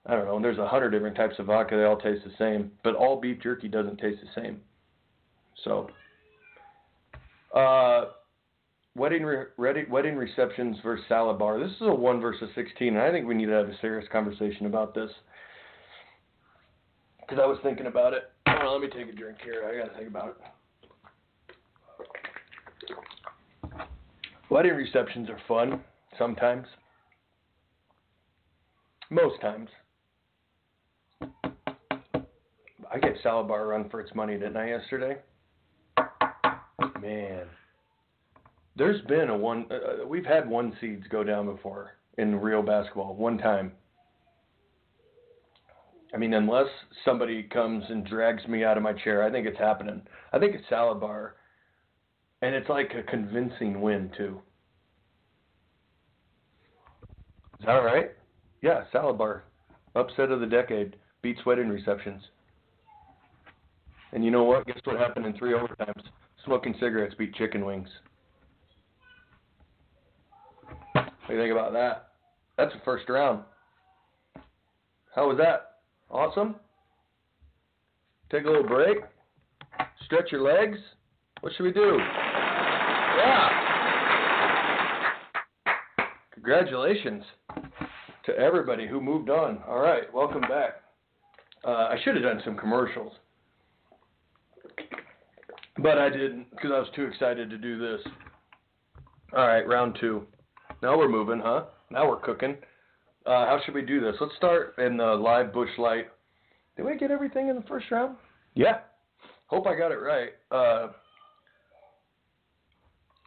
I 0.08 0.16
don't 0.16 0.26
know. 0.26 0.38
And 0.38 0.44
There's 0.44 0.58
a 0.58 0.68
hundred 0.68 0.90
different 0.90 1.16
types 1.16 1.36
of 1.38 1.46
vodka. 1.46 1.78
They 1.78 1.84
all 1.84 1.98
taste 1.98 2.24
the 2.26 2.34
same, 2.40 2.72
but 2.84 2.96
all 2.96 3.22
beef 3.22 3.42
jerky 3.44 3.68
doesn't 3.68 3.98
taste 4.00 4.22
the 4.22 4.42
same. 4.42 4.60
So, 5.64 5.88
uh, 7.56 8.06
wedding 8.96 9.24
re- 9.24 9.46
ready, 9.58 9.86
wedding 9.90 10.16
receptions 10.16 10.78
versus 10.84 11.06
salad 11.08 11.40
bar. 11.40 11.60
This 11.60 11.72
is 11.72 11.82
a 11.82 11.94
one 11.94 12.20
versus 12.20 12.50
sixteen, 12.56 12.96
and 12.96 13.00
I 13.00 13.12
think 13.12 13.28
we 13.28 13.36
need 13.36 13.48
to 13.48 13.54
have 13.54 13.68
a 13.68 13.78
serious 13.82 14.08
conversation 14.12 14.66
about 14.66 14.94
this. 14.94 15.10
Because 17.20 17.40
I 17.42 17.46
was 17.46 17.58
thinking 17.64 17.88
about 17.88 18.14
it. 18.14 18.32
On, 18.48 18.72
let 18.72 18.82
me 18.82 18.88
take 18.88 19.14
a 19.14 19.16
drink 19.18 19.38
here. 19.44 19.64
I 19.68 19.78
got 19.78 19.92
to 19.92 19.98
think 19.98 20.10
about 20.10 20.30
it. 20.30 20.38
Wedding 24.50 24.74
receptions 24.74 25.30
are 25.30 25.40
fun 25.48 25.82
sometimes. 26.18 26.68
Most 29.10 29.40
times. 29.42 29.70
I 32.92 33.00
gave 33.02 33.14
Salad 33.24 33.48
Bar 33.48 33.64
a 33.64 33.66
run 33.68 33.90
for 33.90 34.00
its 34.02 34.14
money, 34.14 34.34
didn't 34.34 34.58
I, 34.58 34.70
yesterday? 34.70 35.18
Man, 37.02 37.48
there's 38.76 39.02
been 39.04 39.30
a 39.30 39.38
one. 39.38 39.66
Uh, 39.72 40.06
we've 40.08 40.26
had 40.26 40.48
one 40.48 40.76
seeds 40.82 41.04
go 41.10 41.24
down 41.24 41.46
before 41.46 41.92
in 42.18 42.36
real 42.40 42.62
basketball, 42.62 43.16
one 43.16 43.38
time. 43.38 43.72
I 46.14 46.18
mean, 46.18 46.34
unless 46.34 46.68
somebody 47.06 47.44
comes 47.44 47.84
and 47.90 48.06
drags 48.06 48.48
me 48.48 48.64
out 48.64 48.78
of 48.78 48.84
my 48.84 48.94
chair, 48.94 49.24
I 49.24 49.32
think 49.32 49.48
it's 49.48 49.58
happening. 49.58 50.02
I 50.32 50.38
think 50.38 50.54
it's 50.54 50.68
Salad 50.70 51.00
Bar, 51.00 51.36
and 52.42 52.54
it's 52.54 52.70
like 52.70 52.94
a 52.94 53.04
convincing 53.04 53.82
win 53.82 54.12
too. 54.16 54.40
Is 57.60 57.66
that 57.66 57.76
all 57.76 57.84
right? 57.84 58.12
Yeah, 58.62 58.84
Salad 58.92 59.18
Bar, 59.18 59.44
upset 59.96 60.32
of 60.32 60.40
the 60.40 60.46
decade, 60.46 60.98
beats 61.22 61.46
wedding 61.46 61.70
receptions. 61.70 62.22
And 64.12 64.24
you 64.24 64.30
know 64.30 64.44
what? 64.44 64.68
Guess 64.68 64.78
what 64.84 65.00
happened 65.00 65.26
in 65.26 65.34
three 65.34 65.54
overtimes? 65.54 66.04
Smoking 66.46 66.76
cigarettes 66.80 67.16
beat 67.18 67.34
chicken 67.34 67.66
wings. 67.66 67.90
What 71.24 71.30
do 71.30 71.36
you 71.36 71.42
think 71.42 71.54
about 71.54 71.72
that? 71.72 72.10
That's 72.58 72.74
the 72.74 72.82
first 72.84 73.08
round. 73.08 73.44
How 75.16 75.30
was 75.30 75.38
that? 75.38 75.78
Awesome? 76.12 76.56
Take 78.30 78.44
a 78.44 78.48
little 78.48 78.68
break? 78.68 78.98
Stretch 80.06 80.34
your 80.34 80.42
legs? 80.42 80.78
What 81.40 81.54
should 81.56 81.64
we 81.64 81.72
do? 81.72 81.98
Yeah! 83.18 83.50
Congratulations 86.34 87.24
to 88.26 88.38
everybody 88.38 88.86
who 88.86 89.00
moved 89.00 89.30
on. 89.30 89.60
All 89.66 89.80
right, 89.80 90.14
welcome 90.14 90.42
back. 90.42 90.82
Uh, 91.66 91.88
I 91.88 91.96
should 92.04 92.16
have 92.16 92.24
done 92.24 92.42
some 92.44 92.58
commercials. 92.58 93.14
But 95.78 95.98
I 95.98 96.10
didn't 96.10 96.50
because 96.52 96.72
I 96.74 96.80
was 96.80 96.90
too 96.96 97.06
excited 97.06 97.50
to 97.50 97.58
do 97.58 97.80
this. 97.80 98.02
All 99.36 99.48
right, 99.48 99.66
round 99.66 99.98
two. 100.02 100.28
Now 100.84 100.98
we're 100.98 101.08
moving, 101.08 101.40
huh? 101.42 101.64
Now 101.90 102.10
we're 102.10 102.20
cooking. 102.20 102.58
Uh, 103.26 103.46
how 103.46 103.58
should 103.64 103.74
we 103.74 103.84
do 103.84 104.02
this? 104.02 104.16
Let's 104.20 104.36
start 104.36 104.76
in 104.80 104.98
the 104.98 105.06
live 105.06 105.54
Busch 105.54 105.70
Light. 105.78 106.08
Did 106.76 106.86
we 106.86 106.98
get 106.98 107.10
everything 107.10 107.48
in 107.48 107.56
the 107.56 107.62
first 107.62 107.90
round? 107.90 108.18
Yeah. 108.54 108.80
Hope 109.48 109.66
I 109.66 109.78
got 109.78 109.94
it 109.94 110.00
right. 110.00 110.32
Uh, 110.52 110.90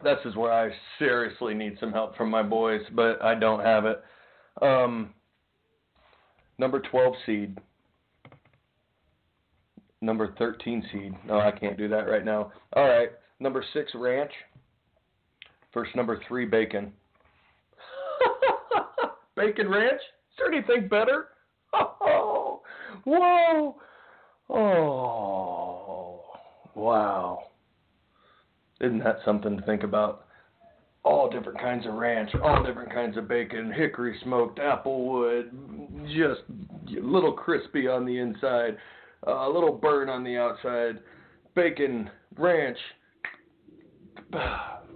this 0.05 0.19
is 0.27 0.37
where 0.37 0.53
I 0.53 0.71
seriously 0.99 1.55
need 1.55 1.79
some 1.81 1.93
help 1.93 2.15
from 2.15 2.29
my 2.29 2.43
boys, 2.43 2.83
but 2.95 3.23
I 3.23 3.35
don't 3.35 3.65
have 3.65 3.87
it. 3.87 4.05
Um, 4.61 5.15
number 6.59 6.81
12 6.81 7.15
seed. 7.25 7.59
Number 10.03 10.35
13 10.39 10.85
seed. 10.93 11.15
No, 11.27 11.41
I 11.41 11.53
can't 11.53 11.79
do 11.79 11.89
that 11.89 12.07
right 12.07 12.25
now. 12.25 12.53
All 12.75 12.87
right. 12.87 13.13
Number 13.41 13.65
6 13.73 13.93
ranch. 13.95 14.33
First 15.73 15.97
number 15.97 16.21
3 16.29 16.45
bacon. 16.45 16.93
Bacon 19.37 19.69
ranch? 19.69 20.01
Is 20.01 20.39
there 20.39 20.53
anything 20.53 20.89
better? 20.89 21.29
Oh, 21.73 22.63
whoa. 23.05 23.77
Oh, 24.49 26.23
wow. 26.75 27.39
Isn't 28.81 29.03
that 29.05 29.19
something 29.25 29.57
to 29.57 29.63
think 29.65 29.83
about? 29.83 30.27
All 31.05 31.31
different 31.31 31.61
kinds 31.61 31.87
of 31.87 31.95
ranch, 31.95 32.31
all 32.43 32.65
different 32.65 32.93
kinds 32.93 33.17
of 33.17 33.29
bacon, 33.29 33.73
hickory 33.73 34.19
smoked, 34.25 34.59
applewood, 34.59 35.51
just 36.09 36.41
a 36.97 37.01
little 37.01 37.33
crispy 37.33 37.87
on 37.87 38.05
the 38.05 38.19
inside, 38.19 38.77
uh, 39.27 39.49
a 39.49 39.51
little 39.51 39.73
burn 39.73 40.09
on 40.09 40.25
the 40.25 40.37
outside. 40.37 40.99
Bacon, 41.55 42.11
ranch, 42.37 42.79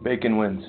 bacon 0.03 0.37
wins. 0.37 0.65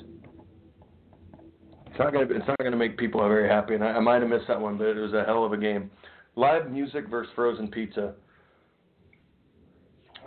It's 2.02 2.12
not 2.12 2.20
gonna. 2.20 2.40
It's 2.40 2.48
not 2.48 2.58
gonna 2.58 2.78
make 2.78 2.98
people 2.98 3.20
very 3.28 3.48
happy, 3.48 3.76
and 3.76 3.84
I, 3.84 3.90
I 3.90 4.00
might 4.00 4.22
have 4.22 4.30
missed 4.30 4.48
that 4.48 4.60
one, 4.60 4.76
but 4.76 4.88
it 4.88 4.96
was 4.96 5.14
a 5.14 5.24
hell 5.24 5.46
of 5.46 5.54
a 5.54 5.58
game. 5.58 5.92
Live 6.36 6.72
music 6.72 7.08
versus 7.08 7.32
frozen 7.36 7.70
pizza. 7.70 8.16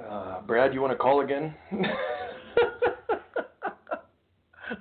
Uh, 0.08 0.40
Brad, 0.42 0.72
you 0.72 0.80
want 0.80 0.92
to 0.92 0.96
call 0.96 1.22
again? 1.22 1.52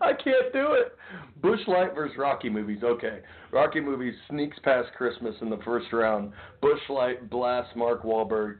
I 0.01 0.13
can't 0.13 0.53
do 0.53 0.73
it. 0.73 0.95
Busch 1.41 1.61
Light 1.67 1.95
versus 1.95 2.15
Rocky 2.15 2.49
movies. 2.49 2.83
Okay. 2.83 3.21
Rocky 3.51 3.79
movies 3.79 4.13
sneaks 4.29 4.57
past 4.63 4.89
Christmas 4.95 5.33
in 5.41 5.49
the 5.49 5.59
first 5.65 5.91
round. 5.93 6.31
Busch 6.61 6.81
Light 6.89 7.27
blasts 7.27 7.71
Mark 7.75 8.03
Wahlberg. 8.03 8.57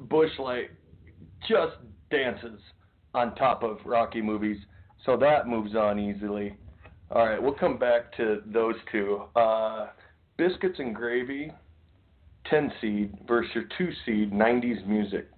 Busch 0.00 0.32
Light 0.38 0.70
just 1.46 1.76
dances 2.10 2.60
on 3.12 3.34
top 3.34 3.62
of 3.62 3.76
Rocky 3.84 4.22
movies. 4.22 4.56
So 5.04 5.18
that 5.18 5.48
moves 5.48 5.74
on 5.74 5.98
easily. 5.98 6.56
All 7.10 7.26
right, 7.26 7.40
we'll 7.40 7.54
come 7.54 7.78
back 7.78 8.16
to 8.16 8.42
those 8.46 8.74
two. 8.90 9.24
Uh, 9.36 9.88
biscuits 10.36 10.78
and 10.78 10.94
gravy, 10.94 11.52
10 12.50 12.72
seed 12.80 13.14
versus 13.26 13.50
your 13.54 13.64
2 13.78 13.90
seed, 14.04 14.32
90s 14.32 14.86
music. 14.86 15.28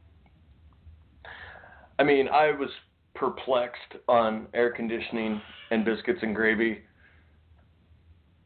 I 1.98 2.04
mean, 2.04 2.28
I 2.28 2.52
was 2.52 2.70
perplexed 3.14 3.96
on 4.08 4.46
air 4.54 4.70
conditioning 4.70 5.40
and 5.70 5.84
biscuits 5.84 6.20
and 6.22 6.34
gravy. 6.34 6.82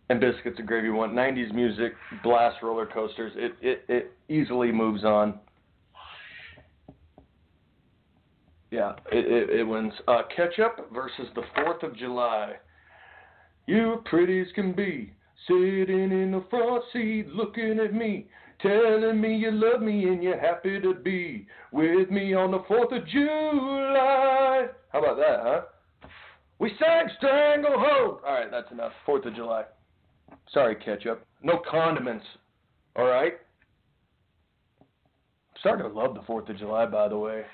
And 0.09 0.21
biscuits 0.21 0.59
and 0.59 0.67
gravy 0.67 0.89
one 0.91 1.13
90s 1.13 1.53
music, 1.55 1.93
blast 2.25 2.57
roller 2.63 2.87
coasters. 2.87 3.33
It 3.37 3.53
it 3.61 3.85
it 3.89 4.13
easily 4.29 4.73
moves 4.73 5.05
on. 5.05 5.39
Yeah, 8.73 8.95
it 9.13 9.25
it, 9.25 9.61
it 9.61 9.65
wins. 9.65 9.93
Uh, 10.09 10.23
ketchup 10.35 10.93
versus 10.93 11.29
the 11.37 11.43
Fourth 11.55 11.85
of 11.85 11.97
July. 11.97 12.55
You 13.71 14.03
pretty 14.05 14.41
as 14.41 14.49
can 14.57 14.73
be, 14.73 15.13
sitting 15.47 16.11
in 16.11 16.33
the 16.33 16.45
front 16.51 16.83
seat, 16.93 17.29
looking 17.29 17.79
at 17.79 17.95
me, 17.95 18.27
telling 18.61 19.21
me 19.21 19.37
you 19.37 19.53
love 19.53 19.81
me 19.81 20.09
and 20.09 20.21
you're 20.21 20.41
happy 20.41 20.81
to 20.81 20.93
be 20.93 21.47
with 21.71 22.11
me 22.11 22.35
on 22.35 22.51
the 22.51 22.59
4th 22.69 22.97
of 22.97 23.07
July. 23.07 24.67
How 24.93 24.99
about 24.99 25.19
that, 25.19 25.41
huh? 25.45 25.61
We 26.59 26.73
sang 26.81 27.11
Stranglehold. 27.19 28.23
All 28.27 28.35
right, 28.35 28.51
that's 28.51 28.73
enough. 28.73 28.91
4th 29.07 29.27
of 29.27 29.37
July. 29.37 29.63
Sorry, 30.53 30.75
ketchup. 30.75 31.25
No 31.41 31.63
condiments. 31.71 32.27
All 32.97 33.07
right? 33.07 33.35
I'm 34.81 34.87
starting 35.61 35.89
to 35.89 35.97
love 35.97 36.15
the 36.15 36.23
4th 36.23 36.51
of 36.51 36.59
July, 36.59 36.87
by 36.87 37.07
the 37.07 37.17
way. 37.17 37.45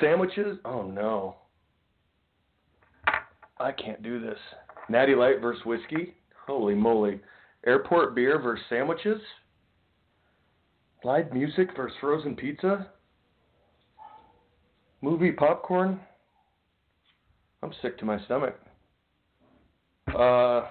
Sandwiches? 0.00 0.58
Oh, 0.64 0.82
no. 0.82 1.34
I 3.58 3.72
can't 3.72 4.02
do 4.02 4.20
this. 4.20 4.38
Natty 4.88 5.14
Light 5.14 5.40
versus 5.40 5.64
whiskey? 5.64 6.14
Holy 6.46 6.74
moly. 6.74 7.20
Airport 7.66 8.14
beer 8.14 8.40
versus 8.40 8.64
sandwiches? 8.68 9.20
Live 11.04 11.32
music 11.32 11.68
versus 11.76 11.96
frozen 12.00 12.36
pizza? 12.36 12.90
Movie 15.00 15.32
popcorn? 15.32 16.00
I'm 17.62 17.72
sick 17.82 17.98
to 17.98 18.04
my 18.04 18.22
stomach. 18.24 18.58
Uh, 20.16 20.62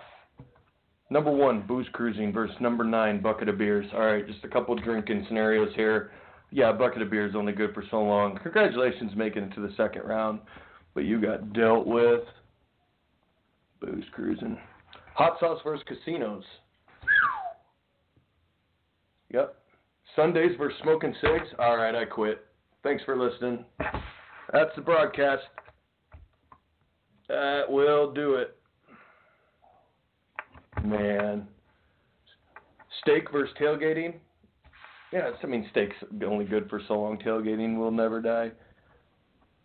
number 1.10 1.32
one, 1.32 1.66
booze 1.68 1.88
cruising 1.92 2.32
versus 2.32 2.56
number 2.62 2.84
nine, 2.84 3.22
bucket 3.22 3.50
of 3.50 3.58
beers. 3.58 3.86
All 3.94 4.06
right, 4.06 4.26
just 4.26 4.44
a 4.44 4.48
couple 4.48 4.76
drinking 4.76 5.26
scenarios 5.28 5.74
here. 5.76 6.12
Yeah, 6.52 6.72
bucket 6.72 7.02
of 7.02 7.10
beer 7.10 7.28
is 7.28 7.36
only 7.36 7.52
good 7.52 7.74
for 7.74 7.84
so 7.92 8.02
long. 8.02 8.40
Congratulations 8.42 9.12
making 9.16 9.44
it 9.44 9.56
to 9.56 9.62
the 9.62 9.74
second 9.76 10.04
round, 10.04 10.40
but 10.94 11.04
you 11.04 11.20
got 11.20 11.54
dealt 11.54 11.86
with. 11.86 12.22
Booze 13.86 14.04
cruising. 14.12 14.58
Hot 15.14 15.38
sauce 15.40 15.60
versus 15.64 15.86
casinos. 15.88 16.44
Yep. 19.32 19.56
Sundays 20.16 20.52
versus 20.58 20.78
smoking 20.82 21.14
cigs. 21.22 21.48
All 21.60 21.78
right, 21.78 21.94
I 21.94 22.06
quit. 22.06 22.46
Thanks 22.84 23.04
for 23.04 23.18
listening. 23.18 23.66
That's 24.52 24.72
the 24.76 24.82
broadcast. 24.82 25.44
That 27.28 27.64
will 27.70 28.12
do 28.12 28.36
it. 28.36 28.58
Man. 30.84 31.48
Steak 33.02 33.32
versus 33.32 33.56
tailgating. 33.60 34.16
Yeah, 35.14 35.30
I 35.42 35.46
mean 35.48 35.68
steak's 35.72 35.96
only 36.26 36.46
good 36.46 36.70
for 36.70 36.82
so 36.88 36.96
long. 37.00 37.18
Tailgating 37.18 37.78
will 37.78 37.92
never 37.92 38.22
die. 38.22 38.52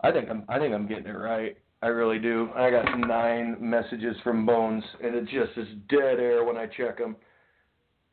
I 0.02 0.12
think 0.12 0.30
I'm 0.30 0.44
I 0.48 0.58
think 0.58 0.74
I'm 0.74 0.86
getting 0.86 1.06
it 1.06 1.16
right. 1.16 1.56
I 1.83 1.87
really 1.87 2.18
do. 2.18 2.51
I 2.55 2.70
got 2.70 2.99
nine 2.99 3.57
messages 3.59 4.16
from 4.22 4.45
Bones, 4.45 4.85
and 5.03 5.14
it 5.14 5.24
just 5.24 5.57
is 5.57 5.68
dead 5.89 6.20
air 6.20 6.45
when 6.45 6.57
I 6.57 6.66
check 6.66 6.99
them. 6.99 7.16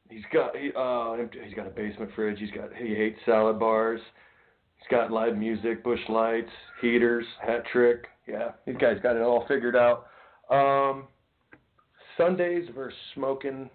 He's 0.09 0.23
got 0.31 0.55
he 0.55 0.71
uh 0.73 1.17
he's 1.45 1.53
got 1.53 1.67
a 1.67 1.71
basement 1.71 2.11
fridge. 2.15 2.39
He's 2.39 2.51
got 2.51 2.73
he 2.73 2.95
hates 2.95 3.19
salad 3.25 3.59
bars. 3.59 3.99
He's 4.77 4.87
got 4.89 5.11
live 5.11 5.35
music, 5.35 5.83
Busch 5.83 5.99
lights, 6.07 6.51
heaters, 6.81 7.25
hat 7.45 7.63
trick. 7.73 8.05
Yeah, 8.25 8.51
these 8.65 8.77
guys 8.77 8.97
got 9.03 9.17
it 9.17 9.21
all 9.21 9.45
figured 9.47 9.75
out. 9.75 10.07
Um, 10.49 11.07
Sundays 12.15 12.69
versus 12.73 12.97
smoking, 13.15 13.69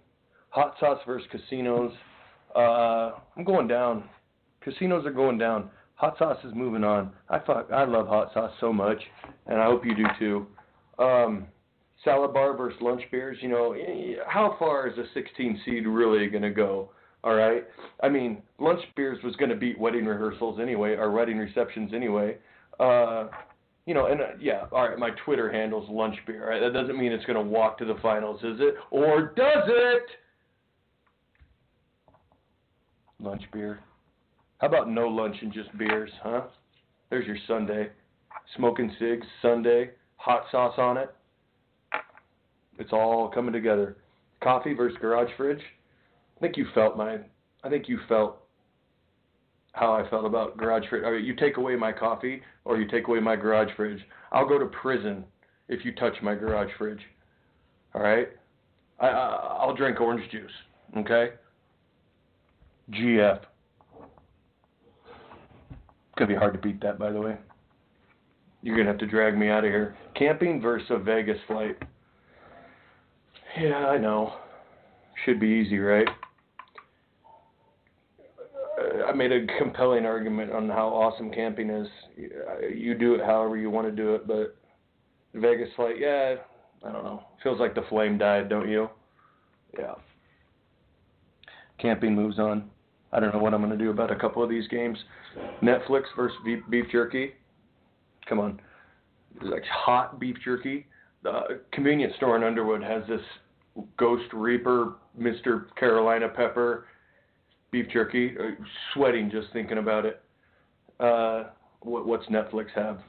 hot 0.48 0.74
sauce 0.80 1.00
versus 1.06 1.28
casinos. 1.30 1.92
Uh, 2.56 3.12
I'm 3.36 3.44
going 3.44 3.68
down. 3.68 4.04
Casinos 4.62 5.04
are 5.04 5.12
going 5.12 5.36
down. 5.36 5.70
Hot 6.02 6.18
sauce 6.18 6.38
is 6.42 6.52
moving 6.52 6.82
on. 6.82 7.12
I 7.30 7.38
fuck, 7.38 7.68
I 7.72 7.84
love 7.84 8.08
hot 8.08 8.32
sauce 8.34 8.50
so 8.58 8.72
much, 8.72 9.00
and 9.46 9.60
I 9.60 9.66
hope 9.66 9.86
you 9.86 9.94
do 9.94 10.04
too. 10.18 10.46
Um, 11.00 11.46
salad 12.02 12.34
bar 12.34 12.56
versus 12.56 12.76
lunch 12.82 13.02
beers. 13.12 13.38
You 13.40 13.48
know, 13.48 13.76
how 14.26 14.56
far 14.58 14.88
is 14.88 14.98
a 14.98 15.04
16 15.14 15.60
seed 15.64 15.86
really 15.86 16.26
going 16.26 16.42
to 16.42 16.50
go? 16.50 16.90
All 17.22 17.34
right. 17.34 17.62
I 18.02 18.08
mean, 18.08 18.42
lunch 18.58 18.80
beers 18.96 19.22
was 19.22 19.36
going 19.36 19.50
to 19.50 19.54
beat 19.54 19.78
wedding 19.78 20.04
rehearsals 20.04 20.58
anyway, 20.60 20.96
or 20.96 21.12
wedding 21.12 21.38
receptions 21.38 21.92
anyway. 21.94 22.36
Uh, 22.80 23.28
you 23.86 23.94
know, 23.94 24.06
and 24.06 24.20
uh, 24.20 24.24
yeah, 24.40 24.64
all 24.72 24.88
right. 24.88 24.98
My 24.98 25.10
Twitter 25.24 25.52
handle's 25.52 25.88
lunch 25.88 26.16
beer. 26.26 26.50
Right? 26.50 26.58
That 26.58 26.72
doesn't 26.72 26.98
mean 26.98 27.12
it's 27.12 27.24
going 27.26 27.36
to 27.36 27.48
walk 27.48 27.78
to 27.78 27.84
the 27.84 27.96
finals, 28.02 28.40
is 28.42 28.58
it? 28.58 28.74
Or 28.90 29.32
does 29.36 29.68
it? 29.68 30.02
Lunch 33.20 33.42
beer. 33.52 33.78
How 34.62 34.68
about 34.68 34.88
no 34.88 35.08
lunch 35.08 35.34
and 35.42 35.52
just 35.52 35.76
beers, 35.76 36.10
huh? 36.22 36.42
There's 37.10 37.26
your 37.26 37.36
Sunday. 37.48 37.90
Smoking 38.56 38.94
cigs, 38.96 39.26
Sunday, 39.42 39.90
hot 40.16 40.44
sauce 40.52 40.74
on 40.78 40.96
it. 40.96 41.12
It's 42.78 42.92
all 42.92 43.28
coming 43.28 43.52
together. 43.52 43.96
Coffee 44.40 44.72
versus 44.72 44.96
garage 45.00 45.30
fridge. 45.36 45.60
I 46.36 46.40
think 46.40 46.56
you 46.56 46.66
felt 46.76 46.96
my. 46.96 47.18
I 47.64 47.68
think 47.70 47.88
you 47.88 47.98
felt 48.08 48.36
how 49.72 49.92
I 49.94 50.08
felt 50.08 50.26
about 50.26 50.56
garage 50.56 50.84
fridge. 50.88 51.02
Or 51.02 51.18
you 51.18 51.34
take 51.34 51.56
away 51.56 51.74
my 51.74 51.90
coffee, 51.90 52.40
or 52.64 52.78
you 52.78 52.86
take 52.86 53.08
away 53.08 53.18
my 53.18 53.34
garage 53.34 53.70
fridge. 53.74 54.00
I'll 54.30 54.48
go 54.48 54.60
to 54.60 54.66
prison 54.66 55.24
if 55.68 55.84
you 55.84 55.92
touch 55.92 56.14
my 56.22 56.36
garage 56.36 56.70
fridge. 56.78 57.02
All 57.96 58.02
right. 58.02 58.28
I, 59.00 59.08
I 59.08 59.56
I'll 59.60 59.74
drink 59.74 60.00
orange 60.00 60.30
juice. 60.30 60.52
Okay. 60.96 61.30
GF. 62.92 63.40
Gonna 66.22 66.34
be 66.34 66.38
hard 66.38 66.52
to 66.52 66.60
beat 66.60 66.80
that, 66.82 67.00
by 67.00 67.10
the 67.10 67.20
way. 67.20 67.36
You're 68.62 68.76
gonna 68.76 68.90
have 68.90 69.00
to 69.00 69.08
drag 69.08 69.36
me 69.36 69.48
out 69.48 69.64
of 69.64 69.72
here. 69.72 69.96
Camping 70.14 70.60
versus 70.60 70.86
a 70.90 70.96
Vegas 70.96 71.38
flight. 71.48 71.76
Yeah, 73.60 73.88
I 73.88 73.98
know. 73.98 74.34
Should 75.24 75.40
be 75.40 75.48
easy, 75.48 75.80
right? 75.80 76.06
Uh, 78.78 79.06
I 79.06 79.12
made 79.14 79.32
a 79.32 79.46
compelling 79.58 80.06
argument 80.06 80.52
on 80.52 80.68
how 80.68 80.90
awesome 80.90 81.32
camping 81.32 81.70
is. 81.70 81.88
You 82.16 82.94
do 82.96 83.16
it 83.16 83.20
however 83.20 83.56
you 83.56 83.68
want 83.68 83.88
to 83.88 83.92
do 83.92 84.14
it, 84.14 84.24
but 84.24 84.56
Vegas 85.34 85.70
flight, 85.74 85.96
yeah, 85.98 86.36
I 86.84 86.92
don't 86.92 87.02
know. 87.02 87.24
Feels 87.42 87.58
like 87.58 87.74
the 87.74 87.82
flame 87.88 88.16
died, 88.16 88.48
don't 88.48 88.68
you? 88.68 88.88
Yeah. 89.76 89.94
Camping 91.80 92.14
moves 92.14 92.38
on. 92.38 92.70
I 93.12 93.20
don't 93.20 93.32
know 93.32 93.40
what 93.40 93.52
I'm 93.52 93.60
going 93.60 93.76
to 93.76 93.82
do 93.82 93.90
about 93.90 94.10
a 94.10 94.16
couple 94.16 94.42
of 94.42 94.48
these 94.48 94.66
games. 94.68 94.98
Netflix 95.62 96.04
versus 96.16 96.36
beef, 96.70 96.86
jerky. 96.90 97.32
Come 98.28 98.40
on. 98.40 98.60
Like 99.42 99.64
hot 99.64 100.18
beef 100.18 100.36
jerky. 100.44 100.86
The 101.22 101.60
convenience 101.72 102.14
store 102.16 102.36
in 102.36 102.42
Underwood 102.42 102.82
has 102.82 103.02
this 103.08 103.20
Ghost 103.96 104.32
Reaper, 104.32 104.94
Mr. 105.18 105.66
Carolina 105.76 106.28
Pepper 106.28 106.86
beef 107.70 107.86
jerky. 107.92 108.34
Uh, 108.38 108.50
sweating 108.92 109.30
just 109.30 109.48
thinking 109.52 109.78
about 109.78 110.06
it. 110.06 110.22
Uh, 111.00 111.44
what, 111.80 112.06
what's 112.06 112.26
Netflix 112.26 112.66
have? 112.74 113.00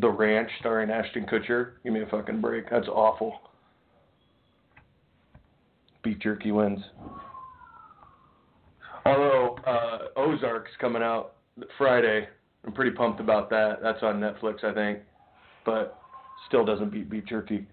The 0.00 0.08
Ranch, 0.08 0.50
starring 0.60 0.90
Ashton 0.90 1.26
Kutcher. 1.26 1.72
Give 1.84 1.92
me 1.92 2.02
a 2.02 2.06
fucking 2.06 2.40
break. 2.40 2.70
That's 2.70 2.88
awful. 2.88 3.38
Beef 6.02 6.18
jerky 6.18 6.50
wins. 6.50 6.80
Although 9.04 9.56
uh, 9.66 9.98
Ozark's 10.16 10.70
coming 10.80 11.02
out 11.02 11.34
Friday, 11.76 12.28
I'm 12.64 12.72
pretty 12.72 12.92
pumped 12.92 13.20
about 13.20 13.50
that. 13.50 13.78
That's 13.82 14.02
on 14.02 14.20
Netflix, 14.20 14.64
I 14.64 14.72
think, 14.72 15.00
but 15.64 15.98
still 16.46 16.64
doesn't 16.64 16.90
beat 16.90 17.10
beef 17.10 17.24
jerky. 17.26 17.66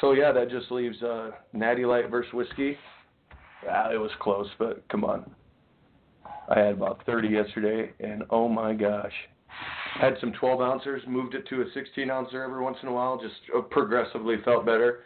So 0.00 0.12
yeah, 0.12 0.32
that 0.32 0.50
just 0.50 0.70
leaves 0.70 1.02
uh, 1.02 1.30
Natty 1.52 1.84
Light 1.84 2.10
versus 2.10 2.32
whiskey. 2.32 2.76
Yeah, 3.64 3.92
it 3.92 3.96
was 3.98 4.10
close, 4.20 4.48
but 4.58 4.86
come 4.88 5.04
on. 5.04 5.30
I 6.48 6.60
had 6.60 6.74
about 6.74 7.04
30 7.06 7.28
yesterday, 7.28 7.90
and 8.00 8.22
oh 8.30 8.48
my 8.48 8.72
gosh, 8.74 9.12
had 10.00 10.14
some 10.20 10.32
12 10.32 10.60
ounces, 10.60 11.02
moved 11.08 11.34
it 11.34 11.48
to 11.48 11.62
a 11.62 11.64
16 11.74 12.10
ouncer 12.10 12.42
every 12.42 12.62
once 12.62 12.76
in 12.82 12.88
a 12.88 12.92
while, 12.92 13.18
just 13.18 13.34
uh, 13.56 13.62
progressively 13.62 14.36
felt 14.44 14.64
better. 14.64 15.00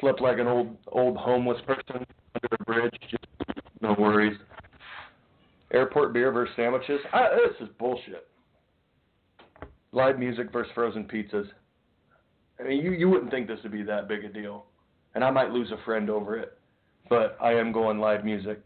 Slept 0.00 0.20
like 0.20 0.38
an 0.38 0.46
old 0.46 0.76
old 0.88 1.16
homeless 1.16 1.60
person 1.66 2.04
under 2.34 2.48
a 2.60 2.64
bridge, 2.64 2.94
just 3.10 3.24
no 3.80 3.94
worries. 3.98 4.36
Airport 5.72 6.12
beer 6.12 6.30
versus 6.32 6.54
sandwiches. 6.56 7.00
I, 7.12 7.28
this 7.48 7.68
is 7.68 7.74
bullshit. 7.78 8.26
Live 9.92 10.18
music 10.18 10.52
versus 10.52 10.72
frozen 10.74 11.04
pizzas. 11.04 11.46
I 12.58 12.64
mean, 12.64 12.84
you 12.84 12.92
you 12.92 13.08
wouldn't 13.08 13.30
think 13.30 13.46
this 13.46 13.58
would 13.62 13.72
be 13.72 13.82
that 13.82 14.08
big 14.08 14.24
a 14.24 14.28
deal, 14.28 14.66
and 15.14 15.24
I 15.24 15.30
might 15.30 15.50
lose 15.50 15.70
a 15.70 15.84
friend 15.84 16.10
over 16.10 16.36
it, 16.36 16.58
but 17.08 17.36
I 17.40 17.52
am 17.52 17.72
going 17.72 17.98
live 17.98 18.24
music. 18.24 18.60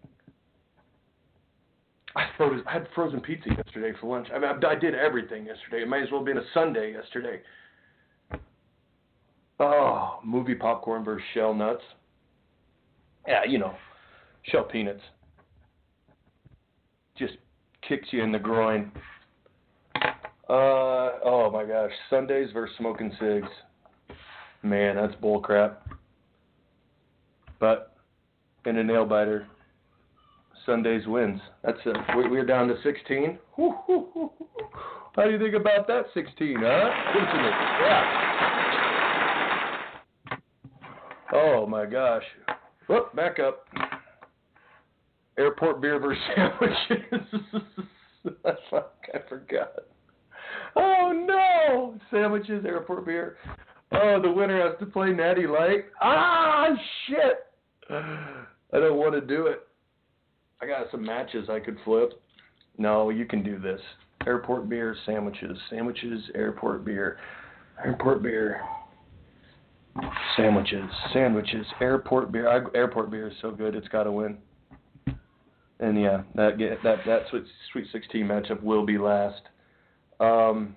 I 2.16 2.26
froze. 2.36 2.62
I 2.66 2.72
had 2.72 2.88
frozen 2.94 3.20
pizza 3.20 3.50
yesterday 3.50 3.92
for 4.00 4.10
lunch. 4.10 4.28
I 4.34 4.38
mean, 4.38 4.50
I, 4.64 4.68
I 4.68 4.74
did 4.74 4.94
everything 4.94 5.46
yesterday. 5.46 5.82
It 5.82 5.88
might 5.88 6.02
as 6.02 6.10
well 6.10 6.20
have 6.20 6.26
been 6.26 6.38
a 6.38 6.46
Sunday 6.54 6.92
yesterday. 6.92 7.40
Oh, 9.60 10.20
movie 10.24 10.54
popcorn 10.54 11.04
versus 11.04 11.26
shell 11.34 11.52
nuts. 11.52 11.82
Yeah, 13.26 13.44
you 13.44 13.58
know, 13.58 13.74
shell 14.44 14.64
peanuts. 14.64 15.02
Just 17.16 17.34
kicks 17.86 18.08
you 18.12 18.22
in 18.22 18.30
the 18.32 18.38
groin. 18.38 18.92
Uh, 20.48 21.18
oh 21.24 21.50
my 21.52 21.64
gosh, 21.64 21.90
Sundays 22.08 22.48
versus 22.52 22.74
smoking 22.78 23.12
cigs. 23.20 23.48
Man, 24.62 24.96
that's 24.96 25.14
bull 25.16 25.40
crap. 25.40 25.86
But 27.60 27.96
in 28.64 28.78
a 28.78 28.84
nail 28.84 29.04
biter, 29.04 29.46
Sundays 30.64 31.06
wins. 31.06 31.40
That's 31.64 31.78
it. 31.84 31.96
We're 32.14 32.46
down 32.46 32.68
to 32.68 32.76
16. 32.82 33.38
How 33.56 35.24
do 35.24 35.30
you 35.30 35.38
think 35.38 35.54
about 35.54 35.86
that 35.88 36.04
16, 36.14 36.56
huh? 36.60 36.90
Yeah. 37.80 38.47
Oh 41.40 41.66
my 41.66 41.86
gosh. 41.86 42.24
Whoop, 42.88 43.14
back 43.14 43.38
up. 43.38 43.64
Airport 45.38 45.80
beer 45.80 46.00
versus 46.00 46.22
sandwiches. 46.36 47.22
I 48.44 49.18
forgot. 49.28 49.72
Oh 50.74 51.12
no! 51.14 51.98
Sandwiches, 52.10 52.64
airport 52.64 53.06
beer. 53.06 53.36
Oh, 53.92 54.20
the 54.20 54.30
winner 54.30 54.68
has 54.68 54.78
to 54.80 54.86
play 54.86 55.12
Natty 55.12 55.46
Light. 55.46 55.86
Ah, 56.00 56.68
shit! 57.06 57.46
I 57.90 58.80
don't 58.80 58.96
want 58.96 59.14
to 59.14 59.20
do 59.20 59.46
it. 59.46 59.60
I 60.60 60.66
got 60.66 60.90
some 60.90 61.04
matches 61.04 61.48
I 61.48 61.60
could 61.60 61.78
flip. 61.84 62.20
No, 62.76 63.10
you 63.10 63.24
can 63.24 63.42
do 63.42 63.58
this. 63.58 63.80
Airport 64.26 64.68
beer, 64.68 64.96
sandwiches, 65.06 65.56
sandwiches, 65.70 66.24
airport 66.34 66.84
beer, 66.84 67.18
airport 67.84 68.22
beer, 68.22 68.60
sandwiches, 70.36 70.84
sandwiches, 71.12 71.66
airport 71.80 72.32
beer. 72.32 72.48
I, 72.48 72.60
airport 72.76 73.10
beer 73.10 73.28
is 73.28 73.34
so 73.40 73.50
good, 73.50 73.74
it's 73.74 73.88
got 73.88 74.04
to 74.04 74.12
win. 74.12 74.38
And 75.80 76.00
yeah, 76.00 76.22
that 76.34 76.58
that 76.82 76.98
that 77.06 77.22
sweet 77.30 77.44
Sweet 77.72 77.86
16 77.92 78.26
matchup 78.26 78.62
will 78.62 78.84
be 78.84 78.98
last. 78.98 79.42
Um, 80.18 80.74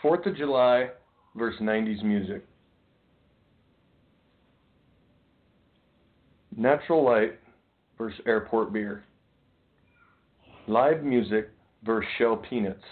Fourth 0.00 0.26
of 0.26 0.36
July 0.36 0.88
versus 1.36 1.60
90s 1.60 2.02
music. 2.02 2.44
Natural 6.56 7.04
Light 7.04 7.38
versus 7.96 8.20
Airport 8.26 8.72
Beer. 8.72 9.04
Live 10.66 11.04
music 11.04 11.50
versus 11.84 12.08
Shell 12.18 12.42
Peanuts. 12.48 12.82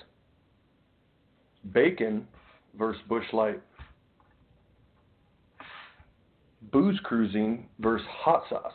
Bacon 1.73 2.27
versus 2.79 3.03
Busch 3.09 3.25
Light. 3.33 3.61
Booze 6.73 6.99
Cruising 7.05 7.67
versus 7.79 8.07
Hot 8.11 8.45
Sauce. 8.49 8.73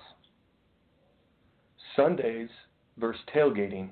Sundays 1.95 2.49
versus 2.97 3.21
Tailgating. 3.33 3.89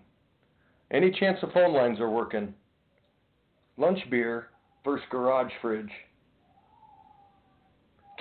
Any 0.91 1.11
chance 1.11 1.39
the 1.41 1.47
phone 1.47 1.73
lines 1.73 1.99
are 1.99 2.09
working? 2.09 2.53
Lunch 3.77 3.99
beer 4.09 4.49
versus 4.83 5.05
garage 5.09 5.51
fridge. 5.61 5.91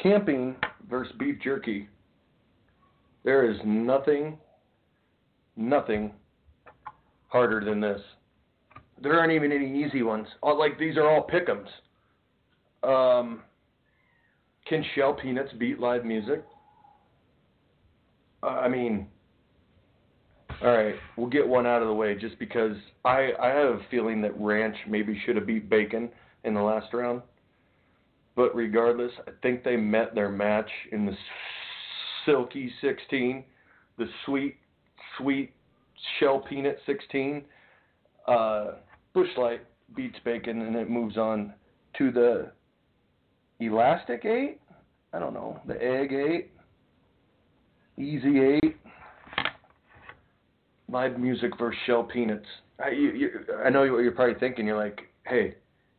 Camping 0.03 0.57
versus 0.89 1.12
beef 1.18 1.37
jerky. 1.43 1.89
There 3.24 3.49
is 3.51 3.57
nothing, 3.64 4.39
nothing 5.57 6.12
harder 7.28 7.64
than 7.64 7.80
this. 7.80 8.01
There 9.03 9.18
aren't 9.18 9.32
even 9.32 9.50
any 9.53 9.84
easy 9.84 10.03
ones. 10.03 10.26
Like 10.42 10.78
these 10.78 10.96
are 10.96 11.09
all 11.09 11.26
pickums. 11.26 11.68
Um, 12.88 13.42
can 14.66 14.84
shell 14.94 15.14
peanuts 15.14 15.53
beat 15.59 15.80
live 15.80 16.05
music? 16.05 16.44
Uh, 18.42 18.46
I 18.46 18.68
mean, 18.68 19.09
all 20.62 20.72
right, 20.72 20.94
we'll 21.16 21.28
get 21.28 21.46
one 21.46 21.66
out 21.66 21.82
of 21.82 21.88
the 21.88 21.94
way 21.94 22.14
just 22.14 22.38
because 22.38 22.76
I 23.05 23.30
I 23.40 23.48
have 23.48 23.74
a 23.74 23.80
feeling 23.90 24.22
that 24.22 24.38
Ranch 24.38 24.76
maybe 24.88 25.20
should 25.24 25.36
have 25.36 25.46
beat 25.46 25.68
Bacon 25.68 26.09
in 26.44 26.55
the 26.55 26.62
last 26.62 26.92
round. 26.92 27.22
But 28.36 28.55
regardless, 28.55 29.12
I 29.26 29.32
think 29.42 29.64
they 29.64 29.76
met 29.76 30.14
their 30.14 30.28
match 30.30 30.70
in 30.90 31.05
the 31.07 31.16
silky 32.24 32.72
16, 32.80 33.44
the 33.98 34.07
sweet 34.24 34.57
sweet 35.18 35.53
shell 36.18 36.44
peanut 36.48 36.78
16. 36.86 37.44
Uh, 38.26 38.72
Busch 39.14 39.28
Light 39.36 39.60
beats 39.94 40.16
Bacon 40.24 40.62
and 40.62 40.76
it 40.76 40.88
moves 40.88 41.16
on 41.16 41.52
to 41.98 42.10
the 42.10 42.50
elastic 43.60 44.24
8. 44.24 44.58
I 45.12 45.18
don't 45.18 45.34
know, 45.34 45.60
the 45.66 45.74
egg 45.74 46.12
8, 46.12 46.50
easy 47.98 48.40
8 48.64 48.76
live 50.92 51.18
music 51.18 51.50
versus 51.58 51.78
shell 51.86 52.04
peanuts. 52.04 52.46
I, 52.82 52.90
you, 52.90 53.12
you, 53.12 53.30
I 53.64 53.70
know 53.70 53.80
what 53.92 53.98
you're 53.98 54.12
probably 54.12 54.38
thinking. 54.38 54.66
You're 54.66 54.76
like, 54.76 55.00
hey, 55.26 55.54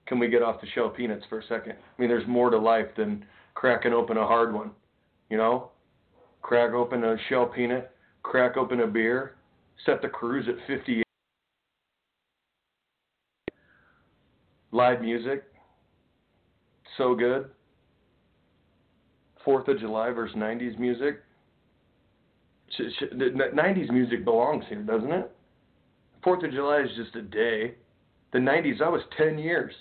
can 0.05 0.19
we 0.19 0.27
get 0.27 0.41
off 0.41 0.61
the 0.61 0.67
shell 0.73 0.89
peanuts 0.89 1.25
for 1.29 1.39
a 1.39 1.43
second? 1.47 1.73
I 1.73 2.01
mean, 2.01 2.09
there's 2.09 2.27
more 2.27 2.49
to 2.49 2.57
life 2.57 2.87
than 2.95 3.25
cracking 3.55 3.93
open 3.93 4.17
a 4.17 4.25
hard 4.25 4.53
one. 4.53 4.71
You 5.29 5.37
know, 5.37 5.71
crack 6.41 6.73
open 6.73 7.03
a 7.03 7.15
shell 7.29 7.45
peanut, 7.47 7.95
crack 8.21 8.57
open 8.57 8.81
a 8.81 8.87
beer, 8.87 9.35
set 9.85 10.01
the 10.01 10.09
cruise 10.09 10.47
at 10.47 10.55
58. 10.67 11.02
Live 14.73 15.01
music, 15.01 15.43
so 16.97 17.13
good. 17.13 17.47
Fourth 19.45 19.67
of 19.67 19.79
July 19.79 20.09
versus 20.09 20.35
'90s 20.35 20.79
music, 20.79 21.21
90s 22.79 23.91
music 23.91 24.25
belongs 24.25 24.65
here, 24.67 24.81
doesn't 24.81 25.11
it? 25.11 25.31
Fourth 26.23 26.43
of 26.43 26.51
July 26.51 26.79
is 26.79 26.89
just 26.97 27.15
a 27.15 27.21
day. 27.21 27.75
The 28.31 28.39
90s, 28.39 28.79
that 28.79 28.91
was 28.91 29.03
10 29.15 29.37
years 29.37 29.75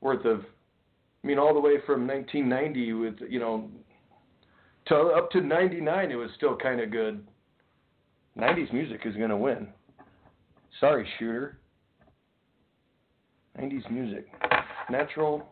worth 0.00 0.24
of, 0.24 0.42
I 1.24 1.26
mean, 1.26 1.40
all 1.40 1.52
the 1.52 1.58
way 1.58 1.78
from 1.84 2.06
1990 2.06 2.92
with, 2.92 3.14
you 3.28 3.40
know, 3.40 3.68
to 4.86 4.94
up 4.94 5.32
to 5.32 5.40
99, 5.40 6.12
it 6.12 6.14
was 6.14 6.30
still 6.36 6.56
kind 6.56 6.80
of 6.80 6.92
good. 6.92 7.26
90s 8.38 8.72
music 8.72 9.00
is 9.06 9.16
gonna 9.16 9.36
win. 9.36 9.66
Sorry, 10.78 11.04
shooter. 11.18 11.58
90s 13.60 13.90
music. 13.90 14.26
Natural, 14.90 15.46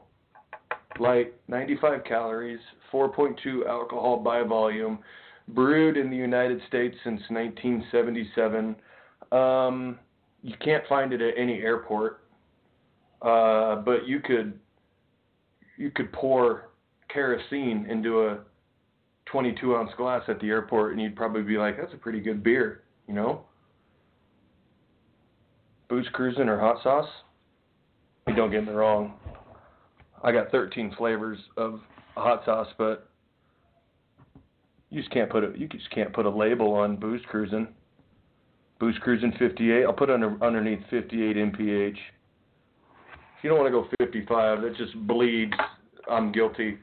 light, 0.98 1.34
95 1.48 2.04
calories, 2.04 2.60
4.2 2.92 3.66
alcohol 3.66 4.18
by 4.18 4.42
volume, 4.42 4.98
brewed 5.48 5.96
in 5.96 6.10
the 6.10 6.16
United 6.16 6.60
States 6.68 6.96
since 7.04 7.20
1977. 7.28 8.76
Um, 9.30 9.98
you 10.42 10.54
can't 10.62 10.84
find 10.88 11.12
it 11.12 11.20
at 11.20 11.34
any 11.36 11.60
airport, 11.60 12.20
uh, 13.22 13.76
but 13.76 14.06
you 14.06 14.20
could 14.20 14.58
you 15.78 15.90
could 15.90 16.12
pour 16.12 16.68
kerosene 17.08 17.86
into 17.88 18.26
a 18.26 18.38
22 19.26 19.74
ounce 19.74 19.90
glass 19.96 20.22
at 20.28 20.38
the 20.40 20.48
airport, 20.48 20.92
and 20.92 21.00
you'd 21.00 21.16
probably 21.16 21.42
be 21.42 21.56
like, 21.56 21.76
"That's 21.76 21.94
a 21.94 21.96
pretty 21.96 22.20
good 22.20 22.42
beer," 22.42 22.82
you 23.06 23.14
know. 23.14 23.44
Booze 25.88 26.08
cruising 26.12 26.48
or 26.48 26.58
hot 26.58 26.82
sauce. 26.82 27.08
Don't 28.36 28.50
get 28.50 28.66
me 28.66 28.72
wrong. 28.72 29.14
I 30.22 30.32
got 30.32 30.50
13 30.50 30.94
flavors 30.96 31.38
of 31.56 31.80
hot 32.16 32.44
sauce, 32.44 32.68
but 32.78 33.08
you 34.90 35.00
just 35.00 35.12
can't 35.12 35.30
put 35.30 35.42
a 35.44 35.52
you 35.56 35.68
just 35.68 35.90
can't 35.90 36.12
put 36.12 36.26
a 36.26 36.30
label 36.30 36.72
on 36.74 36.96
booze 36.96 37.22
cruising. 37.28 37.68
Booze 38.78 38.96
cruising 39.00 39.32
58. 39.38 39.84
I'll 39.84 39.92
put 39.92 40.10
under 40.10 40.36
underneath 40.42 40.80
58 40.90 41.36
mph. 41.36 41.96
If 43.38 43.44
you 43.44 43.50
don't 43.50 43.58
want 43.58 43.72
to 43.72 43.72
go 43.72 43.88
55, 43.98 44.62
that 44.62 44.76
just 44.76 44.94
bleeds. 45.06 45.54
I'm 46.10 46.30
guilty. 46.30 46.78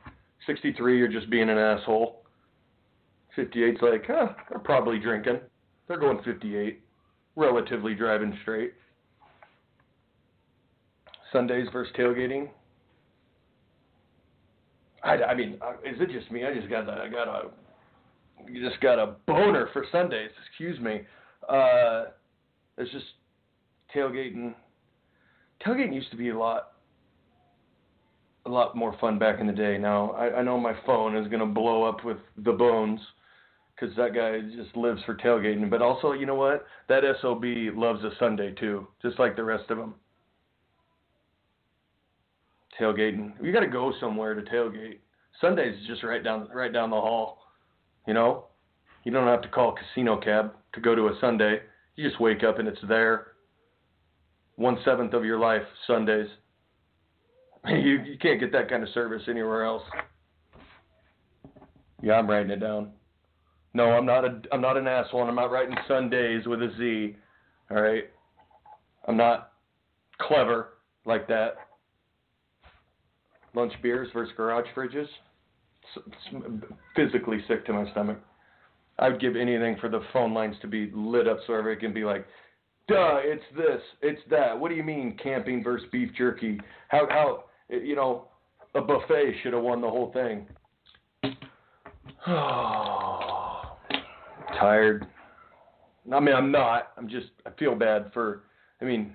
63, 0.45 0.97
you're 0.97 1.07
just 1.07 1.29
being 1.29 1.49
an 1.49 1.57
asshole. 1.57 2.23
58's 3.37 3.81
like, 3.81 4.05
huh, 4.07 4.33
they're 4.49 4.59
probably 4.59 4.99
drinking. 4.99 5.39
They're 5.87 5.99
going 5.99 6.21
58, 6.23 6.81
relatively 7.35 7.95
driving 7.95 8.37
straight. 8.41 8.73
Sundays 11.31 11.67
versus 11.71 11.93
tailgating. 11.97 12.49
I, 15.03 15.15
I 15.23 15.35
mean, 15.35 15.57
uh, 15.61 15.73
is 15.85 15.99
it 15.99 16.11
just 16.11 16.31
me? 16.31 16.45
I 16.45 16.53
just 16.53 16.69
got 16.69 16.89
a, 16.89 17.03
I 17.03 17.09
got 17.09 17.27
a, 17.27 17.49
just 18.53 18.81
got 18.81 18.99
a 18.99 19.15
boner 19.27 19.69
for 19.71 19.85
Sundays. 19.91 20.31
Excuse 20.47 20.79
me. 20.79 21.01
Uh, 21.47 22.05
it's 22.77 22.91
just 22.91 23.05
tailgating. 23.95 24.53
Tailgating 25.65 25.93
used 25.93 26.11
to 26.11 26.17
be 26.17 26.29
a 26.29 26.37
lot, 26.37 26.71
a 28.45 28.49
lot 28.49 28.75
more 28.75 28.95
fun 28.99 29.19
back 29.19 29.39
in 29.39 29.47
the 29.47 29.53
day. 29.53 29.77
Now 29.77 30.11
I, 30.11 30.37
I 30.39 30.41
know 30.43 30.59
my 30.59 30.73
phone 30.85 31.15
is 31.15 31.27
gonna 31.29 31.45
blow 31.45 31.83
up 31.83 32.03
with 32.03 32.17
the 32.37 32.51
bones 32.51 32.99
because 33.75 33.95
that 33.95 34.13
guy 34.13 34.41
just 34.41 34.75
lives 34.75 35.01
for 35.05 35.15
tailgating. 35.15 35.69
But 35.69 35.81
also, 35.81 36.11
you 36.11 36.25
know 36.25 36.35
what? 36.35 36.65
That 36.89 37.03
sob 37.21 37.43
loves 37.43 38.03
a 38.03 38.11
Sunday 38.19 38.51
too, 38.51 38.87
just 39.01 39.17
like 39.17 39.37
the 39.37 39.43
rest 39.43 39.69
of 39.69 39.77
them 39.77 39.95
tailgating. 42.79 43.33
You 43.41 43.51
got 43.51 43.61
to 43.61 43.67
go 43.67 43.93
somewhere 43.99 44.33
to 44.33 44.41
tailgate. 44.41 44.99
Sundays 45.41 45.75
is 45.79 45.87
just 45.87 46.03
right 46.03 46.23
down 46.23 46.49
right 46.53 46.71
down 46.71 46.89
the 46.89 46.95
hall. 46.95 47.39
You 48.07 48.13
know, 48.13 48.45
you 49.03 49.11
don't 49.11 49.27
have 49.27 49.41
to 49.41 49.47
call 49.47 49.73
a 49.73 49.75
casino 49.75 50.19
cab 50.19 50.53
to 50.73 50.81
go 50.81 50.95
to 50.95 51.07
a 51.07 51.17
Sunday. 51.21 51.59
You 51.95 52.07
just 52.07 52.19
wake 52.19 52.43
up 52.43 52.59
and 52.59 52.67
it's 52.67 52.79
there. 52.87 53.27
One 54.55 54.77
seventh 54.83 55.13
of 55.13 55.25
your 55.25 55.39
life 55.39 55.63
Sundays. 55.87 56.27
You 57.67 58.01
you 58.03 58.17
can't 58.17 58.39
get 58.39 58.53
that 58.53 58.69
kind 58.69 58.83
of 58.83 58.89
service 58.93 59.23
anywhere 59.27 59.65
else. 59.65 59.83
Yeah, 62.01 62.13
I'm 62.13 62.29
writing 62.29 62.51
it 62.51 62.61
down. 62.61 62.91
No, 63.73 63.91
I'm 63.91 64.05
not 64.05 64.23
a 64.23 64.41
I'm 64.53 64.61
not 64.61 64.77
an 64.77 64.87
asshole. 64.87 65.21
And 65.21 65.29
I'm 65.29 65.35
not 65.35 65.51
writing 65.51 65.75
Sundays 65.85 66.47
with 66.47 66.61
a 66.61 66.71
Z. 66.77 67.17
All 67.69 67.81
right. 67.81 68.05
I'm 69.09 69.17
not 69.17 69.51
clever 70.21 70.77
like 71.05 71.27
that 71.27 71.55
lunch 73.55 73.73
beers 73.81 74.09
versus 74.13 74.33
garage 74.35 74.67
fridges. 74.75 75.07
Physically 76.95 77.43
sick 77.47 77.65
to 77.65 77.73
my 77.73 77.89
stomach. 77.91 78.19
I 78.99 79.09
would 79.09 79.21
give 79.21 79.35
anything 79.35 79.77
for 79.79 79.89
the 79.89 80.01
phone 80.11 80.33
lines 80.33 80.55
to 80.61 80.67
be 80.67 80.91
lit 80.93 81.27
up 81.27 81.39
so 81.47 81.53
everybody 81.53 81.79
can 81.79 81.93
be 81.93 82.03
like, 82.03 82.27
"Duh, 82.87 83.19
it's 83.23 83.43
this, 83.55 83.81
it's 84.01 84.21
that." 84.29 84.59
What 84.59 84.69
do 84.69 84.75
you 84.75 84.83
mean 84.83 85.17
camping 85.21 85.63
versus 85.63 85.87
beef 85.91 86.11
jerky? 86.17 86.59
How 86.89 87.07
how 87.09 87.43
you 87.69 87.95
know 87.95 88.25
a 88.75 88.81
buffet 88.81 89.33
should 89.41 89.53
have 89.53 89.63
won 89.63 89.81
the 89.81 89.89
whole 89.89 90.11
thing. 90.11 90.47
Oh, 92.27 93.77
Tired. 94.59 95.07
I 96.11 96.19
mean, 96.19 96.35
I'm 96.35 96.51
not. 96.51 96.91
I'm 96.97 97.07
just. 97.07 97.27
I 97.45 97.51
feel 97.51 97.75
bad 97.75 98.11
for. 98.13 98.43
I 98.81 98.85
mean, 98.85 99.13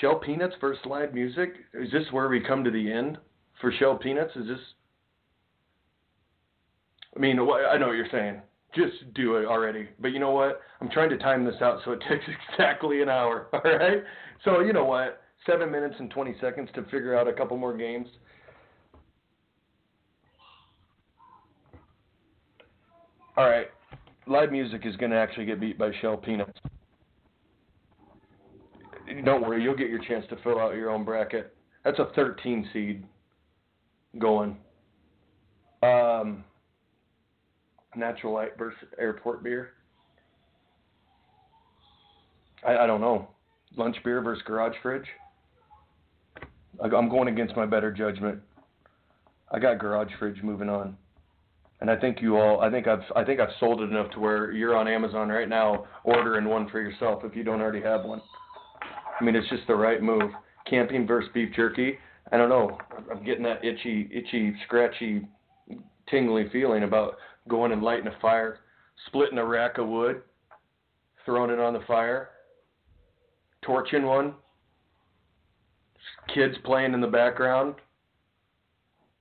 Shell 0.00 0.16
Peanuts 0.16 0.54
versus 0.60 0.84
live 0.86 1.12
music? 1.14 1.54
Is 1.74 1.90
this 1.90 2.04
where 2.10 2.28
we 2.28 2.40
come 2.40 2.64
to 2.64 2.70
the 2.70 2.90
end 2.90 3.18
for 3.60 3.72
Shell 3.72 3.98
Peanuts? 3.98 4.34
Is 4.36 4.46
this? 4.46 4.58
I 7.14 7.20
mean, 7.20 7.38
I 7.38 7.76
know 7.76 7.88
what 7.88 7.96
you're 7.96 8.06
saying. 8.10 8.40
Just 8.74 9.12
do 9.14 9.36
it 9.36 9.44
already. 9.44 9.88
But 10.00 10.08
you 10.08 10.18
know 10.18 10.30
what? 10.30 10.62
I'm 10.80 10.88
trying 10.88 11.10
to 11.10 11.18
time 11.18 11.44
this 11.44 11.60
out 11.60 11.80
so 11.84 11.92
it 11.92 12.02
takes 12.08 12.24
exactly 12.50 13.02
an 13.02 13.08
hour. 13.08 13.48
All 13.52 13.60
right. 13.64 14.02
So 14.44 14.60
you 14.60 14.72
know 14.72 14.84
what? 14.84 15.20
Seven 15.44 15.70
minutes 15.70 15.96
and 15.98 16.10
20 16.10 16.36
seconds 16.40 16.70
to 16.74 16.82
figure 16.84 17.18
out 17.18 17.28
a 17.28 17.32
couple 17.32 17.56
more 17.56 17.76
games. 17.76 18.08
All 23.36 23.48
right. 23.48 23.66
Live 24.26 24.52
music 24.52 24.82
is 24.84 24.96
going 24.96 25.10
to 25.10 25.16
actually 25.16 25.46
get 25.46 25.60
beat 25.60 25.78
by 25.78 25.90
Shell 26.00 26.18
Peanuts 26.18 26.58
don't 29.24 29.42
worry, 29.42 29.62
you'll 29.62 29.76
get 29.76 29.88
your 29.88 30.02
chance 30.04 30.24
to 30.30 30.36
fill 30.42 30.58
out 30.58 30.74
your 30.74 30.90
own 30.90 31.04
bracket. 31.04 31.54
That's 31.84 31.98
a 31.98 32.10
13 32.14 32.68
seed 32.72 33.04
going. 34.18 34.56
Um, 35.82 36.44
natural 37.96 38.34
light 38.34 38.56
versus 38.56 38.78
airport 38.98 39.42
beer. 39.42 39.70
I, 42.66 42.78
I 42.78 42.86
don't 42.86 43.00
know. 43.00 43.28
Lunch 43.76 43.96
beer 44.04 44.20
versus 44.20 44.42
garage 44.46 44.74
fridge. 44.82 45.06
I'm 46.82 47.08
going 47.08 47.28
against 47.28 47.56
my 47.56 47.66
better 47.66 47.92
judgment. 47.92 48.40
I 49.50 49.58
got 49.58 49.78
garage 49.78 50.10
fridge 50.18 50.42
moving 50.42 50.68
on, 50.68 50.96
and 51.80 51.90
I 51.90 51.96
think 51.96 52.22
you 52.22 52.38
all. 52.38 52.60
I 52.60 52.70
think 52.70 52.86
I've. 52.86 53.02
I 53.14 53.24
think 53.24 53.40
I've 53.40 53.52
sold 53.60 53.82
it 53.82 53.90
enough 53.90 54.10
to 54.12 54.20
where 54.20 54.50
you're 54.52 54.74
on 54.74 54.88
Amazon 54.88 55.28
right 55.28 55.48
now 55.48 55.86
ordering 56.04 56.46
one 56.46 56.68
for 56.70 56.80
yourself 56.80 57.22
if 57.24 57.36
you 57.36 57.44
don't 57.44 57.60
already 57.60 57.82
have 57.82 58.04
one. 58.04 58.22
I 59.22 59.24
mean, 59.24 59.36
it's 59.36 59.48
just 59.50 59.68
the 59.68 59.76
right 59.76 60.02
move. 60.02 60.32
Camping 60.68 61.06
versus 61.06 61.30
beef 61.32 61.54
jerky. 61.54 61.96
I 62.32 62.36
don't 62.36 62.48
know. 62.48 62.76
I'm 63.08 63.24
getting 63.24 63.44
that 63.44 63.64
itchy, 63.64 64.08
itchy, 64.12 64.52
scratchy, 64.66 65.28
tingly 66.10 66.48
feeling 66.50 66.82
about 66.82 67.18
going 67.48 67.70
and 67.70 67.84
lighting 67.84 68.08
a 68.08 68.20
fire, 68.20 68.58
splitting 69.06 69.38
a 69.38 69.44
rack 69.44 69.78
of 69.78 69.86
wood, 69.86 70.22
throwing 71.24 71.50
it 71.50 71.60
on 71.60 71.72
the 71.72 71.84
fire, 71.86 72.30
torching 73.62 74.04
one, 74.06 74.34
kids 76.34 76.56
playing 76.64 76.92
in 76.92 77.00
the 77.00 77.06
background. 77.06 77.76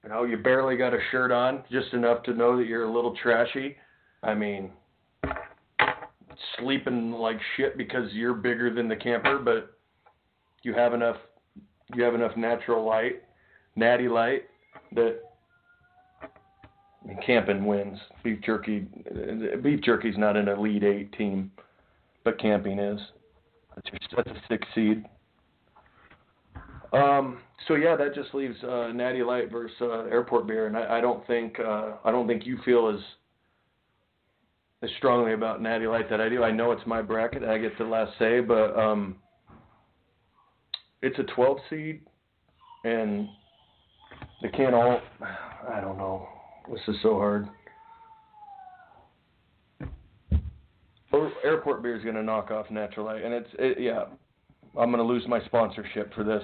You 0.04 0.10
know, 0.10 0.24
you 0.24 0.38
barely 0.38 0.78
got 0.78 0.96
a 0.96 1.00
shirt 1.12 1.32
on, 1.32 1.64
just 1.72 1.94
enough 1.94 2.24
to 2.24 2.34
know 2.34 2.58
that 2.58 2.66
you're 2.66 2.86
a 2.86 2.92
little 2.92 3.16
trashy. 3.22 3.76
I 4.24 4.34
mean, 4.34 4.72
sleeping 6.58 7.12
like 7.12 7.38
shit 7.56 7.78
because 7.78 8.12
you're 8.14 8.34
bigger 8.34 8.74
than 8.74 8.88
the 8.88 8.96
camper, 8.96 9.38
but 9.38 9.78
you 10.64 10.74
have 10.74 10.94
enough 10.94 11.18
you 11.96 12.04
have 12.04 12.16
enough 12.16 12.36
natural 12.38 12.86
light, 12.86 13.24
natty 13.76 14.08
light 14.08 14.44
that 14.94 15.20
camping 17.26 17.66
wins. 17.66 17.98
Beef 18.24 18.40
jerky 18.42 18.88
beef 19.62 19.82
jerky's 19.82 20.18
not 20.18 20.38
an 20.38 20.48
elite 20.48 20.84
eight 20.84 21.12
team, 21.14 21.52
but 22.24 22.40
camping 22.40 22.80
is. 22.80 23.00
That's, 23.76 23.88
your, 23.88 24.24
that's 24.24 24.38
a 24.38 24.42
six 24.48 24.68
seed. 24.76 25.06
Um, 26.94 27.40
so 27.68 27.76
yeah, 27.76 27.96
that 27.96 28.14
just 28.14 28.34
leaves 28.34 28.62
uh, 28.64 28.92
Natty 28.94 29.24
Light 29.24 29.50
versus 29.52 29.76
uh, 29.82 30.04
Airport 30.06 30.46
Beer, 30.46 30.68
and 30.68 30.76
I, 30.76 30.98
I 30.98 31.02
don't 31.02 31.26
think 31.26 31.60
uh, 31.60 31.94
I 32.04 32.12
don't 32.12 32.28
think 32.28 32.46
you 32.46 32.60
feel 32.66 32.90
as 32.90 33.00
as 34.84 34.90
strongly 34.98 35.34
about 35.34 35.62
Natty 35.62 35.88
Light 35.88 36.10
that 36.10 36.20
I 36.20 36.28
do. 36.28 36.44
I 36.44 36.52
know 36.52 36.72
it's 36.72 36.86
my 36.86 37.02
bracket, 37.02 37.44
I 37.44 37.58
get 37.60 37.78
the 37.78 37.86
last 37.86 38.18
say, 38.20 38.42
but 38.42 38.78
um, 38.78 39.16
it's 41.02 41.18
a 41.20 41.24
12 41.36 41.58
seed, 41.70 42.02
and 42.84 43.28
they 44.42 44.50
can't 44.50 44.76
all. 44.76 45.02
I 45.72 45.82
don't 45.82 45.98
know. 45.98 46.28
This 46.72 46.82
is 46.88 46.96
so 47.02 47.16
hard. 47.16 47.48
Airport 51.44 51.84
beer 51.84 51.96
is 51.96 52.04
going 52.04 52.16
to 52.16 52.24
knock 52.24 52.52
off 52.52 52.70
Natural 52.70 53.06
Light, 53.06 53.24
and 53.24 53.34
it's 53.34 53.50
it, 53.60 53.80
yeah. 53.80 54.06
I'm 54.80 54.90
going 54.90 54.98
to 54.98 55.04
lose 55.04 55.24
my 55.28 55.44
sponsorship 55.46 56.14
for 56.14 56.24
this, 56.24 56.44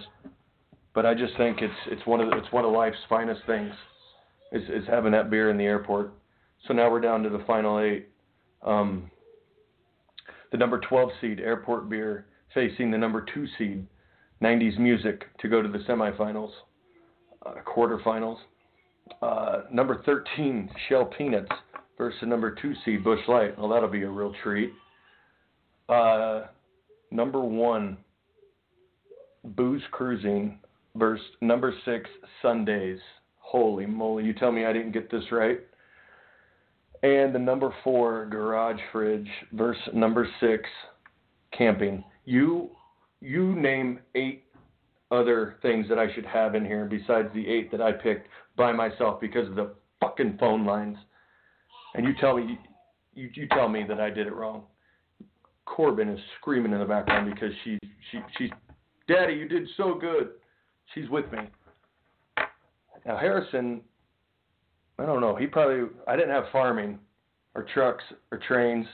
but 0.94 1.06
I 1.06 1.14
just 1.14 1.36
think 1.38 1.62
it's 1.62 1.74
it's 1.88 2.06
one 2.06 2.20
of 2.20 2.30
the, 2.30 2.38
it's 2.38 2.52
one 2.52 2.66
of 2.66 2.72
life's 2.72 2.98
finest 3.08 3.42
things. 3.48 3.74
is, 4.52 4.64
is 4.64 4.88
having 4.88 5.12
that 5.14 5.30
beer 5.30 5.50
in 5.50 5.58
the 5.58 5.64
airport. 5.64 6.14
So 6.68 6.74
now 6.74 6.92
we're 6.92 7.00
down 7.00 7.24
to 7.24 7.30
the 7.30 7.44
final 7.48 7.80
eight. 7.80 8.10
Um, 8.64 9.10
the 10.52 10.58
number 10.58 10.80
12 10.80 11.10
seed, 11.22 11.40
Airport 11.40 11.90
Beer, 11.90 12.26
facing 12.54 12.90
the 12.92 12.98
number 12.98 13.26
two 13.34 13.46
seed, 13.58 13.86
90s 14.42 14.78
Music, 14.78 15.24
to 15.40 15.48
go 15.48 15.62
to 15.62 15.70
the 15.70 15.80
semifinals, 15.80 16.52
uh, 17.46 17.56
quarterfinals. 17.66 18.38
Uh, 19.22 19.62
number 19.72 20.04
13, 20.06 20.70
Shell 20.88 21.06
Peanuts, 21.18 21.52
versus 21.98 22.20
number 22.24 22.52
two 22.52 22.74
seed, 22.86 23.04
Busch 23.04 23.20
Light. 23.28 23.58
Well, 23.58 23.70
that'll 23.70 23.90
be 23.90 24.04
a 24.04 24.10
real 24.10 24.34
treat. 24.44 24.72
Uh, 25.90 26.44
number 27.12 27.42
one, 27.42 27.98
Booze 29.44 29.82
Cruising, 29.92 30.60
versus 30.96 31.26
number 31.42 31.74
six, 31.86 32.10
Sundays. 32.42 33.00
Holy 33.40 33.86
moly! 33.86 34.26
You 34.26 34.34
tell 34.34 34.52
me 34.52 34.66
I 34.66 34.74
didn't 34.74 34.92
get 34.92 35.10
this 35.10 35.24
right. 35.32 35.60
And 37.04 37.34
the 37.34 37.40
number 37.40 37.74
four 37.84 38.26
garage 38.26 38.80
fridge 38.92 39.30
versus 39.54 39.82
number 39.94 40.28
six 40.42 40.64
camping. 41.58 42.04
You 42.26 42.72
you 43.22 43.56
name 43.56 44.00
eight 44.16 44.46
other 45.12 45.58
things 45.62 45.88
that 45.90 45.98
I 45.98 46.14
should 46.14 46.26
have 46.26 46.56
in 46.56 46.66
here 46.66 46.86
besides 46.86 47.30
the 47.34 47.48
eight 47.48 47.72
that 47.72 47.82
I 47.82 47.92
picked 47.92 48.28
by 48.58 48.72
myself 48.72 49.22
because 49.22 49.48
of 49.48 49.56
the 49.56 49.74
fucking 50.02 50.38
phone 50.40 50.66
lines. 50.66 50.98
And 51.96 52.06
you 52.06 52.14
tell 52.20 52.38
me 52.38 52.60
you 53.14 53.30
you 53.34 53.48
tell 53.48 53.70
me 53.70 53.84
that 53.88 54.00
I 54.00 54.10
did 54.10 54.28
it 54.28 54.34
wrong. 54.34 54.64
Corbin 55.66 56.10
is 56.10 56.20
screaming 56.40 56.74
in 56.74 56.80
the 56.80 56.86
background 56.86 57.34
because 57.34 57.52
she 57.64 57.80
she 58.12 58.20
she's 58.38 58.50
Daddy, 59.08 59.34
you 59.34 59.48
did 59.48 59.68
so 59.78 59.96
good. 59.96 60.32
She's 60.94 61.10
with 61.10 61.32
me. 61.32 61.40
Now 63.06 63.18
Harrison 63.18 63.82
I 65.00 65.06
don't 65.06 65.22
know. 65.22 65.36
He 65.36 65.48
probably 65.48 65.90
I 66.08 66.16
didn't 66.16 66.32
have 66.32 66.46
farming 66.52 67.00
or 67.56 67.66
trucks 67.74 68.04
or 68.32 68.40
trains 68.40 68.86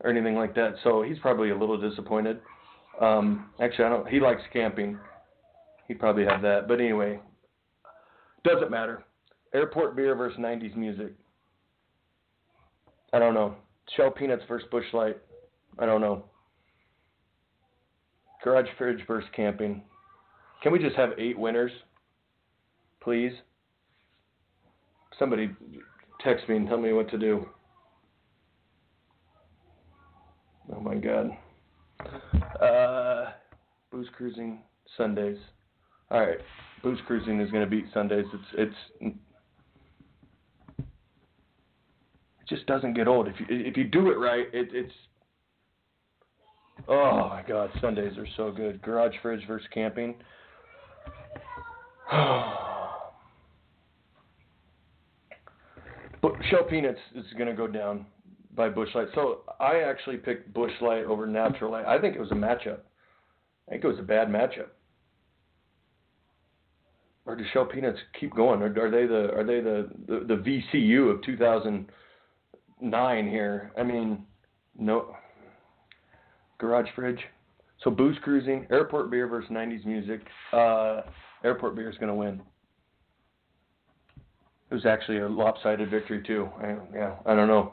or 0.00 0.10
anything 0.10 0.34
like 0.34 0.54
that, 0.54 0.74
so 0.82 1.02
he's 1.02 1.18
probably 1.18 1.50
a 1.50 1.56
little 1.56 1.80
disappointed. 1.80 2.40
Um, 3.00 3.50
actually, 3.60 3.84
I 3.84 3.88
don't. 3.88 4.08
He 4.08 4.20
likes 4.20 4.42
camping. 4.52 4.98
He'd 5.88 5.98
probably 5.98 6.24
have 6.24 6.42
that, 6.42 6.68
but 6.68 6.80
anyway, 6.80 7.20
doesn't 8.44 8.70
matter. 8.70 9.04
Airport 9.52 9.96
beer 9.96 10.14
versus 10.14 10.38
'90s 10.38 10.76
music. 10.76 11.12
I 13.12 13.18
don't 13.18 13.34
know. 13.34 13.54
Shell 13.96 14.12
peanuts 14.12 14.42
versus 14.48 14.66
Busch 14.70 14.86
Light. 14.92 15.16
I 15.78 15.86
don't 15.86 16.00
know. 16.00 16.24
Garage 18.42 18.68
fridge 18.76 19.00
versus 19.06 19.28
camping. 19.34 19.82
Can 20.62 20.72
we 20.72 20.78
just 20.78 20.96
have 20.96 21.10
eight 21.18 21.38
winners, 21.38 21.72
please? 23.00 23.32
Somebody 25.18 25.50
text 26.20 26.48
me 26.48 26.56
and 26.56 26.66
tell 26.66 26.78
me 26.78 26.92
what 26.92 27.10
to 27.10 27.18
do. 27.18 27.46
Oh 30.74 30.80
my 30.80 30.94
god. 30.94 31.30
Uh, 32.60 33.30
booze 33.90 34.08
cruising 34.16 34.60
Sundays. 34.96 35.38
All 36.10 36.20
right, 36.20 36.38
booze 36.82 36.98
cruising 37.06 37.40
is 37.40 37.50
going 37.50 37.64
to 37.64 37.70
beat 37.70 37.86
Sundays. 37.92 38.26
It's 38.32 38.74
it's 39.00 39.14
it 42.40 42.46
just 42.48 42.66
doesn't 42.66 42.94
get 42.94 43.08
old 43.08 43.28
if 43.28 43.34
you 43.40 43.46
if 43.48 43.76
you 43.76 43.84
do 43.84 44.10
it 44.10 44.16
right. 44.16 44.46
It, 44.52 44.68
it's 44.72 44.92
oh 46.88 47.28
my 47.28 47.42
god, 47.46 47.70
Sundays 47.80 48.16
are 48.18 48.26
so 48.36 48.52
good. 48.52 48.82
Garage 48.82 49.14
fridge 49.22 49.46
versus 49.46 49.68
camping. 49.72 50.16
But 56.22 56.32
Shell 56.48 56.64
Peanuts 56.70 56.98
is 57.14 57.26
going 57.36 57.50
to 57.50 57.54
go 57.54 57.66
down 57.66 58.06
by 58.54 58.68
Busch 58.68 58.90
Light. 58.94 59.08
So 59.14 59.40
I 59.60 59.80
actually 59.80 60.16
picked 60.16 60.52
Busch 60.52 60.72
Light 60.80 61.04
over 61.04 61.26
Natural 61.26 61.72
Light. 61.72 61.86
I 61.86 62.00
think 62.00 62.14
it 62.14 62.20
was 62.20 62.30
a 62.30 62.34
matchup. 62.34 62.80
I 63.68 63.72
think 63.72 63.84
it 63.84 63.88
was 63.88 63.98
a 63.98 64.02
bad 64.02 64.28
matchup. 64.28 64.68
Or 67.26 67.34
do 67.34 67.44
Shell 67.52 67.66
Peanuts 67.66 67.98
keep 68.18 68.34
going? 68.34 68.62
Are 68.62 68.90
they 68.90 69.06
the 69.06 69.32
are 69.32 69.44
they 69.44 69.60
the, 69.60 69.88
the, 70.06 70.24
the 70.26 70.62
VCU 70.74 71.10
of 71.10 71.22
2009 71.22 73.28
here? 73.28 73.72
I 73.78 73.82
mean, 73.82 74.24
no. 74.78 75.16
Garage 76.58 76.88
fridge. 76.94 77.20
So 77.82 77.90
booze 77.90 78.16
cruising, 78.22 78.66
airport 78.70 79.10
beer 79.10 79.26
versus 79.26 79.50
90s 79.50 79.84
music. 79.84 80.20
Uh, 80.52 81.02
airport 81.42 81.76
beer 81.76 81.90
is 81.90 81.96
going 81.96 82.08
to 82.08 82.14
win. 82.14 82.40
It 84.70 84.74
was 84.74 84.86
actually 84.86 85.18
a 85.18 85.28
lopsided 85.28 85.90
victory 85.90 86.22
too. 86.26 86.48
I, 86.60 86.76
yeah, 86.94 87.16
I 87.26 87.34
don't 87.34 87.48
know. 87.48 87.72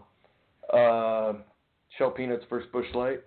Uh, 0.74 1.34
Shell 1.97 2.11
Peanuts 2.11 2.45
versus 2.49 2.69
Busch 2.72 2.86
Light. 2.93 3.22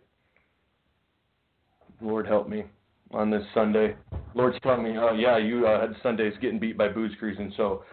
Lord 2.01 2.27
help 2.27 2.49
me 2.49 2.65
on 3.13 3.31
this 3.31 3.43
Sunday. 3.55 3.95
Lord's 4.35 4.59
telling 4.63 4.83
me, 4.83 4.97
oh 4.99 5.15
yeah, 5.15 5.39
you 5.39 5.67
uh, 5.67 5.81
had 5.81 5.95
Sundays 6.03 6.35
getting 6.41 6.59
beat 6.59 6.77
by 6.77 6.89
booze 6.89 7.13
cruising, 7.19 7.53
so 7.57 7.85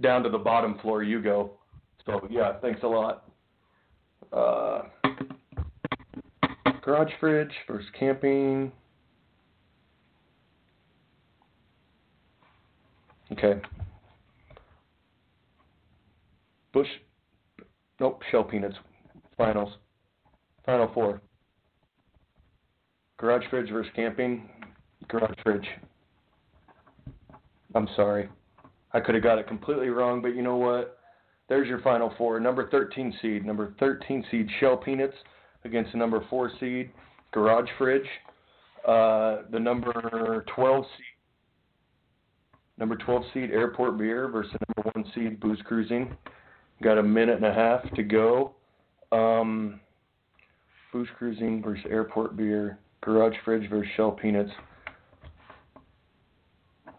down 0.00 0.22
to 0.22 0.28
the 0.28 0.38
bottom 0.38 0.78
floor 0.78 1.02
you 1.02 1.20
go. 1.20 1.52
So 2.06 2.26
yeah, 2.30 2.58
thanks 2.60 2.80
a 2.82 2.86
lot. 2.86 3.24
Uh, 4.32 4.82
garage 6.82 7.12
fridge 7.18 7.52
versus 7.66 7.88
camping. 7.98 8.70
Okay, 13.32 13.60
Busch, 16.72 16.86
nope, 18.00 18.22
Shell 18.30 18.44
Peanuts. 18.44 18.76
Finals. 19.38 19.72
Final 20.66 20.90
four. 20.92 21.22
Garage 23.18 23.44
fridge 23.48 23.70
versus 23.70 23.90
camping. 23.96 24.50
Garage 25.08 25.34
fridge. 25.42 25.66
I'm 27.74 27.88
sorry. 27.96 28.28
I 28.92 29.00
could 29.00 29.14
have 29.14 29.24
got 29.24 29.38
it 29.38 29.46
completely 29.46 29.88
wrong, 29.88 30.20
but 30.20 30.34
you 30.34 30.42
know 30.42 30.56
what? 30.56 30.98
There's 31.48 31.68
your 31.68 31.80
final 31.80 32.12
four. 32.18 32.38
Number 32.40 32.68
13 32.68 33.14
seed. 33.22 33.46
Number 33.46 33.74
13 33.80 34.24
seed 34.30 34.48
Shell 34.60 34.78
Peanuts 34.78 35.16
against 35.64 35.92
the 35.92 35.98
number 35.98 36.24
4 36.28 36.52
seed 36.60 36.90
Garage 37.32 37.68
Fridge. 37.78 38.06
Uh, 38.86 39.42
the 39.50 39.58
number 39.58 40.44
12 40.54 40.84
seed. 40.84 41.04
Number 42.78 42.96
12 42.96 43.22
seed 43.34 43.50
Airport 43.50 43.98
Beer 43.98 44.28
versus 44.28 44.54
number 44.76 44.90
1 44.94 45.12
seed 45.14 45.40
Booze 45.40 45.60
Cruising. 45.64 46.16
Got 46.82 46.98
a 46.98 47.02
minute 47.02 47.36
and 47.36 47.46
a 47.46 47.52
half 47.52 47.82
to 47.94 48.02
go. 48.02 48.54
Um, 49.12 49.80
Booze 50.92 51.08
Cruising 51.16 51.62
versus 51.62 51.84
Airport 51.90 52.36
Beer. 52.36 52.78
Garage 53.00 53.34
Fridge 53.44 53.68
versus 53.70 53.90
Shell 53.96 54.12
Peanuts. 54.12 54.50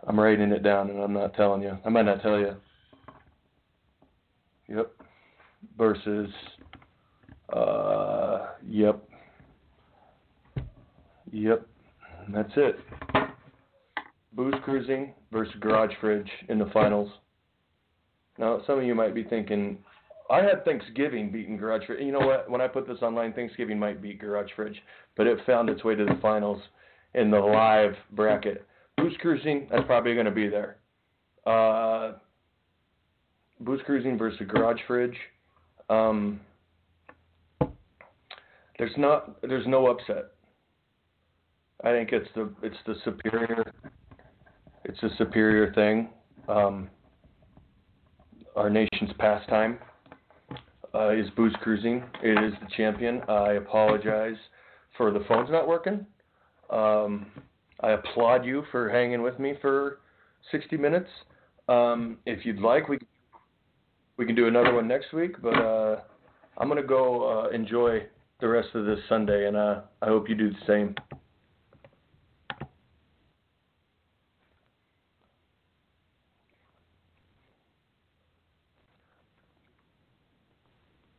I'm 0.08 0.20
writing 0.20 0.52
it 0.52 0.64
down 0.64 0.90
and 0.90 1.00
I'm 1.02 1.14
not 1.14 1.36
telling 1.36 1.62
you. 1.62 1.78
I 1.86 1.90
might 1.90 2.06
not 2.06 2.22
tell 2.22 2.40
you. 2.40 2.56
Yep. 4.68 4.92
Versus. 5.78 6.30
Uh, 7.54 8.48
yep. 8.68 9.04
Yep. 11.32 11.68
That's 12.34 12.52
it. 12.56 12.80
Booze 14.34 14.56
Cruising 14.64 15.14
versus 15.32 15.54
Garage 15.60 15.92
Fridge 16.00 16.30
in 16.48 16.60
the 16.60 16.70
finals. 16.72 17.10
Now, 18.38 18.62
some 18.66 18.80
of 18.80 18.86
you 18.86 18.96
might 18.96 19.14
be 19.14 19.24
thinking, 19.24 19.80
I 20.30 20.44
had 20.44 20.64
Thanksgiving 20.64 21.32
beating 21.32 21.58
Garage 21.58 21.86
Fridge. 21.88 22.02
You 22.02 22.12
know 22.12 22.20
what? 22.20 22.50
When 22.50 22.62
I 22.62 22.68
put 22.68 22.88
this 22.88 23.00
online, 23.02 23.34
Thanksgiving 23.34 23.80
might 23.80 24.02
beat 24.02 24.20
Garage 24.20 24.52
Fridge, 24.56 24.80
but 25.18 25.26
it 25.26 25.40
found 25.46 25.70
its 25.70 25.84
way 25.84 25.96
to 25.96 26.06
the 26.06 26.18
finals 26.22 26.62
in 27.16 27.32
the 27.32 27.40
live 27.40 27.96
bracket. 28.12 28.66
Booze 28.98 29.16
Cruising, 29.22 29.68
that's 29.72 29.86
probably 29.86 30.14
going 30.14 30.26
to 30.26 30.32
be 30.32 30.48
there. 30.48 30.78
Uh, 31.48 32.14
Booze 33.62 33.82
Cruising 33.86 34.18
versus 34.18 34.42
Garage 34.48 34.80
Fridge. 34.86 35.16
Um, 35.90 36.40
there's 38.78 38.96
not, 38.98 39.42
there's 39.42 39.66
no 39.66 39.88
upset. 39.88 40.32
I 41.84 41.92
think 41.92 42.12
it's 42.12 42.30
the, 42.36 42.52
it's 42.62 42.78
the 42.86 42.96
superior, 43.04 43.74
it's 44.86 45.02
a 45.02 45.10
superior 45.18 45.74
thing. 45.74 46.10
Um, 46.48 46.90
our 48.56 48.70
nation's 48.70 49.12
pastime 49.18 49.80
uh, 50.94 51.10
is 51.10 51.30
booze 51.36 51.56
cruising. 51.62 52.04
It 52.24 52.44
is 52.44 52.54
the 52.62 52.68
champion. 52.76 53.22
I 53.28 53.54
apologize 53.54 54.38
for 54.98 55.12
the 55.12 55.24
phones 55.28 55.50
not 55.50 55.68
working. 55.68 56.06
Um, 56.70 57.28
I 57.82 57.92
applaud 57.92 58.46
you 58.46 58.64
for 58.72 58.90
hanging 58.90 59.22
with 59.22 59.40
me 59.40 59.54
for 59.62 60.00
60 60.52 60.78
minutes. 60.78 61.10
Um, 61.68 62.18
if 62.26 62.46
you'd 62.46 62.60
like, 62.60 62.90
we 62.90 63.00
we 64.18 64.26
can 64.26 64.36
do 64.36 64.48
another 64.48 64.74
one 64.74 64.88
next 64.88 65.14
week. 65.14 65.42
But 65.42 65.56
uh, 65.56 66.02
I'm 66.58 66.68
gonna 66.68 66.84
go 66.84 67.46
uh, 67.46 67.50
enjoy 67.50 68.04
the 68.42 68.48
rest 68.48 68.70
of 68.74 68.86
this 68.86 69.00
Sunday, 69.08 69.48
and 69.48 69.56
uh, 69.56 69.82
I 70.02 70.08
hope 70.08 70.28
you 70.28 70.36
do 70.36 70.50
the 70.50 70.66
same. 70.68 70.96